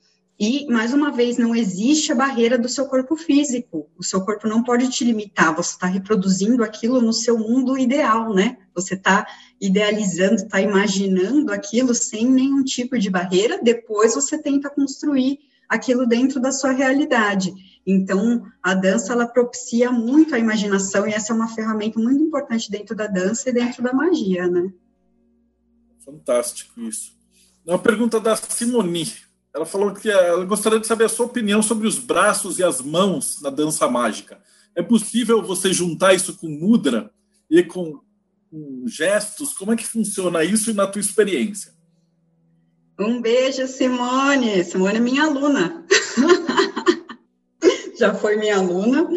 e, 0.45 0.67
mais 0.67 0.93
uma 0.93 1.13
vez, 1.13 1.39
não 1.39 1.55
existe 1.55 2.11
a 2.11 2.17
barreira 2.17 2.59
do 2.59 2.69
seu 2.69 2.87
corpo 2.87 3.15
físico. 3.15 3.89
O 3.97 4.03
seu 4.03 4.23
corpo 4.23 4.49
não 4.49 4.65
pode 4.65 4.89
te 4.89 5.05
limitar, 5.05 5.55
você 5.55 5.75
está 5.75 5.87
reproduzindo 5.87 6.65
aquilo 6.65 7.01
no 7.01 7.13
seu 7.13 7.39
mundo 7.39 7.79
ideal, 7.79 8.35
né? 8.35 8.57
Você 8.75 8.95
está 8.95 9.25
idealizando, 9.61 10.35
está 10.35 10.61
imaginando 10.61 11.53
aquilo 11.53 11.95
sem 11.95 12.29
nenhum 12.29 12.65
tipo 12.65 12.99
de 12.99 13.09
barreira, 13.09 13.61
depois 13.63 14.17
você 14.17 14.37
tenta 14.37 14.69
construir 14.69 15.39
aquilo 15.73 16.07
dentro 16.07 16.39
da 16.39 16.53
sua 16.53 16.71
realidade. 16.71 17.51
Então, 17.87 18.47
a 18.63 18.75
dança 18.75 19.15
ela 19.15 19.27
propicia 19.27 19.91
muito 19.91 20.35
a 20.35 20.39
imaginação 20.39 21.07
e 21.09 21.13
essa 21.13 21.33
é 21.33 21.37
uma 21.37 21.49
ferramenta 21.49 21.99
muito 21.99 22.23
importante 22.23 22.71
dentro 22.71 22.95
da 22.95 23.07
dança 23.07 23.49
e 23.49 23.53
dentro 23.55 23.83
da 23.83 23.93
magia, 23.93 24.47
né? 24.49 24.71
Fantástico 26.05 26.79
isso. 26.83 27.13
Uma 27.65 27.79
pergunta 27.79 28.21
da 28.21 28.37
Simoni. 28.37 29.11
Ela 29.55 29.65
falou 29.65 29.95
que 29.95 30.11
ela 30.11 30.45
gostaria 30.45 30.79
de 30.79 30.87
saber 30.87 31.05
a 31.05 31.09
sua 31.09 31.27
opinião 31.27 31.63
sobre 31.63 31.89
os 31.89 31.99
braços 31.99 32.59
e 32.59 32.65
as 32.65 32.83
mãos 32.83 33.41
na 33.41 33.49
dança 33.49 33.89
mágica. 33.89 34.41
É 34.75 34.83
possível 34.83 35.43
você 35.43 35.73
juntar 35.73 36.13
isso 36.13 36.37
com 36.37 36.49
mudra 36.49 37.11
e 37.51 37.63
com, 37.63 37.99
com 38.51 38.85
gestos? 38.87 39.55
Como 39.55 39.73
é 39.73 39.77
que 39.77 39.87
funciona 39.87 40.45
isso 40.45 40.75
na 40.75 40.87
tua 40.87 41.01
experiência? 41.01 41.72
Um 42.99 43.21
beijo, 43.21 43.67
Simone. 43.67 44.65
Simone 44.65 44.97
é 44.97 45.01
minha 45.01 45.25
aluna. 45.25 45.85
Já 47.99 48.15
foi 48.15 48.37
minha 48.37 48.57
aluna. 48.57 49.09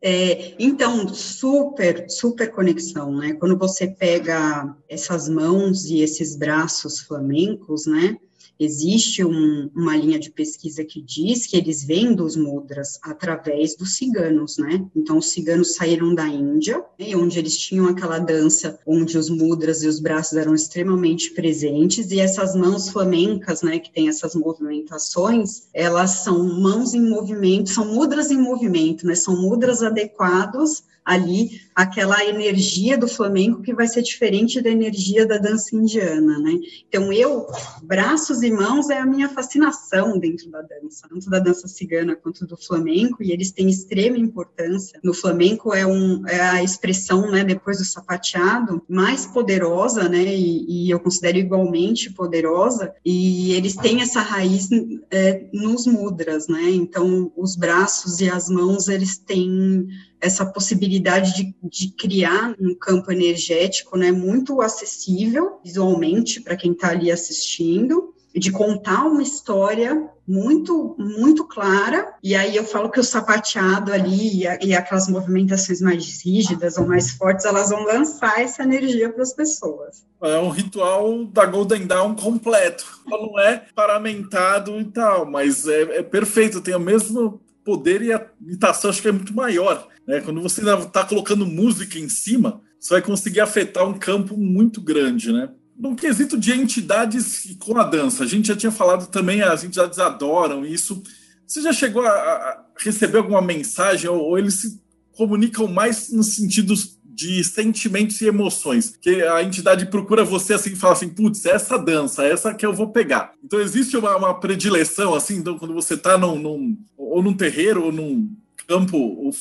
É, 0.00 0.54
então, 0.58 1.08
super, 1.08 2.08
super 2.10 2.50
conexão, 2.50 3.16
né? 3.16 3.34
Quando 3.34 3.56
você 3.56 3.86
pega 3.86 4.76
essas 4.88 5.28
mãos 5.28 5.84
e 5.84 6.00
esses 6.00 6.36
braços 6.36 7.00
flamencos, 7.00 7.86
né? 7.86 8.16
Existe 8.58 9.24
um, 9.24 9.70
uma 9.74 9.96
linha 9.96 10.18
de 10.18 10.30
pesquisa 10.30 10.84
que 10.84 11.00
diz 11.00 11.46
que 11.46 11.56
eles 11.56 11.84
vêm 11.84 12.14
dos 12.14 12.36
mudras 12.36 12.98
através 13.02 13.76
dos 13.76 13.96
ciganos, 13.96 14.58
né? 14.58 14.84
Então, 14.94 15.18
os 15.18 15.30
ciganos 15.30 15.74
saíram 15.74 16.14
da 16.14 16.26
Índia, 16.26 16.84
né, 16.98 17.14
onde 17.16 17.38
eles 17.38 17.56
tinham 17.56 17.86
aquela 17.86 18.18
dança 18.18 18.78
onde 18.86 19.18
os 19.18 19.28
mudras 19.28 19.82
e 19.82 19.88
os 19.88 20.00
braços 20.00 20.36
eram 20.36 20.54
extremamente 20.54 21.32
presentes, 21.32 22.10
e 22.10 22.20
essas 22.20 22.54
mãos 22.54 22.88
flamencas, 22.88 23.62
né, 23.62 23.78
que 23.78 23.92
tem 23.92 24.08
essas 24.08 24.34
movimentações, 24.34 25.68
elas 25.74 26.22
são 26.22 26.60
mãos 26.60 26.94
em 26.94 27.00
movimento, 27.00 27.70
são 27.70 27.92
mudras 27.92 28.30
em 28.30 28.38
movimento, 28.38 29.06
né? 29.06 29.14
São 29.14 29.40
mudras 29.40 29.82
adequados 29.82 30.84
ali 31.04 31.60
aquela 31.74 32.24
energia 32.24 32.96
do 32.96 33.08
flamenco 33.08 33.62
que 33.62 33.74
vai 33.74 33.86
ser 33.86 34.02
diferente 34.02 34.60
da 34.60 34.70
energia 34.70 35.26
da 35.26 35.38
dança 35.38 35.74
indiana, 35.74 36.38
né? 36.38 36.58
Então 36.88 37.12
eu, 37.12 37.46
braços 37.82 38.42
e 38.42 38.50
mãos 38.50 38.90
é 38.90 38.98
a 38.98 39.06
minha 39.06 39.28
fascinação 39.28 40.18
dentro 40.18 40.50
da 40.50 40.60
dança, 40.60 41.08
tanto 41.08 41.30
da 41.30 41.38
dança 41.38 41.66
cigana 41.66 42.14
quanto 42.14 42.46
do 42.46 42.56
flamenco, 42.56 43.22
e 43.22 43.32
eles 43.32 43.50
têm 43.50 43.68
extrema 43.68 44.18
importância. 44.18 45.00
No 45.02 45.14
flamenco 45.14 45.74
é, 45.74 45.86
um, 45.86 46.26
é 46.26 46.40
a 46.40 46.62
expressão, 46.62 47.30
né, 47.30 47.42
depois 47.42 47.78
do 47.78 47.84
sapateado, 47.84 48.82
mais 48.88 49.26
poderosa, 49.26 50.08
né, 50.08 50.24
e, 50.24 50.86
e 50.86 50.90
eu 50.90 51.00
considero 51.00 51.38
igualmente 51.38 52.12
poderosa, 52.12 52.92
e 53.04 53.52
eles 53.54 53.74
têm 53.74 54.02
essa 54.02 54.20
raiz 54.20 54.68
é, 55.10 55.46
nos 55.52 55.86
mudras, 55.86 56.48
né? 56.48 56.70
Então 56.70 57.32
os 57.36 57.56
braços 57.56 58.20
e 58.20 58.28
as 58.28 58.48
mãos 58.48 58.88
eles 58.88 59.16
têm 59.16 59.88
essa 60.22 60.46
possibilidade 60.46 61.34
de, 61.34 61.54
de 61.64 61.88
criar 61.90 62.54
um 62.60 62.74
campo 62.74 63.10
energético 63.10 63.98
né, 63.98 64.12
muito 64.12 64.62
acessível 64.62 65.60
visualmente 65.64 66.40
para 66.40 66.56
quem 66.56 66.72
está 66.72 66.90
ali 66.90 67.10
assistindo, 67.10 68.14
de 68.34 68.50
contar 68.50 69.04
uma 69.04 69.22
história 69.22 70.08
muito, 70.26 70.94
muito 70.98 71.44
clara, 71.46 72.14
e 72.22 72.34
aí 72.34 72.56
eu 72.56 72.64
falo 72.64 72.88
que 72.88 73.00
o 73.00 73.04
sapateado 73.04 73.92
ali 73.92 74.38
e, 74.38 74.46
a, 74.46 74.58
e, 74.62 74.74
aquelas 74.74 75.08
movimentações 75.08 75.80
mais 75.80 76.24
rígidas 76.24 76.78
ou 76.78 76.86
mais 76.86 77.10
fortes, 77.10 77.44
elas 77.44 77.70
vão 77.70 77.84
lançar 77.84 78.40
essa 78.40 78.62
energia 78.62 79.12
para 79.12 79.22
as 79.22 79.34
pessoas. 79.34 80.06
É 80.22 80.38
um 80.38 80.48
ritual 80.48 81.24
da 81.26 81.44
Golden 81.44 81.86
Dawn 81.86 82.14
completo. 82.14 83.00
Não 83.04 83.38
é 83.38 83.64
paramentado 83.74 84.80
e 84.80 84.84
tal, 84.84 85.26
mas 85.26 85.66
é, 85.66 85.98
é 85.98 86.02
perfeito, 86.02 86.60
tem 86.60 86.74
o 86.74 86.80
mesmo 86.80 87.40
poder 87.64 88.02
e 88.02 88.12
a 88.12 88.26
imitação 88.40 88.90
acho 88.90 89.02
que 89.02 89.08
é 89.08 89.12
muito 89.12 89.34
maior. 89.34 89.88
Né? 90.06 90.20
Quando 90.20 90.40
você 90.40 90.60
está 90.60 91.04
colocando 91.04 91.46
música 91.46 91.98
em 91.98 92.08
cima, 92.08 92.60
você 92.78 92.94
vai 92.94 93.02
conseguir 93.02 93.40
afetar 93.40 93.88
um 93.88 93.98
campo 93.98 94.36
muito 94.36 94.80
grande, 94.80 95.32
né? 95.32 95.48
No 95.76 95.96
quesito 95.96 96.38
de 96.38 96.52
entidades 96.52 97.56
com 97.58 97.78
a 97.78 97.84
dança, 97.84 98.24
a 98.24 98.26
gente 98.26 98.48
já 98.48 98.56
tinha 98.56 98.70
falado 98.70 99.08
também, 99.08 99.40
as 99.40 99.64
entidades 99.64 99.98
adoram 99.98 100.66
isso. 100.66 101.02
Você 101.46 101.62
já 101.62 101.72
chegou 101.72 102.06
a, 102.06 102.64
receber 102.78 103.18
alguma 103.18 103.40
mensagem 103.40 104.08
ou, 104.08 104.38
eles 104.38 104.54
se 104.54 104.82
comunicam 105.12 105.66
mais 105.66 106.10
no 106.10 106.22
sentido 106.22 106.74
de 107.12 107.44
sentimentos 107.44 108.20
e 108.20 108.26
emoções, 108.26 108.96
que 109.00 109.22
a 109.22 109.42
entidade 109.42 109.86
procura 109.86 110.24
você 110.24 110.54
assim 110.54 110.74
fala 110.74 110.94
assim, 110.94 111.08
putz, 111.08 111.44
essa 111.44 111.78
dança, 111.78 112.24
essa 112.24 112.54
que 112.54 112.64
eu 112.64 112.72
vou 112.72 112.88
pegar. 112.88 113.32
Então 113.44 113.60
existe 113.60 113.96
uma, 113.96 114.16
uma 114.16 114.34
predileção 114.40 115.14
assim, 115.14 115.36
então, 115.36 115.58
quando 115.58 115.74
você 115.74 115.94
está 115.94 116.16
num, 116.16 116.38
num, 116.38 116.76
ou 116.96 117.22
num 117.22 117.34
terreiro 117.34 117.84
ou 117.84 117.92
num 117.92 118.34
campo 118.66 118.96
ou 118.96 119.32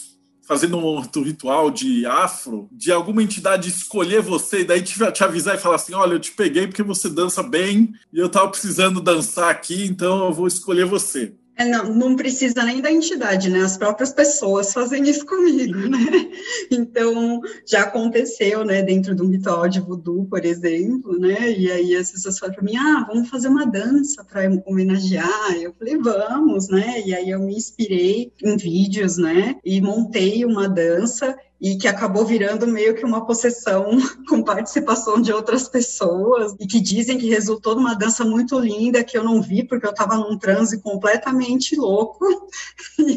fazendo 0.51 0.78
um 0.78 0.99
ritual 1.24 1.72
de 1.72 2.05
afro, 2.05 2.67
de 2.72 2.91
alguma 2.91 3.24
entidade 3.24 3.69
escolher 3.69 4.22
você 4.22 4.61
e 4.61 4.65
daí 4.65 4.82
te, 4.82 4.99
te 5.11 5.24
avisar 5.24 5.55
e 5.55 5.59
falar 5.59 5.76
assim, 5.76 5.93
olha, 5.93 6.13
eu 6.13 6.19
te 6.19 6.34
peguei 6.34 6.67
porque 6.67 6.84
você 6.84 7.09
dança 7.09 7.41
bem 7.41 7.93
e 8.11 8.19
eu 8.19 8.26
estava 8.26 8.49
precisando 8.49 8.99
dançar 8.99 9.49
aqui, 9.49 9.86
então 9.86 10.26
eu 10.26 10.34
vou 10.34 10.47
escolher 10.47 10.86
você. 10.86 11.34
É, 11.62 11.66
não, 11.66 11.93
não 11.93 12.16
precisa 12.16 12.64
nem 12.64 12.82
da 12.82 12.91
entidade, 12.91 13.47
né? 13.47 13.62
As 13.62 13.78
próprias 13.78 14.12
pessoas 14.12 14.74
fazem 14.74 15.07
isso 15.07 15.24
comigo, 15.28 15.78
né? 15.78 16.32
Então, 16.72 17.39
já 17.68 17.84
aconteceu, 17.84 18.66
né? 18.66 18.82
Dentro 18.82 19.14
de 19.14 19.22
um 19.22 19.30
ritual 19.30 19.70
de 19.70 19.80
voodoo, 19.80 20.26
por 20.26 20.43
exemplo, 20.43 21.20
né? 21.20 21.51
E 21.51 21.72
aí 21.72 21.95
as 21.95 22.12
pessoas 22.12 22.39
falam 22.39 22.55
para 22.55 22.64
mim, 22.64 22.76
ah, 22.78 23.05
vamos 23.07 23.30
fazer 23.30 23.47
uma 23.47 23.68
dança 23.68 24.24
para 24.24 24.49
homenagear. 24.66 25.53
Eu 25.62 25.72
falei, 25.78 25.97
vamos, 25.97 26.68
né? 26.68 27.03
E 27.05 27.14
aí 27.14 27.30
eu 27.30 27.39
me 27.39 27.55
inspirei 27.55 28.32
em 28.43 28.57
vídeos, 28.57 29.18
né? 29.18 29.55
E 29.64 29.80
montei 29.80 30.43
uma 30.43 30.68
dança 30.68 31.38
e 31.62 31.78
que 31.78 31.88
acabou 31.88 32.26
virando 32.26 32.66
meio 32.66 32.95
que 32.95 33.05
uma 33.05 33.24
possessão 33.24 33.91
com 34.28 34.41
participação 34.41 35.22
de 35.22 35.32
outras 35.32 35.70
pessoas 35.70 36.55
e 36.59 36.66
que 36.66 36.80
dizem 36.80 37.20
que 37.20 37.30
resultou 37.30 37.76
numa 37.76 37.93
dança 37.93 38.26
muito 38.26 38.59
linda 38.59 39.03
que 39.03 39.16
eu 39.16 39.24
não 39.24 39.39
vi 39.39 39.64
porque 39.64 39.86
eu 39.86 39.91
estava 39.91 40.18
num 40.18 40.38
transe 40.38 40.82
completamente 40.82 41.76
louco. 41.76 42.26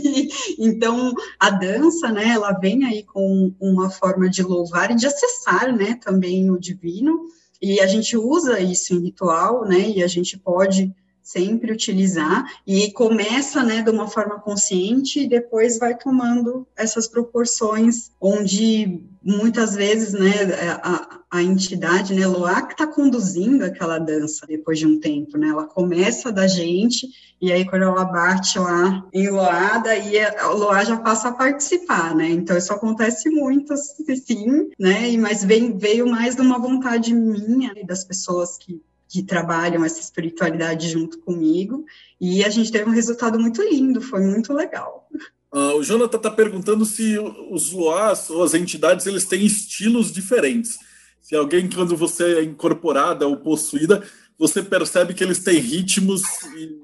Então 0.59 1.12
a 1.38 1.51
dança, 1.51 2.11
né, 2.11 2.28
ela 2.28 2.53
vem 2.53 2.84
aí 2.84 3.03
com 3.05 3.53
uma 3.61 3.90
forma 3.90 4.28
de 4.28 4.42
louvar 4.42 4.90
e 4.90 4.97
de 4.97 5.07
acessar, 5.07 5.74
né, 5.74 5.99
também 6.03 6.51
o 6.51 6.59
divino. 6.59 7.26
E 7.61 7.80
a 7.80 7.86
gente 7.86 8.16
usa 8.16 8.61
isso 8.61 8.95
em 8.95 9.01
ritual, 9.01 9.64
né, 9.64 9.80
e 9.80 10.03
a 10.03 10.07
gente 10.07 10.38
pode 10.38 10.92
sempre 11.24 11.72
utilizar 11.72 12.44
e 12.66 12.92
começa, 12.92 13.62
né, 13.64 13.80
de 13.80 13.88
uma 13.88 14.06
forma 14.06 14.38
consciente 14.38 15.20
e 15.20 15.28
depois 15.28 15.78
vai 15.78 15.96
tomando 15.96 16.66
essas 16.76 17.08
proporções 17.08 18.12
onde 18.20 19.00
muitas 19.22 19.74
vezes, 19.74 20.12
né, 20.12 20.34
a, 20.82 21.20
a 21.30 21.42
entidade, 21.42 22.14
né, 22.14 22.26
Loa 22.26 22.60
que 22.66 22.74
está 22.74 22.86
conduzindo 22.86 23.64
aquela 23.64 23.98
dança 23.98 24.46
depois 24.46 24.78
de 24.78 24.86
um 24.86 25.00
tempo, 25.00 25.38
né, 25.38 25.48
ela 25.48 25.64
começa 25.64 26.30
da 26.30 26.46
gente 26.46 27.08
e 27.40 27.50
aí 27.50 27.64
quando 27.64 27.84
ela 27.84 28.04
bate 28.04 28.58
lá 28.58 29.08
em 29.10 29.30
Loa, 29.30 29.78
daí 29.78 30.18
a 30.18 30.48
Loa 30.50 30.84
já 30.84 30.98
passa 30.98 31.28
a 31.28 31.32
participar, 31.32 32.14
né, 32.14 32.28
então 32.28 32.54
isso 32.54 32.72
acontece 32.72 33.30
muito, 33.30 33.74
sim, 34.26 34.68
né, 34.78 35.16
mas 35.16 35.42
vem, 35.42 35.78
veio 35.78 36.06
mais 36.06 36.36
de 36.36 36.42
uma 36.42 36.58
vontade 36.58 37.14
minha 37.14 37.72
e 37.74 37.86
das 37.86 38.04
pessoas 38.04 38.58
que 38.58 38.82
que 39.14 39.22
trabalham 39.22 39.84
essa 39.84 40.00
espiritualidade 40.00 40.90
junto 40.90 41.20
comigo, 41.20 41.84
e 42.20 42.44
a 42.44 42.50
gente 42.50 42.72
teve 42.72 42.90
um 42.90 42.92
resultado 42.92 43.38
muito 43.38 43.62
lindo, 43.62 44.00
foi 44.00 44.20
muito 44.20 44.52
legal. 44.52 45.08
Uh, 45.52 45.76
o 45.76 45.84
Jonathan 45.84 46.16
está 46.16 46.30
perguntando 46.32 46.84
se 46.84 47.16
os 47.48 47.70
Loas 47.70 48.28
ou 48.28 48.42
as 48.42 48.54
entidades 48.54 49.06
eles 49.06 49.24
têm 49.24 49.46
estilos 49.46 50.10
diferentes. 50.10 50.80
Se 51.20 51.36
alguém, 51.36 51.70
quando 51.70 51.96
você 51.96 52.38
é 52.38 52.42
incorporada 52.42 53.24
ou 53.24 53.36
possuída, 53.36 54.02
você 54.36 54.60
percebe 54.64 55.14
que 55.14 55.22
eles 55.22 55.38
têm 55.38 55.60
ritmos 55.60 56.22
e 56.56 56.76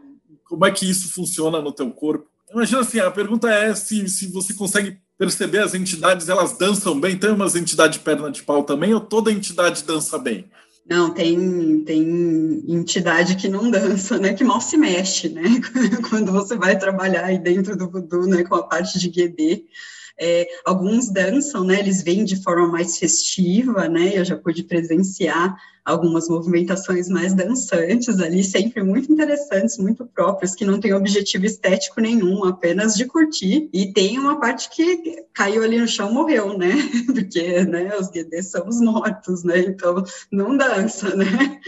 como 0.45 0.65
é 0.65 0.71
que 0.71 0.89
isso 0.89 1.13
funciona 1.13 1.61
no 1.61 1.73
teu 1.73 1.91
corpo? 1.91 2.29
Imagina 2.53 2.83
assim, 2.83 3.01
a 3.01 3.11
pergunta 3.11 3.51
é 3.51 3.75
se, 3.75 4.09
se 4.09 4.29
você 4.29 4.55
consegue 4.55 5.01
perceber 5.19 5.59
as 5.59 5.75
entidades, 5.75 6.29
elas 6.29 6.57
dançam 6.57 6.99
bem? 6.99 7.19
Tem 7.19 7.33
umas 7.33 7.57
entidades 7.57 7.99
perna 7.99 8.31
de 8.31 8.45
pau 8.45 8.63
também 8.63 8.95
ou 8.95 9.01
toda 9.01 9.33
entidade 9.33 9.83
dança 9.83 10.17
bem? 10.17 10.49
Não, 10.91 11.15
tem, 11.15 11.85
tem 11.85 12.65
entidade 12.67 13.37
que 13.37 13.47
não 13.47 13.71
dança, 13.71 14.19
né? 14.19 14.35
Que 14.35 14.43
mal 14.43 14.61
se 14.61 14.77
mexe, 14.77 15.29
né? 15.29 15.43
Quando 16.11 16.33
você 16.33 16.57
vai 16.57 16.77
trabalhar 16.77 17.27
aí 17.27 17.39
dentro 17.39 17.77
do 17.77 17.89
voodoo, 17.89 18.27
né? 18.27 18.43
Com 18.43 18.57
a 18.57 18.67
parte 18.67 18.99
de 18.99 19.09
GD. 19.09 19.67
É, 20.21 20.47
alguns 20.67 21.11
dançam, 21.11 21.65
né? 21.65 21.79
Eles 21.79 22.03
vêm 22.03 22.25
de 22.25 22.43
forma 22.43 22.69
mais 22.69 22.99
festiva, 22.99 23.89
né? 23.89 24.19
Eu 24.19 24.25
já 24.25 24.37
pude 24.37 24.63
presenciar 24.63 25.57
algumas 25.83 26.29
movimentações 26.29 27.09
mais 27.09 27.33
dançantes 27.33 28.21
ali, 28.21 28.45
sempre 28.45 28.83
muito 28.83 29.11
interessantes, 29.11 29.79
muito 29.79 30.05
próprias, 30.05 30.55
que 30.55 30.65
não 30.65 30.79
tem 30.79 30.93
objetivo 30.93 31.47
estético 31.47 32.01
nenhum, 32.01 32.45
apenas 32.45 32.95
de 32.95 33.07
curtir. 33.07 33.71
E 33.73 33.93
tem 33.93 34.19
uma 34.19 34.39
parte 34.39 34.69
que 34.69 35.25
caiu 35.33 35.63
ali 35.63 35.79
no 35.79 35.89
chão, 35.89 36.13
morreu, 36.13 36.57
né? 36.57 36.71
Porque, 37.07 37.65
né? 37.65 37.97
Os 37.99 38.11
guedês 38.11 38.51
são 38.51 38.69
os 38.69 38.81
mortos, 38.81 39.43
né? 39.43 39.61
Então 39.61 40.05
não 40.31 40.57
dança, 40.57 41.17
né? 41.17 41.61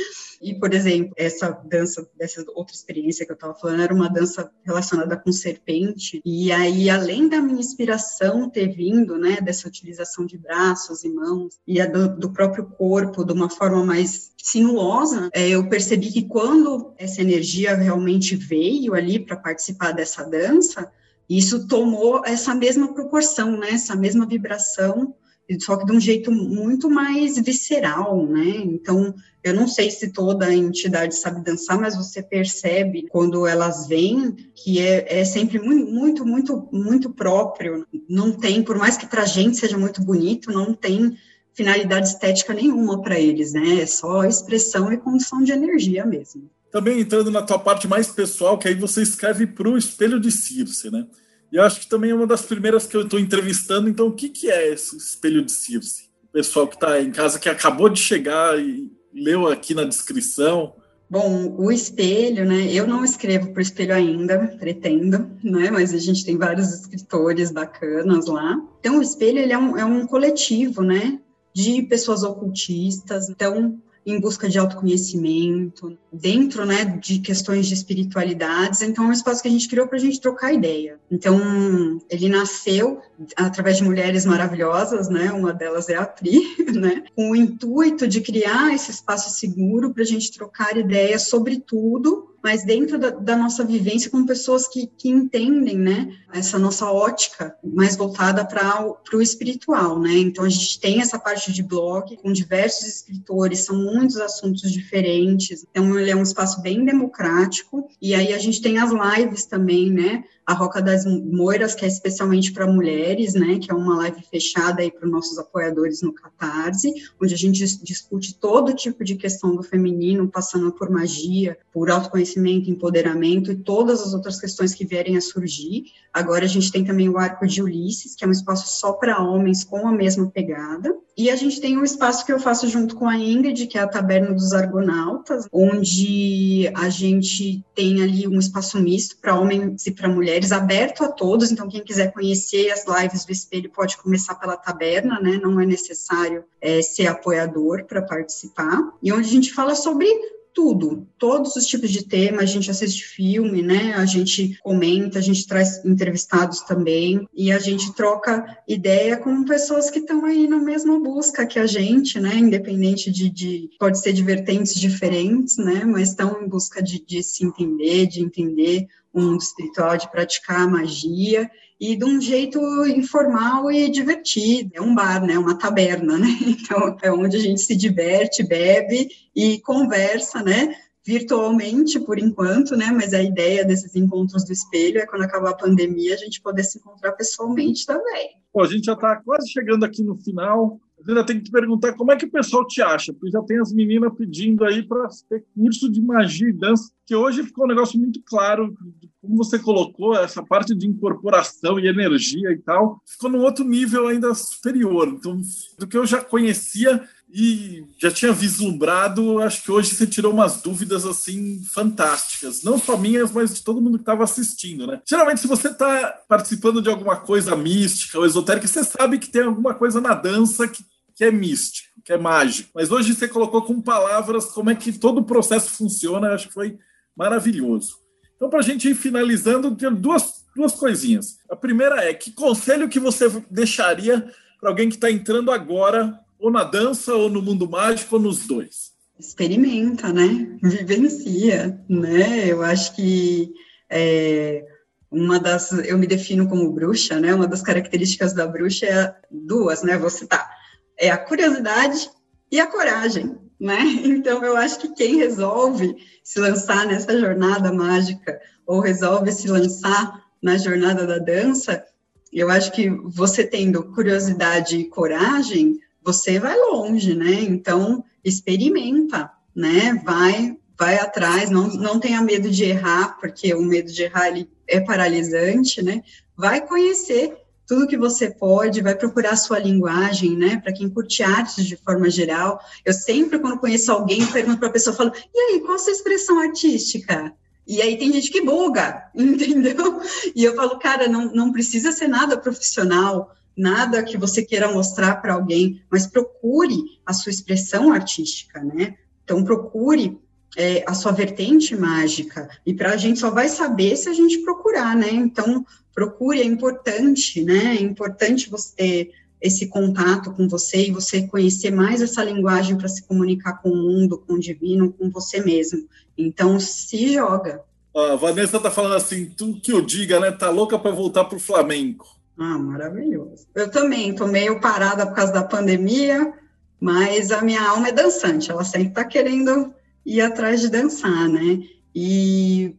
E, 0.42 0.54
por 0.54 0.74
exemplo, 0.74 1.12
essa 1.16 1.50
dança, 1.50 2.06
dessa 2.18 2.44
outra 2.54 2.74
experiência 2.74 3.24
que 3.24 3.30
eu 3.30 3.34
estava 3.34 3.54
falando, 3.54 3.82
era 3.82 3.94
uma 3.94 4.10
dança 4.10 4.50
relacionada 4.64 5.16
com 5.16 5.30
serpente. 5.30 6.20
E 6.24 6.50
aí, 6.50 6.90
além 6.90 7.28
da 7.28 7.40
minha 7.40 7.60
inspiração 7.60 8.50
ter 8.50 8.68
vindo, 8.74 9.16
né, 9.16 9.38
dessa 9.40 9.68
utilização 9.68 10.26
de 10.26 10.36
braços 10.36 11.04
e 11.04 11.08
mãos, 11.08 11.58
e 11.66 11.80
a 11.80 11.86
do, 11.86 12.16
do 12.16 12.32
próprio 12.32 12.66
corpo 12.66 13.24
de 13.24 13.32
uma 13.32 13.48
forma 13.48 13.84
mais 13.84 14.32
sinuosa, 14.36 15.30
é, 15.32 15.50
eu 15.50 15.68
percebi 15.68 16.10
que 16.10 16.24
quando 16.24 16.92
essa 16.98 17.22
energia 17.22 17.76
realmente 17.76 18.34
veio 18.34 18.94
ali 18.94 19.20
para 19.20 19.36
participar 19.36 19.92
dessa 19.92 20.24
dança, 20.24 20.90
isso 21.28 21.68
tomou 21.68 22.22
essa 22.24 22.54
mesma 22.54 22.92
proporção, 22.92 23.56
né, 23.56 23.70
essa 23.70 23.94
mesma 23.94 24.26
vibração 24.26 25.14
só 25.60 25.76
que 25.76 25.84
de 25.84 25.92
um 25.92 26.00
jeito 26.00 26.30
muito 26.30 26.88
mais 26.88 27.38
visceral, 27.38 28.26
né? 28.26 28.48
Então, 28.64 29.14
eu 29.42 29.52
não 29.52 29.66
sei 29.66 29.90
se 29.90 30.12
toda 30.12 30.54
entidade 30.54 31.16
sabe 31.16 31.44
dançar, 31.44 31.78
mas 31.78 31.96
você 31.96 32.22
percebe 32.22 33.06
quando 33.10 33.46
elas 33.46 33.88
vêm 33.88 34.34
que 34.54 34.78
é, 34.78 35.20
é 35.20 35.24
sempre 35.24 35.58
muito, 35.58 36.24
muito, 36.24 36.68
muito, 36.72 37.10
próprio. 37.10 37.86
Não 38.08 38.32
tem, 38.32 38.62
por 38.62 38.78
mais 38.78 38.96
que 38.96 39.06
para 39.06 39.22
a 39.22 39.26
gente 39.26 39.56
seja 39.56 39.76
muito 39.76 40.00
bonito, 40.02 40.52
não 40.52 40.72
tem 40.72 41.16
finalidade 41.52 42.08
estética 42.08 42.54
nenhuma 42.54 43.02
para 43.02 43.18
eles, 43.18 43.52
né? 43.52 43.80
É 43.80 43.86
só 43.86 44.24
expressão 44.24 44.92
e 44.92 44.96
condição 44.96 45.42
de 45.42 45.52
energia 45.52 46.06
mesmo. 46.06 46.48
Também 46.70 47.00
entrando 47.00 47.30
na 47.30 47.42
tua 47.42 47.58
parte 47.58 47.86
mais 47.86 48.06
pessoal, 48.06 48.56
que 48.56 48.68
aí 48.68 48.74
você 48.74 49.02
escreve 49.02 49.46
para 49.46 49.68
o 49.68 49.76
espelho 49.76 50.18
de 50.18 50.30
Circe, 50.30 50.90
né? 50.90 51.06
E 51.52 51.56
eu 51.56 51.62
acho 51.62 51.80
que 51.80 51.86
também 51.86 52.10
é 52.10 52.14
uma 52.14 52.26
das 52.26 52.42
primeiras 52.42 52.86
que 52.86 52.96
eu 52.96 53.02
estou 53.02 53.20
entrevistando. 53.20 53.86
Então, 53.86 54.06
o 54.06 54.12
que, 54.12 54.30
que 54.30 54.50
é 54.50 54.72
esse 54.72 54.96
espelho 54.96 55.44
de 55.44 55.52
Circe? 55.52 56.08
O 56.24 56.32
pessoal 56.32 56.66
que 56.66 56.76
está 56.76 56.98
em 56.98 57.10
casa, 57.10 57.38
que 57.38 57.48
acabou 57.48 57.90
de 57.90 58.00
chegar 58.00 58.58
e 58.58 58.90
leu 59.12 59.46
aqui 59.46 59.74
na 59.74 59.84
descrição. 59.84 60.74
Bom, 61.10 61.54
o 61.58 61.70
espelho, 61.70 62.46
né? 62.46 62.72
Eu 62.72 62.86
não 62.86 63.04
escrevo 63.04 63.52
para 63.52 63.58
o 63.58 63.62
espelho 63.62 63.94
ainda, 63.94 64.56
pretendo, 64.58 65.30
né? 65.44 65.70
Mas 65.70 65.92
a 65.92 65.98
gente 65.98 66.24
tem 66.24 66.38
vários 66.38 66.72
escritores 66.72 67.50
bacanas 67.50 68.24
lá. 68.28 68.58
Então, 68.80 68.98
o 68.98 69.02
espelho 69.02 69.38
ele 69.38 69.52
é 69.52 69.58
um, 69.58 69.76
é 69.76 69.84
um 69.84 70.06
coletivo, 70.06 70.80
né? 70.82 71.20
De 71.54 71.82
pessoas 71.82 72.22
ocultistas. 72.22 73.28
Então, 73.28 73.78
em 74.04 74.20
busca 74.20 74.48
de 74.48 74.58
autoconhecimento, 74.58 75.96
dentro 76.12 76.66
né, 76.66 76.84
de 76.84 77.20
questões 77.20 77.66
de 77.66 77.74
espiritualidades. 77.74 78.82
Então, 78.82 79.04
é 79.04 79.08
um 79.08 79.12
espaço 79.12 79.42
que 79.42 79.48
a 79.48 79.50
gente 79.50 79.68
criou 79.68 79.86
para 79.86 79.96
a 79.96 80.00
gente 80.00 80.20
trocar 80.20 80.52
ideia. 80.52 80.98
Então, 81.10 82.00
ele 82.10 82.28
nasceu 82.28 83.00
através 83.36 83.76
de 83.76 83.84
mulheres 83.84 84.26
maravilhosas, 84.26 85.08
né? 85.08 85.30
Uma 85.32 85.52
delas 85.52 85.88
é 85.88 85.96
a 85.96 86.04
Pri, 86.04 86.40
né? 86.74 87.04
Com 87.14 87.30
o 87.30 87.36
intuito 87.36 88.08
de 88.08 88.20
criar 88.20 88.74
esse 88.74 88.90
espaço 88.90 89.30
seguro 89.38 89.92
para 89.92 90.02
a 90.02 90.06
gente 90.06 90.32
trocar 90.32 90.76
ideias 90.76 91.28
sobre 91.28 91.60
tudo 91.60 92.31
mas 92.42 92.64
dentro 92.64 92.98
da, 92.98 93.10
da 93.10 93.36
nossa 93.36 93.64
vivência 93.64 94.10
com 94.10 94.26
pessoas 94.26 94.66
que, 94.66 94.86
que, 94.86 95.08
entendem, 95.08 95.78
né, 95.78 96.12
essa 96.32 96.58
nossa 96.58 96.90
ótica 96.90 97.56
mais 97.62 97.96
voltada 97.96 98.44
para 98.44 98.94
o 99.12 99.22
espiritual, 99.22 100.00
né, 100.00 100.12
então 100.14 100.44
a 100.44 100.48
gente 100.48 100.80
tem 100.80 101.00
essa 101.00 101.18
parte 101.18 101.52
de 101.52 101.62
blog 101.62 102.16
com 102.16 102.32
diversos 102.32 102.86
escritores, 102.86 103.64
são 103.64 103.76
muitos 103.76 104.16
assuntos 104.16 104.70
diferentes, 104.72 105.64
então 105.70 105.98
ele 105.98 106.10
é 106.10 106.16
um 106.16 106.22
espaço 106.22 106.60
bem 106.60 106.84
democrático, 106.84 107.88
e 108.00 108.14
aí 108.14 108.32
a 108.32 108.38
gente 108.38 108.60
tem 108.60 108.78
as 108.78 108.90
lives 108.90 109.44
também, 109.44 109.90
né, 109.90 110.24
a 110.46 110.54
Roca 110.54 110.82
das 110.82 111.04
Moiras, 111.04 111.74
que 111.74 111.84
é 111.84 111.88
especialmente 111.88 112.52
para 112.52 112.66
mulheres, 112.66 113.34
né, 113.34 113.58
que 113.58 113.70
é 113.70 113.74
uma 113.74 113.96
live 113.96 114.22
fechada 114.22 114.82
aí 114.82 114.90
para 114.90 115.06
os 115.06 115.10
nossos 115.10 115.38
apoiadores 115.38 116.02
no 116.02 116.12
Catarse, 116.12 116.92
onde 117.20 117.34
a 117.34 117.36
gente 117.36 117.58
discute 117.82 118.34
todo 118.34 118.74
tipo 118.74 119.04
de 119.04 119.14
questão 119.14 119.54
do 119.54 119.62
feminino, 119.62 120.28
passando 120.28 120.72
por 120.72 120.90
magia, 120.90 121.56
por 121.72 121.90
autoconhecimento, 121.90 122.70
empoderamento 122.70 123.52
e 123.52 123.56
todas 123.56 124.00
as 124.02 124.14
outras 124.14 124.40
questões 124.40 124.74
que 124.74 124.84
vierem 124.84 125.16
a 125.16 125.20
surgir. 125.20 125.84
Agora 126.12 126.44
a 126.44 126.48
gente 126.48 126.72
tem 126.72 126.84
também 126.84 127.08
o 127.08 127.18
Arco 127.18 127.46
de 127.46 127.62
Ulisses, 127.62 128.14
que 128.16 128.24
é 128.24 128.28
um 128.28 128.32
espaço 128.32 128.78
só 128.78 128.92
para 128.92 129.22
homens 129.22 129.62
com 129.64 129.86
a 129.86 129.92
mesma 129.92 130.28
pegada. 130.28 130.94
E 131.16 131.30
a 131.30 131.36
gente 131.36 131.60
tem 131.60 131.76
um 131.76 131.84
espaço 131.84 132.24
que 132.24 132.32
eu 132.32 132.40
faço 132.40 132.68
junto 132.68 132.96
com 132.96 133.08
a 133.08 133.16
Ingrid, 133.16 133.66
que 133.66 133.76
é 133.76 133.82
a 133.82 133.88
Taberna 133.88 134.32
dos 134.32 134.52
Argonautas, 134.52 135.46
onde 135.52 136.70
a 136.74 136.88
gente 136.88 137.62
tem 137.74 138.02
ali 138.02 138.26
um 138.26 138.38
espaço 138.38 138.78
misto 138.80 139.16
para 139.20 139.38
homens 139.38 139.86
e 139.86 139.90
para 139.90 140.08
mulheres, 140.08 140.52
aberto 140.52 141.04
a 141.04 141.08
todos. 141.08 141.50
Então, 141.50 141.68
quem 141.68 141.84
quiser 141.84 142.12
conhecer 142.12 142.70
as 142.70 142.84
lives 142.86 143.24
do 143.24 143.32
Espelho 143.32 143.70
pode 143.70 143.96
começar 143.98 144.34
pela 144.36 144.56
taberna, 144.56 145.20
né? 145.20 145.38
Não 145.42 145.60
é 145.60 145.66
necessário 145.66 146.44
é, 146.60 146.80
ser 146.80 147.06
apoiador 147.06 147.84
para 147.84 148.02
participar. 148.02 148.78
E 149.02 149.12
onde 149.12 149.28
a 149.28 149.32
gente 149.32 149.52
fala 149.52 149.74
sobre 149.74 150.08
tudo, 150.54 151.06
todos 151.18 151.56
os 151.56 151.66
tipos 151.66 151.90
de 151.90 152.06
tema, 152.06 152.42
a 152.42 152.46
gente 152.46 152.70
assiste 152.70 153.04
filme, 153.04 153.62
né? 153.62 153.94
A 153.94 154.04
gente 154.04 154.58
comenta, 154.62 155.18
a 155.18 155.22
gente 155.22 155.46
traz 155.46 155.84
entrevistados 155.84 156.60
também 156.60 157.26
e 157.34 157.50
a 157.50 157.58
gente 157.58 157.94
troca 157.94 158.44
ideia 158.68 159.16
com 159.16 159.44
pessoas 159.44 159.90
que 159.90 159.98
estão 159.98 160.24
aí 160.24 160.46
na 160.46 160.58
mesma 160.58 160.98
busca 161.00 161.46
que 161.46 161.58
a 161.58 161.66
gente, 161.66 162.20
né? 162.20 162.36
Independente 162.36 163.10
de, 163.10 163.30
de 163.30 163.70
pode 163.78 164.00
ser 164.00 164.12
de 164.12 164.22
vertentes 164.22 164.74
diferentes, 164.74 165.56
né? 165.56 165.84
Mas 165.84 166.10
estão 166.10 166.42
em 166.42 166.48
busca 166.48 166.82
de, 166.82 167.04
de 167.04 167.22
se 167.22 167.44
entender, 167.44 168.06
de 168.06 168.22
entender 168.22 168.86
mundo 169.14 169.40
espiritual, 169.40 169.96
de 169.96 170.10
praticar 170.10 170.70
magia 170.70 171.50
e 171.80 171.96
de 171.96 172.04
um 172.04 172.20
jeito 172.20 172.60
informal 172.86 173.70
e 173.72 173.88
divertido. 173.88 174.70
É 174.74 174.80
um 174.80 174.94
bar, 174.94 175.24
né? 175.26 175.36
Uma 175.36 175.58
taberna, 175.58 176.16
né? 176.16 176.28
Então 176.46 176.96
é 177.02 177.10
onde 177.12 177.36
a 177.36 177.40
gente 177.40 177.60
se 177.60 177.74
diverte, 177.74 178.42
bebe 178.42 179.08
e 179.34 179.58
conversa, 179.60 180.42
né? 180.42 180.76
Virtualmente, 181.04 181.98
por 181.98 182.20
enquanto, 182.20 182.76
né? 182.76 182.92
Mas 182.92 183.12
a 183.12 183.20
ideia 183.20 183.64
desses 183.64 183.96
encontros 183.96 184.44
do 184.44 184.52
espelho 184.52 185.00
é 185.00 185.06
quando 185.06 185.22
acabar 185.22 185.50
a 185.50 185.56
pandemia 185.56 186.14
a 186.14 186.18
gente 186.18 186.40
poder 186.40 186.62
se 186.62 186.78
encontrar 186.78 187.12
pessoalmente 187.12 187.84
também. 187.84 188.30
Pô, 188.52 188.62
a 188.62 188.68
gente 188.68 188.84
já 188.84 188.92
está 188.92 189.16
quase 189.16 189.50
chegando 189.50 189.84
aqui 189.84 190.04
no 190.04 190.14
final. 190.16 190.78
Ainda 191.06 191.24
tenho 191.24 191.38
que 191.40 191.46
te 191.46 191.50
perguntar 191.50 191.92
como 191.94 192.12
é 192.12 192.16
que 192.16 192.26
o 192.26 192.30
pessoal 192.30 192.66
te 192.66 192.80
acha, 192.82 193.12
porque 193.12 193.30
já 193.30 193.42
tem 193.42 193.58
as 193.58 193.72
meninas 193.72 194.12
pedindo 194.16 194.64
aí 194.64 194.82
para 194.82 195.08
ter 195.28 195.44
curso 195.54 195.90
de 195.90 196.00
magia 196.00 196.48
e 196.48 196.52
dança, 196.52 196.90
que 197.06 197.14
hoje 197.14 197.42
ficou 197.42 197.64
um 197.64 197.68
negócio 197.68 197.98
muito 197.98 198.20
claro, 198.24 198.74
como 199.20 199.36
você 199.36 199.58
colocou, 199.58 200.16
essa 200.16 200.42
parte 200.42 200.74
de 200.74 200.86
incorporação 200.86 201.78
e 201.78 201.88
energia 201.88 202.50
e 202.52 202.58
tal, 202.58 203.00
ficou 203.06 203.30
num 203.30 203.40
outro 203.40 203.64
nível 203.64 204.08
ainda 204.08 204.34
superior. 204.34 205.08
Então, 205.08 205.40
do 205.78 205.86
que 205.86 205.96
eu 205.96 206.06
já 206.06 206.20
conhecia 206.20 207.02
e 207.32 207.84
já 207.98 208.10
tinha 208.10 208.32
vislumbrado, 208.32 209.38
acho 209.40 209.62
que 209.62 209.72
hoje 209.72 209.94
você 209.94 210.06
tirou 210.06 210.32
umas 210.32 210.60
dúvidas 210.60 211.06
assim 211.06 211.62
fantásticas, 211.64 212.62
não 212.62 212.78
só 212.78 212.96
minhas, 212.96 213.32
mas 213.32 213.54
de 213.54 213.64
todo 213.64 213.80
mundo 213.80 213.96
que 213.96 214.02
estava 214.02 214.22
assistindo, 214.22 214.86
né? 214.86 215.00
Geralmente, 215.08 215.40
se 215.40 215.46
você 215.46 215.68
está 215.68 216.08
participando 216.28 216.82
de 216.82 216.90
alguma 216.90 217.16
coisa 217.16 217.56
mística 217.56 218.18
ou 218.18 218.26
esotérica, 218.26 218.66
você 218.66 218.84
sabe 218.84 219.18
que 219.18 219.30
tem 219.30 219.42
alguma 219.42 219.72
coisa 219.72 220.00
na 220.00 220.14
dança 220.14 220.68
que 220.68 220.84
que 221.22 221.26
é 221.26 221.30
místico, 221.30 221.88
que 222.04 222.12
é 222.12 222.18
mágico. 222.18 222.70
Mas 222.74 222.90
hoje 222.90 223.14
você 223.14 223.28
colocou 223.28 223.62
com 223.62 223.80
palavras 223.80 224.46
como 224.46 224.70
é 224.70 224.74
que 224.74 224.92
todo 224.92 225.18
o 225.18 225.24
processo 225.24 225.70
funciona, 225.70 226.34
acho 226.34 226.48
que 226.48 226.54
foi 226.54 226.76
maravilhoso. 227.16 227.98
Então, 228.34 228.50
para 228.50 228.58
a 228.58 228.62
gente 228.62 228.88
ir 228.88 228.96
finalizando, 228.96 229.70
duas, 229.70 230.44
duas 230.56 230.72
coisinhas. 230.72 231.38
A 231.48 231.54
primeira 231.54 232.02
é: 232.02 232.12
que 232.12 232.32
conselho 232.32 232.88
que 232.88 232.98
você 232.98 233.28
deixaria 233.48 234.28
para 234.60 234.68
alguém 234.68 234.88
que 234.88 234.96
está 234.96 235.08
entrando 235.08 235.52
agora, 235.52 236.18
ou 236.40 236.50
na 236.50 236.64
dança, 236.64 237.14
ou 237.14 237.30
no 237.30 237.40
mundo 237.40 237.70
mágico, 237.70 238.16
ou 238.16 238.22
nos 238.22 238.44
dois? 238.44 238.90
Experimenta, 239.16 240.12
né? 240.12 240.58
Vivencia, 240.60 241.80
né? 241.88 242.48
Eu 242.50 242.62
acho 242.64 242.96
que 242.96 243.52
é, 243.88 244.66
uma 245.08 245.38
das. 245.38 245.70
Eu 245.70 245.96
me 245.98 246.08
defino 246.08 246.48
como 246.48 246.72
bruxa, 246.72 247.20
né? 247.20 247.32
Uma 247.32 247.46
das 247.46 247.62
características 247.62 248.32
da 248.32 248.44
bruxa 248.44 248.86
é 248.86 249.14
duas, 249.30 249.84
né? 249.84 249.96
Vou 249.96 250.10
citar 250.10 250.61
é 251.02 251.10
a 251.10 251.18
curiosidade 251.18 252.08
e 252.48 252.60
a 252.60 252.66
coragem, 252.68 253.36
né? 253.58 253.80
Então 254.06 254.42
eu 254.44 254.56
acho 254.56 254.78
que 254.78 254.94
quem 254.94 255.16
resolve 255.16 255.96
se 256.22 256.38
lançar 256.38 256.86
nessa 256.86 257.18
jornada 257.18 257.72
mágica 257.72 258.40
ou 258.64 258.78
resolve 258.78 259.32
se 259.32 259.48
lançar 259.48 260.22
na 260.40 260.56
jornada 260.56 261.04
da 261.04 261.18
dança, 261.18 261.84
eu 262.32 262.48
acho 262.48 262.70
que 262.70 262.88
você 262.88 263.44
tendo 263.44 263.92
curiosidade 263.92 264.76
e 264.76 264.88
coragem, 264.88 265.80
você 266.04 266.38
vai 266.38 266.56
longe, 266.56 267.14
né? 267.14 267.32
Então 267.42 268.04
experimenta, 268.24 269.28
né? 269.54 270.00
Vai 270.04 270.56
vai 270.78 270.98
atrás, 270.98 271.50
não, 271.50 271.68
não 271.68 272.00
tenha 272.00 272.20
medo 272.22 272.50
de 272.50 272.64
errar, 272.64 273.16
porque 273.20 273.54
o 273.54 273.62
medo 273.62 273.92
de 273.92 274.04
errar 274.04 274.28
ele 274.28 274.48
é 274.66 274.80
paralisante, 274.80 275.82
né? 275.82 276.02
Vai 276.36 276.66
conhecer 276.66 277.36
tudo 277.66 277.86
que 277.86 277.96
você 277.96 278.30
pode, 278.30 278.80
vai 278.80 278.94
procurar 278.94 279.32
a 279.32 279.36
sua 279.36 279.58
linguagem, 279.58 280.36
né? 280.36 280.60
Para 280.62 280.72
quem 280.72 280.88
curte 280.88 281.22
artes 281.22 281.64
de 281.64 281.76
forma 281.76 282.10
geral. 282.10 282.60
Eu 282.84 282.92
sempre, 282.92 283.38
quando 283.38 283.58
conheço 283.58 283.90
alguém, 283.92 284.26
pergunto 284.26 284.58
para 284.58 284.68
a 284.68 284.72
pessoa, 284.72 284.96
falo, 284.96 285.12
e 285.34 285.38
aí, 285.38 285.60
qual 285.60 285.74
a 285.74 285.78
sua 285.78 285.92
expressão 285.92 286.38
artística? 286.38 287.32
E 287.66 287.80
aí 287.80 287.96
tem 287.96 288.12
gente 288.12 288.30
que 288.30 288.42
buga, 288.42 289.04
entendeu? 289.14 290.00
E 290.34 290.44
eu 290.44 290.54
falo, 290.54 290.78
cara, 290.78 291.08
não, 291.08 291.32
não 291.32 291.52
precisa 291.52 291.92
ser 291.92 292.08
nada 292.08 292.36
profissional, 292.36 293.34
nada 293.56 294.02
que 294.02 294.16
você 294.16 294.42
queira 294.42 294.72
mostrar 294.72 295.16
para 295.22 295.34
alguém, 295.34 295.82
mas 295.90 296.06
procure 296.06 296.82
a 297.06 297.12
sua 297.12 297.30
expressão 297.30 297.92
artística, 297.92 298.60
né? 298.62 298.96
Então 299.24 299.44
procure 299.44 300.20
é, 300.56 300.84
a 300.86 300.94
sua 300.94 301.12
vertente 301.12 301.76
mágica. 301.76 302.48
E 302.66 302.74
para 302.74 302.90
a 302.90 302.96
gente 302.96 303.20
só 303.20 303.30
vai 303.30 303.48
saber 303.48 303.96
se 303.96 304.08
a 304.08 304.12
gente 304.12 304.38
procurar, 304.38 304.96
né? 304.96 305.10
Então, 305.10 305.64
procure, 305.94 306.40
é 306.40 306.44
importante, 306.44 307.42
né? 307.44 307.76
É 307.76 307.82
importante 307.82 308.50
você 308.50 308.74
ter 308.74 309.10
esse 309.40 309.66
contato 309.66 310.32
com 310.32 310.48
você 310.48 310.86
e 310.86 310.92
você 310.92 311.26
conhecer 311.26 311.72
mais 311.72 312.00
essa 312.00 312.22
linguagem 312.22 312.76
para 312.76 312.88
se 312.88 313.02
comunicar 313.02 313.60
com 313.60 313.70
o 313.70 313.76
mundo, 313.76 314.18
com 314.18 314.34
o 314.34 314.40
divino, 314.40 314.92
com 314.92 315.10
você 315.10 315.40
mesmo. 315.40 315.88
Então, 316.16 316.60
se 316.60 317.14
joga. 317.14 317.62
A 317.94 318.14
Vanessa 318.14 318.60
tá 318.60 318.70
falando 318.70 318.94
assim, 318.94 319.26
tu 319.36 319.60
que 319.60 319.72
eu 319.72 319.82
diga, 319.82 320.20
né? 320.20 320.30
Tá 320.30 320.48
louca 320.48 320.78
para 320.78 320.92
voltar 320.92 321.24
pro 321.24 321.40
Flamengo. 321.40 322.06
Ah, 322.38 322.56
maravilhoso. 322.56 323.46
Eu 323.54 323.70
também 323.70 324.14
tô 324.14 324.26
meio 324.26 324.60
parada 324.60 325.06
por 325.06 325.14
causa 325.14 325.32
da 325.32 325.42
pandemia, 325.42 326.32
mas 326.80 327.30
a 327.30 327.42
minha 327.42 327.62
alma 327.68 327.88
é 327.88 327.92
dançante, 327.92 328.50
ela 328.50 328.64
sempre 328.64 328.90
tá 328.90 329.04
querendo 329.04 329.74
ir 330.06 330.20
atrás 330.20 330.60
de 330.60 330.68
dançar, 330.68 331.28
né? 331.28 331.62
E 331.94 332.74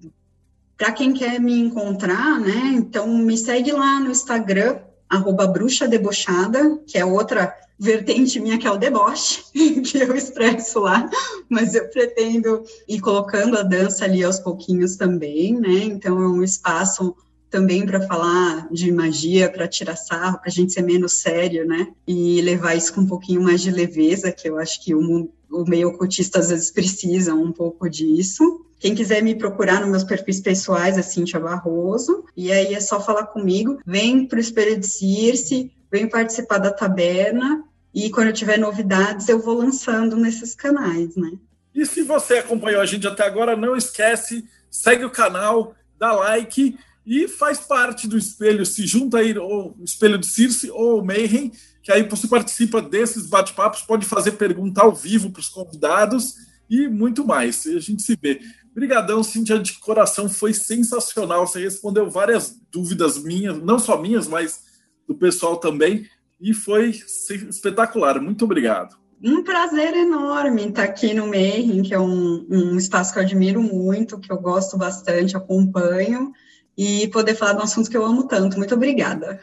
para 0.77 0.91
quem 0.91 1.13
quer 1.13 1.39
me 1.39 1.59
encontrar, 1.59 2.39
né, 2.39 2.73
então 2.73 3.07
me 3.07 3.37
segue 3.37 3.71
lá 3.71 3.99
no 3.99 4.11
Instagram, 4.11 4.79
arroba 5.09 5.47
bruxa 5.47 5.87
debochada, 5.87 6.79
que 6.87 6.97
é 6.97 7.05
outra 7.05 7.53
vertente 7.79 8.39
minha 8.39 8.57
que 8.57 8.67
é 8.67 8.71
o 8.71 8.77
deboche, 8.77 9.43
que 9.85 9.97
eu 9.97 10.15
expresso 10.15 10.79
lá, 10.79 11.09
mas 11.49 11.75
eu 11.75 11.89
pretendo 11.89 12.63
ir 12.87 12.99
colocando 12.99 13.57
a 13.57 13.63
dança 13.63 14.05
ali 14.05 14.23
aos 14.23 14.39
pouquinhos 14.39 14.95
também, 14.95 15.59
né, 15.59 15.83
então 15.83 16.21
é 16.21 16.27
um 16.27 16.43
espaço 16.43 17.15
também 17.53 17.85
para 17.85 18.01
falar 18.07 18.67
de 18.71 18.91
magia, 18.91 19.47
para 19.47 19.67
tirar 19.67 19.95
sarro, 19.95 20.39
para 20.39 20.49
a 20.49 20.51
gente 20.51 20.73
ser 20.73 20.81
menos 20.81 21.21
sério, 21.21 21.67
né? 21.67 21.87
E 22.07 22.41
levar 22.41 22.73
isso 22.73 22.91
com 22.91 23.01
um 23.01 23.05
pouquinho 23.05 23.43
mais 23.43 23.61
de 23.61 23.69
leveza, 23.69 24.31
que 24.31 24.49
eu 24.49 24.57
acho 24.57 24.83
que 24.83 24.95
o, 24.95 24.99
mundo, 24.99 25.31
o 25.53 25.63
meio 25.67 25.89
ocultista 25.89 26.39
às 26.39 26.49
vezes 26.49 26.71
precisa 26.71 27.33
um 27.33 27.51
pouco 27.51 27.89
disso. 27.89 28.65
Quem 28.79 28.93
quiser 28.93 29.21
me 29.21 29.35
procurar 29.35 29.79
nos 29.79 29.89
meus 29.89 30.03
perfis 30.03 30.41
pessoais 30.41 30.97
é 30.97 31.01
Cintia 31.01 31.39
Barroso, 31.39 32.25
e 32.35 32.51
aí 32.51 32.73
é 32.73 32.79
só 32.79 32.99
falar 32.99 33.27
comigo. 33.27 33.79
Vem 33.85 34.27
para 34.27 34.37
o 34.37 34.41
Espelho 34.41 34.77
de 34.77 34.87
Circe, 34.87 35.71
vem 35.89 36.09
participar 36.09 36.57
da 36.57 36.71
taberna, 36.71 37.63
e 37.93 38.09
quando 38.09 38.27
eu 38.27 38.33
tiver 38.33 38.57
novidades 38.57 39.29
eu 39.29 39.39
vou 39.39 39.55
lançando 39.55 40.17
nesses 40.17 40.55
canais, 40.55 41.15
né? 41.15 41.31
E 41.73 41.85
se 41.85 42.01
você 42.01 42.35
acompanhou 42.35 42.81
a 42.81 42.85
gente 42.85 43.07
até 43.07 43.23
agora, 43.23 43.55
não 43.55 43.75
esquece, 43.75 44.43
segue 44.69 45.05
o 45.05 45.09
canal, 45.09 45.73
dá 45.97 46.11
like 46.11 46.77
e 47.05 47.27
faz 47.27 47.59
parte 47.59 48.07
do 48.07 48.17
espelho, 48.17 48.65
se 48.65 48.85
junta 48.85 49.19
aí, 49.19 49.37
ou 49.37 49.75
espelho 49.83 50.17
de 50.17 50.27
Circe 50.27 50.69
ou 50.71 50.99
o 50.99 51.05
Mayhem, 51.05 51.51
que 51.83 51.91
aí 51.91 52.07
você 52.07 52.27
participa 52.27 52.81
desses 52.81 53.27
bate-papos, 53.27 53.81
pode 53.81 54.05
fazer 54.05 54.31
pergunta 54.31 54.81
ao 54.81 54.95
vivo 54.95 55.29
para 55.29 55.41
os 55.41 55.49
convidados 55.49 56.35
e 56.69 56.87
muito 56.87 57.27
mais. 57.27 57.65
E 57.65 57.75
a 57.75 57.79
gente 57.79 58.01
se 58.01 58.17
vê. 58.19 58.39
Obrigadão, 58.71 59.21
Cintia, 59.21 59.59
de 59.59 59.73
coração, 59.73 60.29
foi 60.29 60.53
sensacional. 60.53 61.45
Você 61.45 61.61
respondeu 61.61 62.09
várias 62.09 62.57
dúvidas 62.71 63.21
minhas, 63.21 63.61
não 63.61 63.77
só 63.77 64.01
minhas, 64.01 64.27
mas 64.27 64.63
do 65.07 65.13
pessoal 65.13 65.57
também, 65.57 66.07
e 66.39 66.53
foi 66.53 66.89
espetacular. 66.89 68.19
Muito 68.21 68.45
obrigado. 68.45 68.95
Um 69.21 69.43
prazer 69.43 69.93
enorme 69.93 70.67
estar 70.67 70.83
aqui 70.83 71.13
no 71.13 71.27
Mayhem, 71.27 71.81
que 71.83 71.93
é 71.93 71.99
um, 71.99 72.45
um 72.49 72.77
espaço 72.77 73.13
que 73.13 73.19
eu 73.19 73.23
admiro 73.23 73.61
muito, 73.61 74.19
que 74.19 74.31
eu 74.31 74.37
gosto 74.37 74.77
bastante, 74.77 75.37
acompanho 75.37 76.31
e 76.77 77.07
poder 77.09 77.35
falar 77.35 77.53
de 77.53 77.59
um 77.59 77.63
assunto 77.63 77.89
que 77.89 77.95
eu 77.95 78.05
amo 78.05 78.27
tanto. 78.27 78.57
Muito 78.57 78.73
obrigada. 78.73 79.39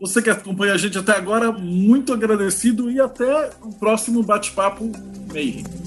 Você 0.00 0.22
que 0.22 0.30
acompanha 0.30 0.72
a 0.72 0.78
gente 0.78 0.96
até 0.96 1.12
agora, 1.12 1.52
muito 1.52 2.14
agradecido 2.14 2.90
e 2.90 2.98
até 2.98 3.50
o 3.62 3.70
próximo 3.74 4.22
bate-papo 4.22 4.90
Mayhem. 5.30 5.79